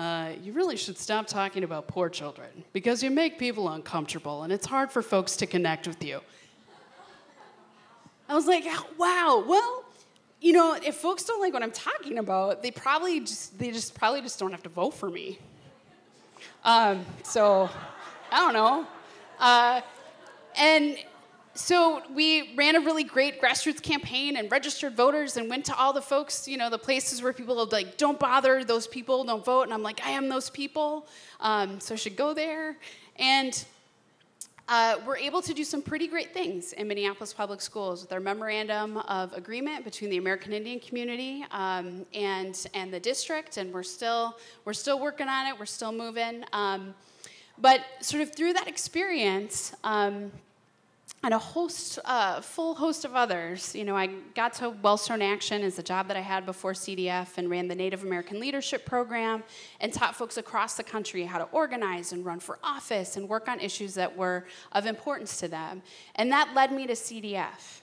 uh, 0.00 0.30
you 0.42 0.54
really 0.54 0.78
should 0.78 0.96
stop 0.96 1.26
talking 1.26 1.62
about 1.62 1.86
poor 1.86 2.08
children 2.08 2.48
because 2.72 3.02
you 3.02 3.10
make 3.10 3.38
people 3.38 3.68
uncomfortable 3.68 4.44
and 4.44 4.50
it's 4.50 4.64
hard 4.64 4.90
for 4.90 5.02
folks 5.02 5.36
to 5.36 5.46
connect 5.46 5.86
with 5.86 6.02
you. 6.02 6.22
I 8.26 8.34
was 8.34 8.46
like, 8.46 8.64
wow, 8.96 9.44
well, 9.46 9.84
you 10.40 10.54
know, 10.54 10.74
if 10.82 10.94
folks 10.94 11.24
don't 11.24 11.38
like 11.38 11.52
what 11.52 11.62
I'm 11.62 11.70
talking 11.70 12.16
about, 12.16 12.62
they 12.62 12.70
probably 12.70 13.20
just 13.20 13.58
they 13.58 13.70
just 13.70 13.94
probably 13.94 14.22
just 14.22 14.38
don't 14.38 14.52
have 14.52 14.62
to 14.62 14.70
vote 14.70 14.92
for 14.92 15.10
me. 15.10 15.38
Um, 16.64 17.04
so 17.22 17.68
I 18.32 18.38
don't 18.38 18.54
know. 18.54 18.86
Uh, 19.38 19.82
and 20.56 20.96
so 21.54 22.02
we 22.14 22.54
ran 22.56 22.76
a 22.76 22.80
really 22.80 23.02
great 23.02 23.40
grassroots 23.40 23.82
campaign 23.82 24.36
and 24.36 24.50
registered 24.50 24.96
voters 24.96 25.36
and 25.36 25.50
went 25.50 25.64
to 25.64 25.76
all 25.76 25.92
the 25.92 26.02
folks, 26.02 26.46
you 26.46 26.56
know, 26.56 26.70
the 26.70 26.78
places 26.78 27.22
where 27.22 27.32
people 27.32 27.60
are 27.60 27.66
like, 27.66 27.96
don't 27.96 28.20
bother 28.20 28.62
those 28.64 28.86
people, 28.86 29.24
don't 29.24 29.44
vote. 29.44 29.62
And 29.62 29.74
I'm 29.74 29.82
like, 29.82 30.00
I 30.06 30.10
am 30.10 30.28
those 30.28 30.48
people, 30.48 31.08
um, 31.40 31.80
so 31.80 31.94
I 31.94 31.96
should 31.96 32.16
go 32.16 32.34
there. 32.34 32.76
And 33.16 33.64
uh, 34.68 35.00
we're 35.04 35.16
able 35.16 35.42
to 35.42 35.52
do 35.52 35.64
some 35.64 35.82
pretty 35.82 36.06
great 36.06 36.32
things 36.32 36.72
in 36.74 36.86
Minneapolis 36.86 37.32
Public 37.32 37.60
Schools 37.60 38.02
with 38.02 38.12
our 38.12 38.20
memorandum 38.20 38.98
of 38.98 39.32
agreement 39.32 39.84
between 39.84 40.10
the 40.10 40.18
American 40.18 40.52
Indian 40.52 40.78
community 40.78 41.44
um, 41.50 42.06
and 42.14 42.68
and 42.74 42.94
the 42.94 43.00
district, 43.00 43.56
and 43.56 43.74
we're 43.74 43.82
still 43.82 44.38
we're 44.64 44.72
still 44.72 45.00
working 45.00 45.26
on 45.26 45.48
it. 45.48 45.58
We're 45.58 45.66
still 45.66 45.90
moving. 45.90 46.44
Um, 46.52 46.94
but 47.58 47.80
sort 48.00 48.22
of 48.22 48.32
through 48.32 48.52
that 48.52 48.68
experience, 48.68 49.74
um, 49.82 50.30
and 51.22 51.34
a 51.34 51.38
host, 51.38 51.98
uh, 52.04 52.40
full 52.40 52.74
host 52.74 53.04
of 53.04 53.14
others. 53.14 53.74
You 53.74 53.84
know, 53.84 53.96
I 53.96 54.06
got 54.34 54.54
to 54.54 54.70
Wellstone 54.70 55.22
Action 55.22 55.62
as 55.62 55.78
a 55.78 55.82
job 55.82 56.08
that 56.08 56.16
I 56.16 56.20
had 56.20 56.46
before 56.46 56.72
CDF 56.72 57.36
and 57.36 57.50
ran 57.50 57.68
the 57.68 57.74
Native 57.74 58.02
American 58.04 58.40
Leadership 58.40 58.86
Program 58.86 59.42
and 59.80 59.92
taught 59.92 60.16
folks 60.16 60.38
across 60.38 60.76
the 60.76 60.82
country 60.82 61.24
how 61.24 61.38
to 61.38 61.44
organize 61.52 62.12
and 62.12 62.24
run 62.24 62.40
for 62.40 62.58
office 62.64 63.16
and 63.16 63.28
work 63.28 63.48
on 63.48 63.60
issues 63.60 63.94
that 63.94 64.16
were 64.16 64.46
of 64.72 64.86
importance 64.86 65.38
to 65.40 65.48
them. 65.48 65.82
And 66.14 66.32
that 66.32 66.52
led 66.54 66.72
me 66.72 66.86
to 66.86 66.94
CDF. 66.94 67.80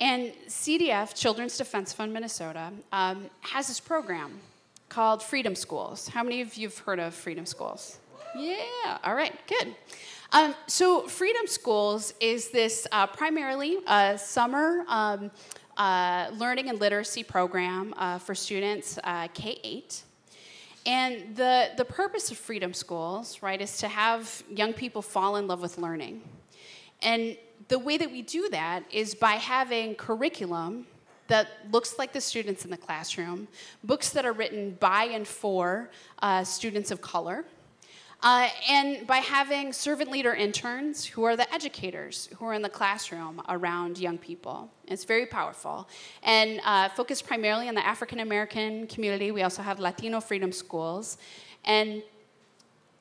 And 0.00 0.32
CDF, 0.48 1.14
Children's 1.14 1.58
Defense 1.58 1.92
Fund 1.92 2.10
Minnesota, 2.14 2.72
um, 2.90 3.28
has 3.42 3.68
this 3.68 3.80
program 3.80 4.40
called 4.88 5.22
Freedom 5.22 5.54
Schools. 5.54 6.08
How 6.08 6.22
many 6.22 6.40
of 6.40 6.54
you 6.54 6.68
have 6.68 6.78
heard 6.78 6.98
of 6.98 7.12
Freedom 7.12 7.44
Schools? 7.44 7.98
Yeah, 8.34 8.98
all 9.04 9.14
right, 9.14 9.34
good. 9.46 9.74
Um, 10.32 10.54
so, 10.68 11.08
Freedom 11.08 11.48
Schools 11.48 12.14
is 12.20 12.50
this 12.50 12.86
uh, 12.92 13.08
primarily 13.08 13.78
a 13.88 14.16
summer 14.16 14.84
um, 14.86 15.32
uh, 15.76 16.30
learning 16.36 16.68
and 16.68 16.78
literacy 16.78 17.24
program 17.24 17.92
uh, 17.96 18.16
for 18.18 18.36
students 18.36 18.96
uh, 19.02 19.26
K 19.34 19.58
8. 19.64 20.02
And 20.86 21.34
the, 21.34 21.70
the 21.76 21.84
purpose 21.84 22.30
of 22.30 22.38
Freedom 22.38 22.72
Schools, 22.72 23.42
right, 23.42 23.60
is 23.60 23.78
to 23.78 23.88
have 23.88 24.44
young 24.48 24.72
people 24.72 25.02
fall 25.02 25.34
in 25.34 25.48
love 25.48 25.62
with 25.62 25.78
learning. 25.78 26.22
And 27.02 27.36
the 27.66 27.80
way 27.80 27.98
that 27.98 28.12
we 28.12 28.22
do 28.22 28.48
that 28.50 28.84
is 28.92 29.16
by 29.16 29.32
having 29.32 29.96
curriculum 29.96 30.86
that 31.26 31.48
looks 31.72 31.98
like 31.98 32.12
the 32.12 32.20
students 32.20 32.64
in 32.64 32.70
the 32.70 32.76
classroom, 32.76 33.48
books 33.82 34.10
that 34.10 34.24
are 34.24 34.32
written 34.32 34.76
by 34.78 35.04
and 35.06 35.26
for 35.26 35.90
uh, 36.22 36.44
students 36.44 36.92
of 36.92 37.00
color, 37.00 37.44
uh, 38.22 38.48
and 38.68 39.06
by 39.06 39.18
having 39.18 39.72
servant 39.72 40.10
leader 40.10 40.34
interns 40.34 41.06
who 41.06 41.24
are 41.24 41.36
the 41.36 41.52
educators 41.54 42.28
who 42.38 42.44
are 42.44 42.52
in 42.52 42.60
the 42.60 42.68
classroom 42.68 43.40
around 43.48 43.98
young 43.98 44.18
people. 44.18 44.70
It's 44.86 45.04
very 45.04 45.24
powerful. 45.24 45.88
And 46.22 46.60
uh, 46.64 46.90
focused 46.90 47.26
primarily 47.26 47.68
on 47.68 47.74
the 47.74 47.86
African 47.86 48.20
American 48.20 48.86
community, 48.88 49.30
we 49.30 49.42
also 49.42 49.62
have 49.62 49.80
Latino 49.80 50.20
Freedom 50.20 50.52
Schools. 50.52 51.16
And 51.64 52.02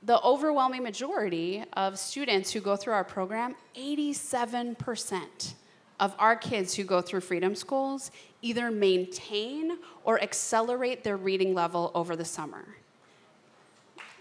the 0.03 0.21
overwhelming 0.23 0.83
majority 0.83 1.65
of 1.73 1.99
students 1.99 2.51
who 2.51 2.61
go 2.61 2.77
through 2.77 2.93
our 2.93 3.03
program, 3.03 3.55
87% 3.75 5.53
of 5.99 6.15
our 6.17 6.37
kids 6.37 6.73
who 6.75 6.85
go 6.85 7.01
through 7.01 7.19
Freedom 7.19 7.53
Schools 7.55 8.11
either 8.41 8.71
maintain 8.71 9.77
or 10.05 10.21
accelerate 10.21 11.03
their 11.03 11.17
reading 11.17 11.53
level 11.53 11.91
over 11.93 12.15
the 12.15 12.23
summer. 12.23 12.65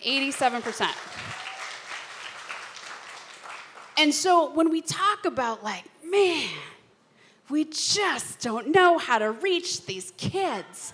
87%. 0.04 0.88
And 3.98 4.14
so 4.14 4.52
when 4.52 4.70
we 4.70 4.80
talk 4.80 5.24
about, 5.24 5.64
like, 5.64 5.84
man, 6.04 6.48
we 7.50 7.64
just 7.64 8.40
don't 8.40 8.68
know 8.68 8.98
how 8.98 9.18
to 9.18 9.32
reach 9.32 9.86
these 9.86 10.12
kids, 10.16 10.92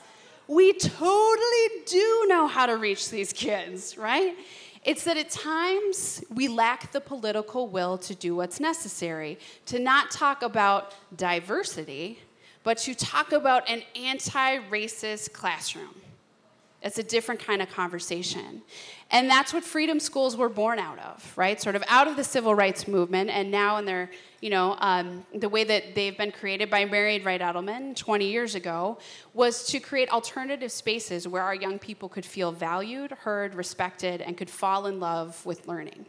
we 0.48 0.72
totally 0.72 1.68
do 1.86 2.24
know 2.28 2.46
how 2.46 2.66
to 2.66 2.76
reach 2.76 3.11
these 3.11 3.32
kids, 3.32 3.98
right? 3.98 4.36
It's 4.84 5.05
that 5.05 5.16
at 5.16 5.30
times 5.30 6.22
we 6.30 6.48
lack 6.48 6.92
the 6.92 7.00
political 7.00 7.68
will 7.68 7.96
to 7.98 8.14
do 8.14 8.36
what's 8.36 8.61
necessary, 8.61 9.38
to 9.66 9.78
not 9.78 10.11
talk 10.11 10.42
about 10.42 10.94
diversity, 11.16 12.18
but 12.62 12.78
to 12.78 12.94
talk 12.94 13.32
about 13.32 13.68
an 13.68 13.82
anti 13.96 14.59
racist 14.70 15.32
classroom. 15.32 15.94
It's 16.85 16.99
a 16.99 17.03
different 17.03 17.41
kind 17.41 17.62
of 17.62 17.70
conversation. 17.70 18.61
And 19.11 19.28
that's 19.28 19.55
what 19.55 19.64
freedom 19.64 19.99
schools 19.99 20.37
were 20.37 20.51
born 20.51 20.78
out 20.78 20.99
of, 20.99 21.32
right? 21.35 21.61
Sort 21.61 21.76
of 21.76 21.82
out 21.89 22.09
of 22.09 22.16
the 22.16 22.24
civil 22.24 22.55
rights 22.55 22.87
movement, 22.87 23.30
and 23.30 23.51
now 23.51 23.78
in 23.78 23.87
their, 23.87 24.11
you 24.43 24.51
know, 24.51 24.76
um, 24.80 25.24
the 25.35 25.49
way 25.49 25.64
that 25.64 25.95
they've 25.95 26.16
been 26.16 26.30
created 26.30 26.68
by 26.68 26.85
Marian 26.85 27.24
Wright 27.24 27.41
Edelman 27.41 27.97
20 27.97 28.26
years 28.26 28.55
ago 28.55 28.99
was 29.32 29.66
to 29.68 29.80
create 29.80 30.11
alternative 30.11 30.70
spaces 30.70 31.26
where 31.26 31.43
our 31.43 31.55
young 31.55 31.78
people 31.78 32.09
could 32.09 32.26
feel 32.26 32.53
valued, 32.53 33.12
heard, 33.12 33.55
respected, 33.55 34.20
and 34.20 34.37
could 34.37 34.51
fall 34.51 34.85
in 34.85 35.01
love 35.01 35.45
with 35.47 35.66
learning. 35.66 36.05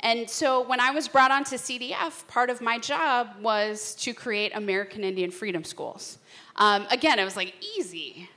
And 0.00 0.28
so 0.28 0.62
when 0.66 0.80
I 0.80 0.90
was 0.90 1.06
brought 1.06 1.30
onto 1.30 1.56
CDF, 1.56 2.26
part 2.28 2.48
of 2.48 2.62
my 2.62 2.78
job 2.78 3.28
was 3.42 3.94
to 3.96 4.14
create 4.14 4.52
American 4.54 5.04
Indian 5.04 5.30
Freedom 5.30 5.64
Schools. 5.64 6.18
Um, 6.56 6.86
again, 6.90 7.18
it 7.18 7.24
was 7.24 7.36
like 7.36 7.54
easy 7.76 8.30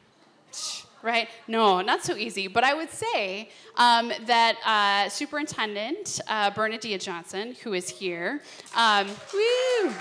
right? 1.02 1.30
No, 1.48 1.82
not 1.82 2.04
so 2.04 2.16
easy. 2.16 2.48
But 2.48 2.64
I 2.64 2.74
would 2.74 2.90
say 2.90 3.50
um, 3.76 4.12
that 4.26 4.56
uh, 4.66 5.10
Superintendent 5.10 6.20
uh, 6.28 6.52
Bernadeia 6.52 7.02
Johnson, 7.02 7.56
who 7.64 7.74
is 7.74 7.90
here, 7.90 8.42
um, 8.76 9.08
woo, 9.34 9.94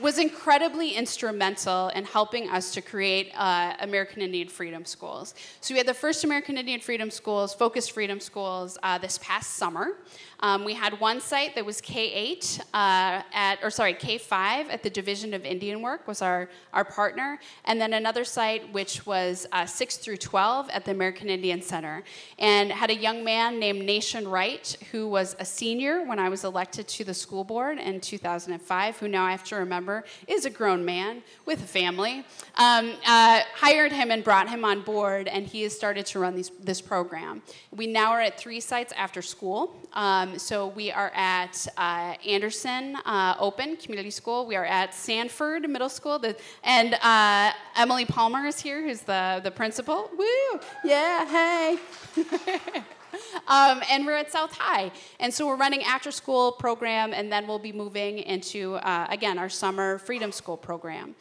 was 0.00 0.18
incredibly 0.18 0.90
instrumental 0.90 1.88
in 1.88 2.04
helping 2.04 2.48
us 2.48 2.72
to 2.72 2.80
create 2.80 3.32
uh, 3.34 3.74
American 3.80 4.22
Indian 4.22 4.48
Freedom 4.48 4.84
Schools. 4.84 5.34
So 5.60 5.74
we 5.74 5.78
had 5.78 5.88
the 5.88 5.94
first 5.94 6.24
American 6.24 6.56
Indian 6.56 6.80
Freedom 6.80 7.10
Schools, 7.10 7.52
focused 7.52 7.92
freedom 7.92 8.20
schools, 8.20 8.78
uh, 8.82 8.98
this 8.98 9.18
past 9.18 9.54
summer. 9.54 9.96
Um, 10.40 10.64
we 10.64 10.74
had 10.74 11.00
one 11.00 11.20
site 11.20 11.56
that 11.56 11.66
was 11.66 11.80
K8 11.80 12.60
uh, 12.60 13.22
at, 13.32 13.58
or 13.60 13.70
sorry, 13.70 13.94
K5 13.94 14.70
at 14.70 14.84
the 14.84 14.90
Division 14.90 15.34
of 15.34 15.44
Indian 15.44 15.82
Work 15.82 16.06
was 16.06 16.22
our, 16.22 16.48
our 16.72 16.84
partner, 16.84 17.40
and 17.64 17.80
then 17.80 17.92
another 17.94 18.22
site 18.24 18.72
which 18.72 19.04
was 19.04 19.48
uh, 19.50 19.66
6 19.66 19.96
through 19.96 20.18
12 20.18 20.70
at 20.70 20.84
the 20.84 20.92
American 20.92 21.28
Indian 21.28 21.60
Center, 21.60 22.04
and 22.38 22.70
had 22.70 22.90
a 22.90 22.94
young 22.94 23.24
man 23.24 23.58
named 23.58 23.84
Nation 23.84 24.28
Wright 24.28 24.76
who 24.92 25.08
was 25.08 25.34
a 25.40 25.44
senior 25.44 26.04
when 26.04 26.20
I 26.20 26.28
was 26.28 26.44
elected 26.44 26.86
to 26.86 27.04
the 27.04 27.14
school 27.14 27.42
board 27.42 27.78
in 27.78 28.00
2005, 28.00 28.98
who 28.98 29.08
now 29.08 29.24
I 29.24 29.32
have 29.32 29.44
to 29.44 29.56
remember 29.56 29.87
is 30.26 30.44
a 30.44 30.50
grown 30.50 30.84
man 30.84 31.22
with 31.46 31.62
a 31.62 31.66
family. 31.66 32.24
Um, 32.56 32.94
uh, 33.06 33.40
hired 33.54 33.92
him 33.92 34.10
and 34.10 34.22
brought 34.22 34.48
him 34.48 34.64
on 34.64 34.82
board, 34.82 35.28
and 35.28 35.46
he 35.46 35.62
has 35.62 35.74
started 35.74 36.06
to 36.06 36.18
run 36.18 36.34
these, 36.34 36.50
this 36.60 36.80
program. 36.80 37.42
We 37.70 37.86
now 37.86 38.12
are 38.12 38.20
at 38.20 38.38
three 38.38 38.60
sites 38.60 38.92
after 38.96 39.22
school. 39.22 39.76
Um, 39.92 40.38
so 40.38 40.68
we 40.68 40.90
are 40.90 41.12
at 41.14 41.66
uh, 41.76 42.14
Anderson 42.26 42.96
uh, 43.04 43.36
Open 43.38 43.76
Community 43.76 44.10
School. 44.10 44.46
We 44.46 44.56
are 44.56 44.64
at 44.64 44.94
Sanford 44.94 45.68
Middle 45.68 45.88
School. 45.88 46.18
The, 46.18 46.36
and 46.62 46.94
uh, 47.02 47.52
Emily 47.76 48.04
Palmer 48.04 48.46
is 48.46 48.60
here, 48.60 48.82
who's 48.82 49.00
the, 49.02 49.40
the 49.42 49.50
principal. 49.50 50.10
Woo! 50.16 50.60
Yeah, 50.84 51.26
hey. 51.26 52.82
um, 53.48 53.82
and 53.90 54.06
we're 54.06 54.16
at 54.16 54.30
South 54.30 54.52
High. 54.52 54.90
And 55.20 55.32
so 55.32 55.46
we're 55.46 55.56
running 55.56 55.82
after 55.84 56.10
school 56.10 56.52
program, 56.52 57.12
and 57.12 57.30
then 57.30 57.46
we'll 57.46 57.58
be 57.58 57.72
moving 57.72 58.18
into, 58.18 58.74
uh, 58.76 59.06
again, 59.10 59.38
our 59.38 59.48
summer 59.48 59.98
Freedom 59.98 60.32
School 60.32 60.56
program. 60.56 61.14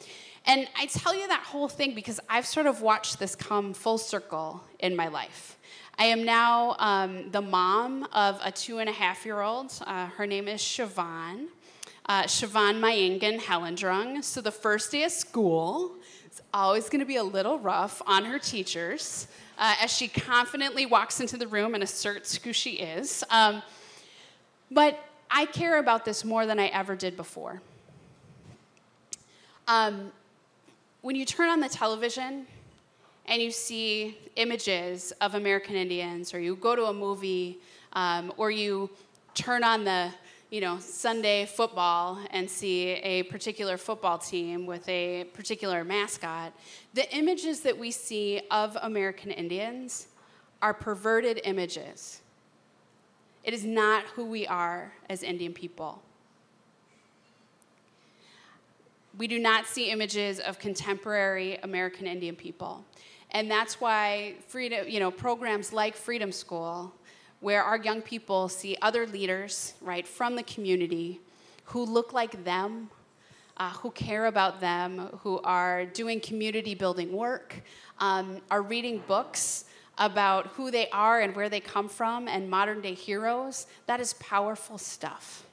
And 0.46 0.68
I 0.78 0.86
tell 0.86 1.14
you 1.14 1.28
that 1.28 1.44
whole 1.44 1.68
thing 1.68 1.94
because 1.94 2.20
I've 2.30 2.46
sort 2.46 2.68
of 2.68 2.82
watched 2.82 3.20
this 3.20 3.36
come 3.36 3.74
full 3.74 3.98
circle 3.98 4.64
in 4.80 4.96
my 4.96 5.10
life. 5.10 5.58
I 6.00 6.06
am 6.06 6.24
now 6.24 6.76
um, 6.80 7.32
the 7.32 7.42
mom 7.42 8.08
of 8.14 8.40
a 8.44 8.52
two 8.52 8.78
and 8.78 8.88
a 8.88 8.94
half 8.94 9.26
year 9.26 9.42
old. 9.42 9.74
Uh, 9.86 10.06
her 10.06 10.26
name 10.26 10.48
is 10.48 10.62
Siobhan. 10.62 11.48
Uh, 12.06 12.24
Siobhan 12.24 12.80
Mayengan 12.80 13.40
Helendrung. 13.40 14.24
So 14.24 14.40
the 14.40 14.52
first 14.52 14.92
day 14.92 15.04
of 15.04 15.12
school 15.12 15.96
is 16.32 16.42
always 16.54 16.88
going 16.88 17.00
to 17.02 17.06
be 17.06 17.18
a 17.18 17.24
little 17.24 17.60
rough 17.60 18.02
on 18.06 18.24
her 18.26 18.40
teachers 18.40 19.28
uh, 19.58 19.76
as 19.82 19.96
she 19.96 20.08
confidently 20.08 20.86
walks 20.86 21.20
into 21.20 21.38
the 21.38 21.48
room 21.48 21.74
and 21.74 21.84
asserts 21.84 22.36
who 22.44 22.54
she 22.54 22.72
is. 22.72 23.24
Um, 23.30 23.62
but 24.72 25.04
I 25.30 25.46
care 25.46 25.80
about 25.80 26.06
this 26.06 26.24
more 26.24 26.46
than 26.46 26.60
I 26.60 26.68
ever 26.68 26.96
did 26.96 27.18
before. 27.18 27.62
Um, 29.68 30.12
when 31.02 31.16
you 31.16 31.26
turn 31.26 31.50
on 31.50 31.60
the 31.60 31.70
television, 31.70 32.48
and 33.28 33.42
you 33.42 33.52
see 33.52 34.18
images 34.38 35.12
of 35.20 35.36
American 35.36 35.76
Indians, 35.76 36.34
or 36.34 36.40
you 36.40 36.56
go 36.56 36.76
to 36.76 36.86
a 36.86 36.94
movie, 36.94 37.60
um, 37.94 38.32
or 38.38 38.52
you 38.52 38.90
turn 39.34 39.64
on 39.64 39.84
the 39.84 40.12
you 40.50 40.62
know 40.62 40.80
Sunday 40.80 41.46
football 41.46 42.20
and 42.32 42.50
see 42.50 42.90
a 42.90 43.24
particular 43.24 43.78
football 43.78 44.18
team 44.18 44.66
with 44.66 44.88
a 44.88 45.26
particular 45.34 45.84
mascot, 45.84 46.54
the 46.94 47.14
images 47.16 47.62
that 47.62 47.78
we 47.78 47.92
see 47.92 48.42
of 48.50 48.78
American 48.82 49.32
Indians 49.32 50.08
are 50.62 50.74
perverted 50.74 51.42
images. 51.44 52.22
It 53.44 53.54
is 53.54 53.64
not 53.64 54.04
who 54.06 54.26
we 54.26 54.48
are 54.48 54.94
as 55.10 55.24
Indian 55.24 55.54
people. 55.54 56.02
We 59.18 59.28
do 59.28 59.40
not 59.40 59.66
see 59.66 59.90
images 59.90 60.40
of 60.40 60.60
contemporary 60.60 61.58
American 61.64 62.08
Indian 62.08 62.36
people. 62.36 62.86
And 63.32 63.50
that's 63.50 63.82
why 63.82 64.36
freedom, 64.48 64.88
you 64.88 65.00
know, 65.00 65.12
programs 65.12 65.74
like 65.74 65.96
Freedom 65.96 66.32
School, 66.32 66.94
where 67.40 67.64
our 67.64 67.78
young 67.78 68.02
people 68.02 68.50
see 68.50 68.78
other 68.82 69.06
leaders, 69.06 69.74
right, 69.82 70.08
from 70.08 70.36
the 70.36 70.44
community 70.44 71.20
who 71.66 71.86
look 71.86 72.14
like 72.14 72.44
them, 72.44 72.90
uh, 73.58 73.72
who 73.72 73.92
care 73.92 74.28
about 74.28 74.60
them, 74.60 75.10
who 75.22 75.40
are 75.40 75.86
doing 75.86 76.20
community 76.20 76.76
building 76.76 77.12
work, 77.12 77.56
um, 78.00 78.42
are 78.50 78.62
reading 78.62 79.04
books 79.08 79.66
about 79.98 80.48
who 80.48 80.70
they 80.70 80.88
are 80.90 81.22
and 81.22 81.36
where 81.36 81.50
they 81.50 81.60
come 81.60 81.90
from 81.90 82.28
and 82.28 82.50
modern 82.50 82.82
day 82.82 82.94
heroes. 82.94 83.68
That 83.88 84.00
is 84.00 84.14
powerful 84.14 84.78
stuff. 84.78 85.44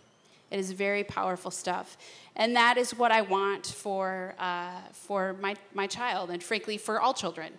It 0.51 0.59
is 0.59 0.72
very 0.72 1.03
powerful 1.03 1.51
stuff. 1.51 1.97
And 2.37 2.55
that 2.57 2.76
is 2.76 2.95
what 2.97 3.11
I 3.11 3.22
want 3.22 3.66
for, 3.66 4.35
uh, 4.39 4.80
for 4.93 5.35
my, 5.41 5.57
my 5.72 5.87
child, 5.87 6.30
and 6.30 6.43
frankly, 6.43 6.76
for 6.76 7.01
all 7.01 7.14
children. 7.14 7.53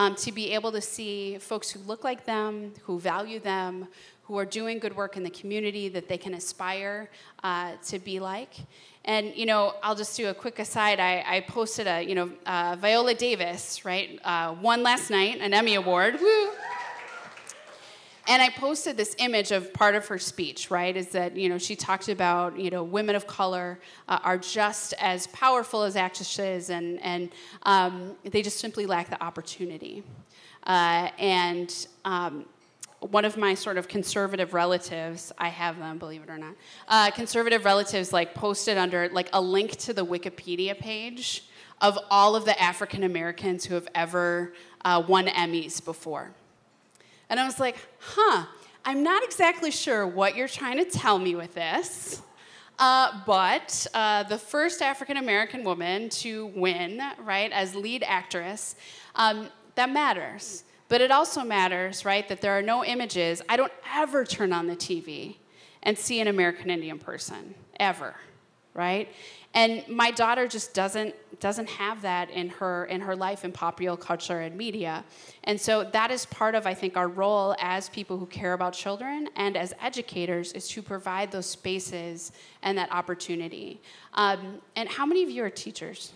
Um, 0.00 0.14
to 0.14 0.32
be 0.32 0.54
able 0.54 0.72
to 0.72 0.80
see 0.80 1.36
folks 1.36 1.68
who 1.70 1.80
look 1.80 2.04
like 2.04 2.24
them, 2.24 2.72
who 2.84 2.98
value 2.98 3.38
them, 3.38 3.86
who 4.22 4.38
are 4.38 4.46
doing 4.46 4.78
good 4.78 4.96
work 4.96 5.18
in 5.18 5.22
the 5.22 5.34
community 5.40 5.90
that 5.90 6.08
they 6.08 6.16
can 6.16 6.32
aspire 6.32 7.10
uh, 7.44 7.72
to 7.88 7.98
be 7.98 8.18
like. 8.18 8.54
And 9.04 9.36
you 9.36 9.44
know, 9.44 9.74
I'll 9.82 9.94
just 9.94 10.16
do 10.16 10.28
a 10.28 10.34
quick 10.34 10.58
aside. 10.58 11.00
I, 11.00 11.22
I 11.26 11.40
posted 11.40 11.86
a, 11.86 12.00
you 12.00 12.14
know, 12.14 12.30
uh, 12.46 12.76
Viola 12.80 13.14
Davis, 13.14 13.84
right, 13.84 14.18
uh, 14.24 14.54
won 14.62 14.82
last 14.82 15.10
night 15.10 15.38
an 15.42 15.52
Emmy 15.52 15.74
Award. 15.74 16.18
Woo! 16.18 16.48
And 18.30 18.40
I 18.40 18.48
posted 18.48 18.96
this 18.96 19.16
image 19.18 19.50
of 19.50 19.74
part 19.74 19.96
of 19.96 20.06
her 20.06 20.16
speech, 20.16 20.70
right? 20.70 20.96
Is 20.96 21.08
that, 21.08 21.36
you 21.36 21.48
know, 21.48 21.58
she 21.58 21.74
talked 21.74 22.08
about, 22.08 22.56
you 22.56 22.70
know, 22.70 22.84
women 22.84 23.16
of 23.16 23.26
color 23.26 23.80
uh, 24.08 24.20
are 24.22 24.38
just 24.38 24.94
as 25.00 25.26
powerful 25.26 25.82
as 25.82 25.96
actresses 25.96 26.70
and, 26.70 27.02
and 27.02 27.30
um, 27.64 28.14
they 28.22 28.40
just 28.40 28.60
simply 28.60 28.86
lack 28.86 29.10
the 29.10 29.20
opportunity. 29.20 30.04
Uh, 30.62 31.08
and 31.18 31.88
um, 32.04 32.44
one 33.00 33.24
of 33.24 33.36
my 33.36 33.52
sort 33.52 33.76
of 33.76 33.88
conservative 33.88 34.54
relatives, 34.54 35.32
I 35.36 35.48
have 35.48 35.80
them, 35.80 35.98
believe 35.98 36.22
it 36.22 36.30
or 36.30 36.38
not, 36.38 36.54
uh, 36.86 37.10
conservative 37.10 37.64
relatives 37.64 38.12
like 38.12 38.32
posted 38.36 38.78
under 38.78 39.08
like 39.08 39.28
a 39.32 39.40
link 39.40 39.72
to 39.78 39.92
the 39.92 40.06
Wikipedia 40.06 40.78
page 40.78 41.48
of 41.80 41.98
all 42.12 42.36
of 42.36 42.44
the 42.44 42.62
African 42.62 43.02
Americans 43.02 43.64
who 43.64 43.74
have 43.74 43.88
ever 43.92 44.52
uh, 44.84 45.02
won 45.08 45.26
Emmys 45.26 45.84
before. 45.84 46.30
And 47.30 47.40
I 47.40 47.46
was 47.46 47.58
like, 47.58 47.76
huh, 48.00 48.44
I'm 48.84 49.02
not 49.02 49.22
exactly 49.22 49.70
sure 49.70 50.06
what 50.06 50.36
you're 50.36 50.48
trying 50.48 50.76
to 50.78 50.84
tell 50.84 51.18
me 51.18 51.34
with 51.36 51.54
this. 51.54 52.20
Uh, 52.78 53.20
but 53.26 53.86
uh, 53.94 54.24
the 54.24 54.38
first 54.38 54.82
African 54.82 55.16
American 55.16 55.64
woman 55.64 56.08
to 56.08 56.46
win, 56.46 57.00
right, 57.22 57.52
as 57.52 57.74
lead 57.74 58.02
actress, 58.06 58.74
um, 59.14 59.48
that 59.76 59.90
matters. 59.90 60.64
But 60.88 61.00
it 61.00 61.12
also 61.12 61.44
matters, 61.44 62.04
right, 62.04 62.26
that 62.28 62.40
there 62.40 62.58
are 62.58 62.62
no 62.62 62.84
images. 62.84 63.42
I 63.48 63.56
don't 63.56 63.72
ever 63.94 64.24
turn 64.24 64.52
on 64.52 64.66
the 64.66 64.74
TV 64.74 65.36
and 65.82 65.96
see 65.96 66.20
an 66.20 66.26
American 66.26 66.68
Indian 66.68 66.98
person, 66.98 67.54
ever, 67.78 68.16
right? 68.74 69.08
and 69.54 69.86
my 69.88 70.10
daughter 70.10 70.46
just 70.46 70.74
doesn't 70.74 71.14
doesn't 71.40 71.68
have 71.68 72.02
that 72.02 72.30
in 72.30 72.48
her 72.48 72.84
in 72.86 73.00
her 73.00 73.16
life 73.16 73.44
in 73.44 73.50
popular 73.50 73.96
culture 73.96 74.40
and 74.40 74.56
media 74.56 75.04
and 75.44 75.60
so 75.60 75.84
that 75.84 76.10
is 76.10 76.26
part 76.26 76.54
of 76.54 76.66
i 76.66 76.74
think 76.74 76.96
our 76.96 77.08
role 77.08 77.54
as 77.58 77.88
people 77.88 78.16
who 78.18 78.26
care 78.26 78.52
about 78.52 78.72
children 78.72 79.28
and 79.36 79.56
as 79.56 79.74
educators 79.80 80.52
is 80.52 80.68
to 80.68 80.82
provide 80.82 81.32
those 81.32 81.46
spaces 81.46 82.32
and 82.62 82.76
that 82.76 82.90
opportunity 82.92 83.80
um, 84.14 84.60
and 84.76 84.88
how 84.88 85.06
many 85.06 85.22
of 85.22 85.30
you 85.30 85.42
are 85.44 85.50
teachers 85.50 86.12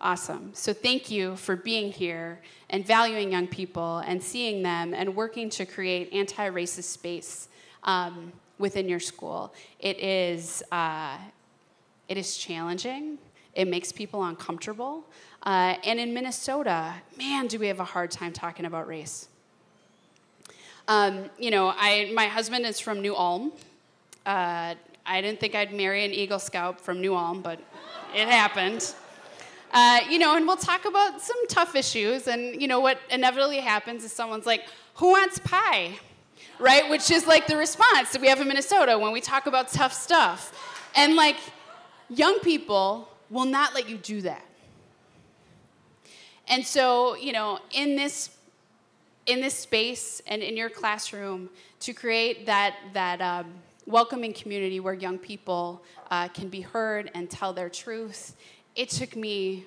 Awesome. 0.00 0.50
So, 0.54 0.72
thank 0.72 1.10
you 1.10 1.34
for 1.34 1.56
being 1.56 1.90
here 1.90 2.38
and 2.70 2.86
valuing 2.86 3.32
young 3.32 3.48
people 3.48 3.98
and 4.06 4.22
seeing 4.22 4.62
them 4.62 4.94
and 4.94 5.16
working 5.16 5.50
to 5.50 5.66
create 5.66 6.12
anti 6.12 6.48
racist 6.50 6.84
space 6.84 7.48
um, 7.82 8.32
within 8.58 8.88
your 8.88 9.00
school. 9.00 9.54
It 9.78 9.98
is, 10.00 10.62
uh, 10.72 11.16
it 12.08 12.16
is 12.16 12.36
challenging, 12.36 13.18
it 13.54 13.68
makes 13.68 13.92
people 13.92 14.24
uncomfortable. 14.24 15.04
Uh, 15.42 15.76
and 15.84 16.00
in 16.00 16.12
Minnesota, 16.12 16.94
man, 17.16 17.46
do 17.46 17.58
we 17.58 17.68
have 17.68 17.80
a 17.80 17.84
hard 17.84 18.10
time 18.10 18.32
talking 18.32 18.66
about 18.66 18.86
race. 18.86 19.28
Um, 20.88 21.30
you 21.38 21.50
know, 21.50 21.72
I, 21.76 22.10
my 22.14 22.26
husband 22.26 22.64
is 22.64 22.80
from 22.80 23.00
New 23.02 23.14
Ulm. 23.14 23.52
Uh, 24.24 24.74
I 25.06 25.20
didn't 25.20 25.38
think 25.38 25.54
I'd 25.54 25.72
marry 25.72 26.04
an 26.04 26.12
Eagle 26.12 26.38
Scout 26.38 26.80
from 26.80 27.00
New 27.00 27.14
Ulm, 27.14 27.40
but 27.40 27.60
it 28.14 28.26
happened. 28.26 28.94
Uh, 29.72 30.00
you 30.08 30.18
know, 30.18 30.36
and 30.36 30.46
we'll 30.46 30.56
talk 30.56 30.86
about 30.86 31.20
some 31.20 31.36
tough 31.48 31.74
issues. 31.74 32.26
And, 32.26 32.60
you 32.60 32.68
know, 32.68 32.80
what 32.80 32.98
inevitably 33.10 33.58
happens 33.58 34.02
is 34.02 34.12
someone's 34.12 34.46
like, 34.46 34.62
Who 34.94 35.10
wants 35.10 35.38
pie? 35.40 35.98
Right? 36.58 36.88
Which 36.88 37.10
is 37.10 37.26
like 37.26 37.46
the 37.46 37.56
response 37.56 38.10
that 38.12 38.20
we 38.20 38.28
have 38.28 38.40
in 38.40 38.48
Minnesota 38.48 38.98
when 38.98 39.12
we 39.12 39.20
talk 39.20 39.46
about 39.46 39.68
tough 39.68 39.92
stuff. 39.92 40.90
And, 40.96 41.14
like, 41.16 41.36
young 42.08 42.40
people 42.40 43.08
will 43.30 43.44
not 43.44 43.74
let 43.74 43.88
you 43.88 43.96
do 43.98 44.22
that. 44.22 44.44
And 46.48 46.64
so, 46.64 47.14
you 47.14 47.32
know, 47.32 47.58
in 47.70 47.96
this 47.96 48.30
in 49.26 49.42
this 49.42 49.54
space 49.54 50.22
and 50.26 50.42
in 50.42 50.56
your 50.56 50.70
classroom 50.70 51.50
to 51.80 51.92
create 51.92 52.46
that 52.46 52.74
that 52.94 53.20
um, 53.20 53.52
welcoming 53.86 54.32
community 54.32 54.80
where 54.80 54.94
young 54.94 55.18
people 55.18 55.82
uh, 56.10 56.28
can 56.28 56.48
be 56.48 56.62
heard 56.62 57.10
and 57.14 57.30
tell 57.30 57.52
their 57.52 57.68
truth. 57.68 58.36
It 58.74 58.88
took 58.88 59.14
me 59.16 59.66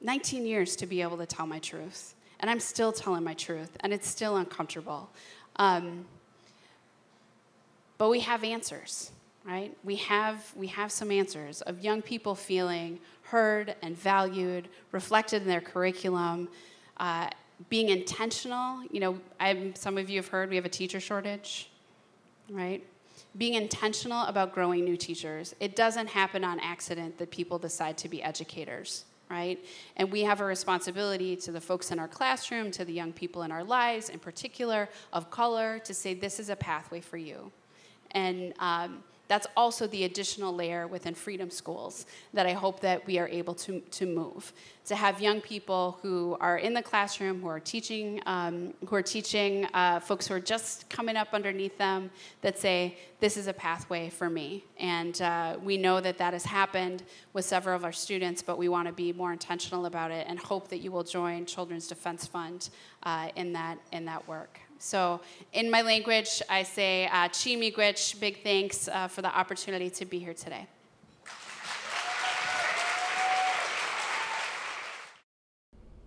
19 0.00 0.44
years 0.46 0.76
to 0.76 0.86
be 0.86 1.02
able 1.02 1.18
to 1.18 1.26
tell 1.26 1.46
my 1.46 1.58
truth, 1.58 2.14
and 2.40 2.50
I'm 2.50 2.60
still 2.60 2.92
telling 2.92 3.24
my 3.24 3.34
truth, 3.34 3.76
and 3.80 3.92
it's 3.92 4.08
still 4.08 4.36
uncomfortable. 4.36 5.10
Um, 5.58 6.06
but 7.96 8.08
we 8.10 8.20
have 8.20 8.44
answers 8.44 9.10
right? 9.48 9.74
We 9.82 9.96
have, 9.96 10.52
we 10.54 10.66
have 10.66 10.92
some 10.92 11.10
answers 11.10 11.62
of 11.62 11.82
young 11.82 12.02
people 12.02 12.34
feeling 12.34 13.00
heard 13.22 13.74
and 13.80 13.96
valued, 13.96 14.68
reflected 14.92 15.42
in 15.42 15.48
their 15.48 15.62
curriculum, 15.62 16.48
uh, 16.98 17.30
being 17.70 17.88
intentional. 17.88 18.82
You 18.90 19.00
know, 19.00 19.20
I'm, 19.40 19.74
some 19.74 19.96
of 19.96 20.10
you 20.10 20.18
have 20.18 20.28
heard 20.28 20.50
we 20.50 20.56
have 20.56 20.66
a 20.66 20.70
teacher 20.70 21.00
shortage, 21.00 21.70
right? 22.50 22.84
Being 23.38 23.54
intentional 23.54 24.26
about 24.26 24.52
growing 24.52 24.84
new 24.84 24.98
teachers. 24.98 25.54
It 25.60 25.74
doesn't 25.76 26.08
happen 26.08 26.44
on 26.44 26.60
accident 26.60 27.16
that 27.18 27.30
people 27.30 27.58
decide 27.58 27.96
to 27.98 28.08
be 28.08 28.22
educators, 28.22 29.04
right? 29.30 29.62
And 29.96 30.10
we 30.10 30.22
have 30.22 30.40
a 30.40 30.44
responsibility 30.44 31.36
to 31.36 31.52
the 31.52 31.60
folks 31.60 31.90
in 31.90 31.98
our 31.98 32.08
classroom, 32.08 32.70
to 32.72 32.84
the 32.84 32.92
young 32.92 33.12
people 33.12 33.42
in 33.42 33.52
our 33.52 33.64
lives, 33.64 34.08
in 34.08 34.18
particular 34.18 34.88
of 35.12 35.30
color, 35.30 35.78
to 35.80 35.94
say 35.94 36.14
this 36.14 36.40
is 36.40 36.48
a 36.48 36.56
pathway 36.56 37.00
for 37.00 37.16
you. 37.16 37.52
And 38.12 38.54
um, 38.58 39.02
that's 39.28 39.46
also 39.56 39.86
the 39.86 40.04
additional 40.04 40.54
layer 40.54 40.86
within 40.86 41.14
freedom 41.14 41.50
schools 41.50 42.06
that 42.32 42.46
I 42.46 42.54
hope 42.54 42.80
that 42.80 43.06
we 43.06 43.18
are 43.18 43.28
able 43.28 43.54
to, 43.54 43.80
to 43.80 44.06
move. 44.06 44.52
To 44.86 44.96
have 44.96 45.20
young 45.20 45.42
people 45.42 45.98
who 46.00 46.38
are 46.40 46.56
in 46.56 46.72
the 46.72 46.82
classroom, 46.82 47.42
who 47.42 47.48
are 47.48 47.60
teaching, 47.60 48.22
um, 48.24 48.72
who 48.86 48.96
are 48.96 49.02
teaching 49.02 49.66
uh, 49.74 50.00
folks 50.00 50.26
who 50.26 50.34
are 50.34 50.40
just 50.40 50.88
coming 50.88 51.14
up 51.14 51.28
underneath 51.34 51.76
them 51.76 52.10
that 52.40 52.58
say, 52.58 52.96
this 53.20 53.36
is 53.36 53.48
a 53.48 53.52
pathway 53.52 54.08
for 54.08 54.30
me. 54.30 54.64
And 54.78 55.20
uh, 55.20 55.58
we 55.62 55.76
know 55.76 56.00
that 56.00 56.16
that 56.18 56.32
has 56.32 56.46
happened 56.46 57.02
with 57.34 57.44
several 57.44 57.76
of 57.76 57.84
our 57.84 57.92
students, 57.92 58.42
but 58.42 58.56
we 58.56 58.70
want 58.70 58.88
to 58.88 58.94
be 58.94 59.12
more 59.12 59.32
intentional 59.32 59.84
about 59.84 60.10
it 60.10 60.26
and 60.26 60.38
hope 60.38 60.68
that 60.68 60.78
you 60.78 60.90
will 60.90 61.04
join 61.04 61.44
Children's 61.44 61.86
Defense 61.86 62.26
Fund 62.26 62.70
uh, 63.02 63.28
in, 63.36 63.52
that, 63.52 63.78
in 63.92 64.06
that 64.06 64.26
work. 64.26 64.58
So, 64.78 65.20
in 65.52 65.70
my 65.70 65.82
language, 65.82 66.40
I 66.48 66.62
say 66.62 67.06
uh, 67.06 67.28
miigwech, 67.28 68.20
big 68.20 68.42
thanks 68.42 68.88
uh, 68.88 69.08
for 69.08 69.22
the 69.22 69.36
opportunity 69.36 69.90
to 69.90 70.04
be 70.04 70.18
here 70.18 70.34
today. 70.34 70.66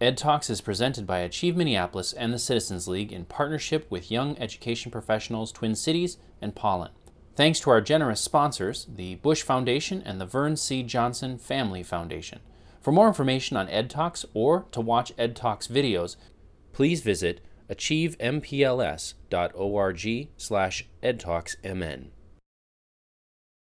Ed 0.01 0.17
Talks 0.17 0.49
is 0.49 0.61
presented 0.61 1.05
by 1.05 1.19
Achieve 1.19 1.55
Minneapolis 1.55 2.11
and 2.11 2.33
the 2.33 2.39
Citizens 2.39 2.87
League 2.87 3.13
in 3.13 3.25
partnership 3.25 3.85
with 3.91 4.09
Young 4.09 4.35
Education 4.39 4.91
Professionals 4.91 5.51
Twin 5.51 5.75
Cities 5.75 6.17
and 6.41 6.55
Pollen. 6.55 6.89
Thanks 7.35 7.59
to 7.59 7.69
our 7.69 7.81
generous 7.81 8.19
sponsors, 8.19 8.87
the 8.89 9.15
Bush 9.15 9.43
Foundation 9.43 10.01
and 10.03 10.19
the 10.19 10.25
Vern 10.25 10.57
C. 10.57 10.81
Johnson 10.81 11.37
Family 11.37 11.83
Foundation. 11.83 12.39
For 12.81 12.91
more 12.91 13.07
information 13.07 13.57
on 13.57 13.69
Ed 13.69 13.91
Talks 13.91 14.25
or 14.33 14.65
to 14.71 14.81
watch 14.81 15.13
Ed 15.19 15.35
Talks 15.35 15.67
videos, 15.67 16.15
please 16.73 17.01
visit 17.01 17.41
achievempls.org 17.71 20.27
slash 20.37 20.87
edtalksmn. 21.01 22.11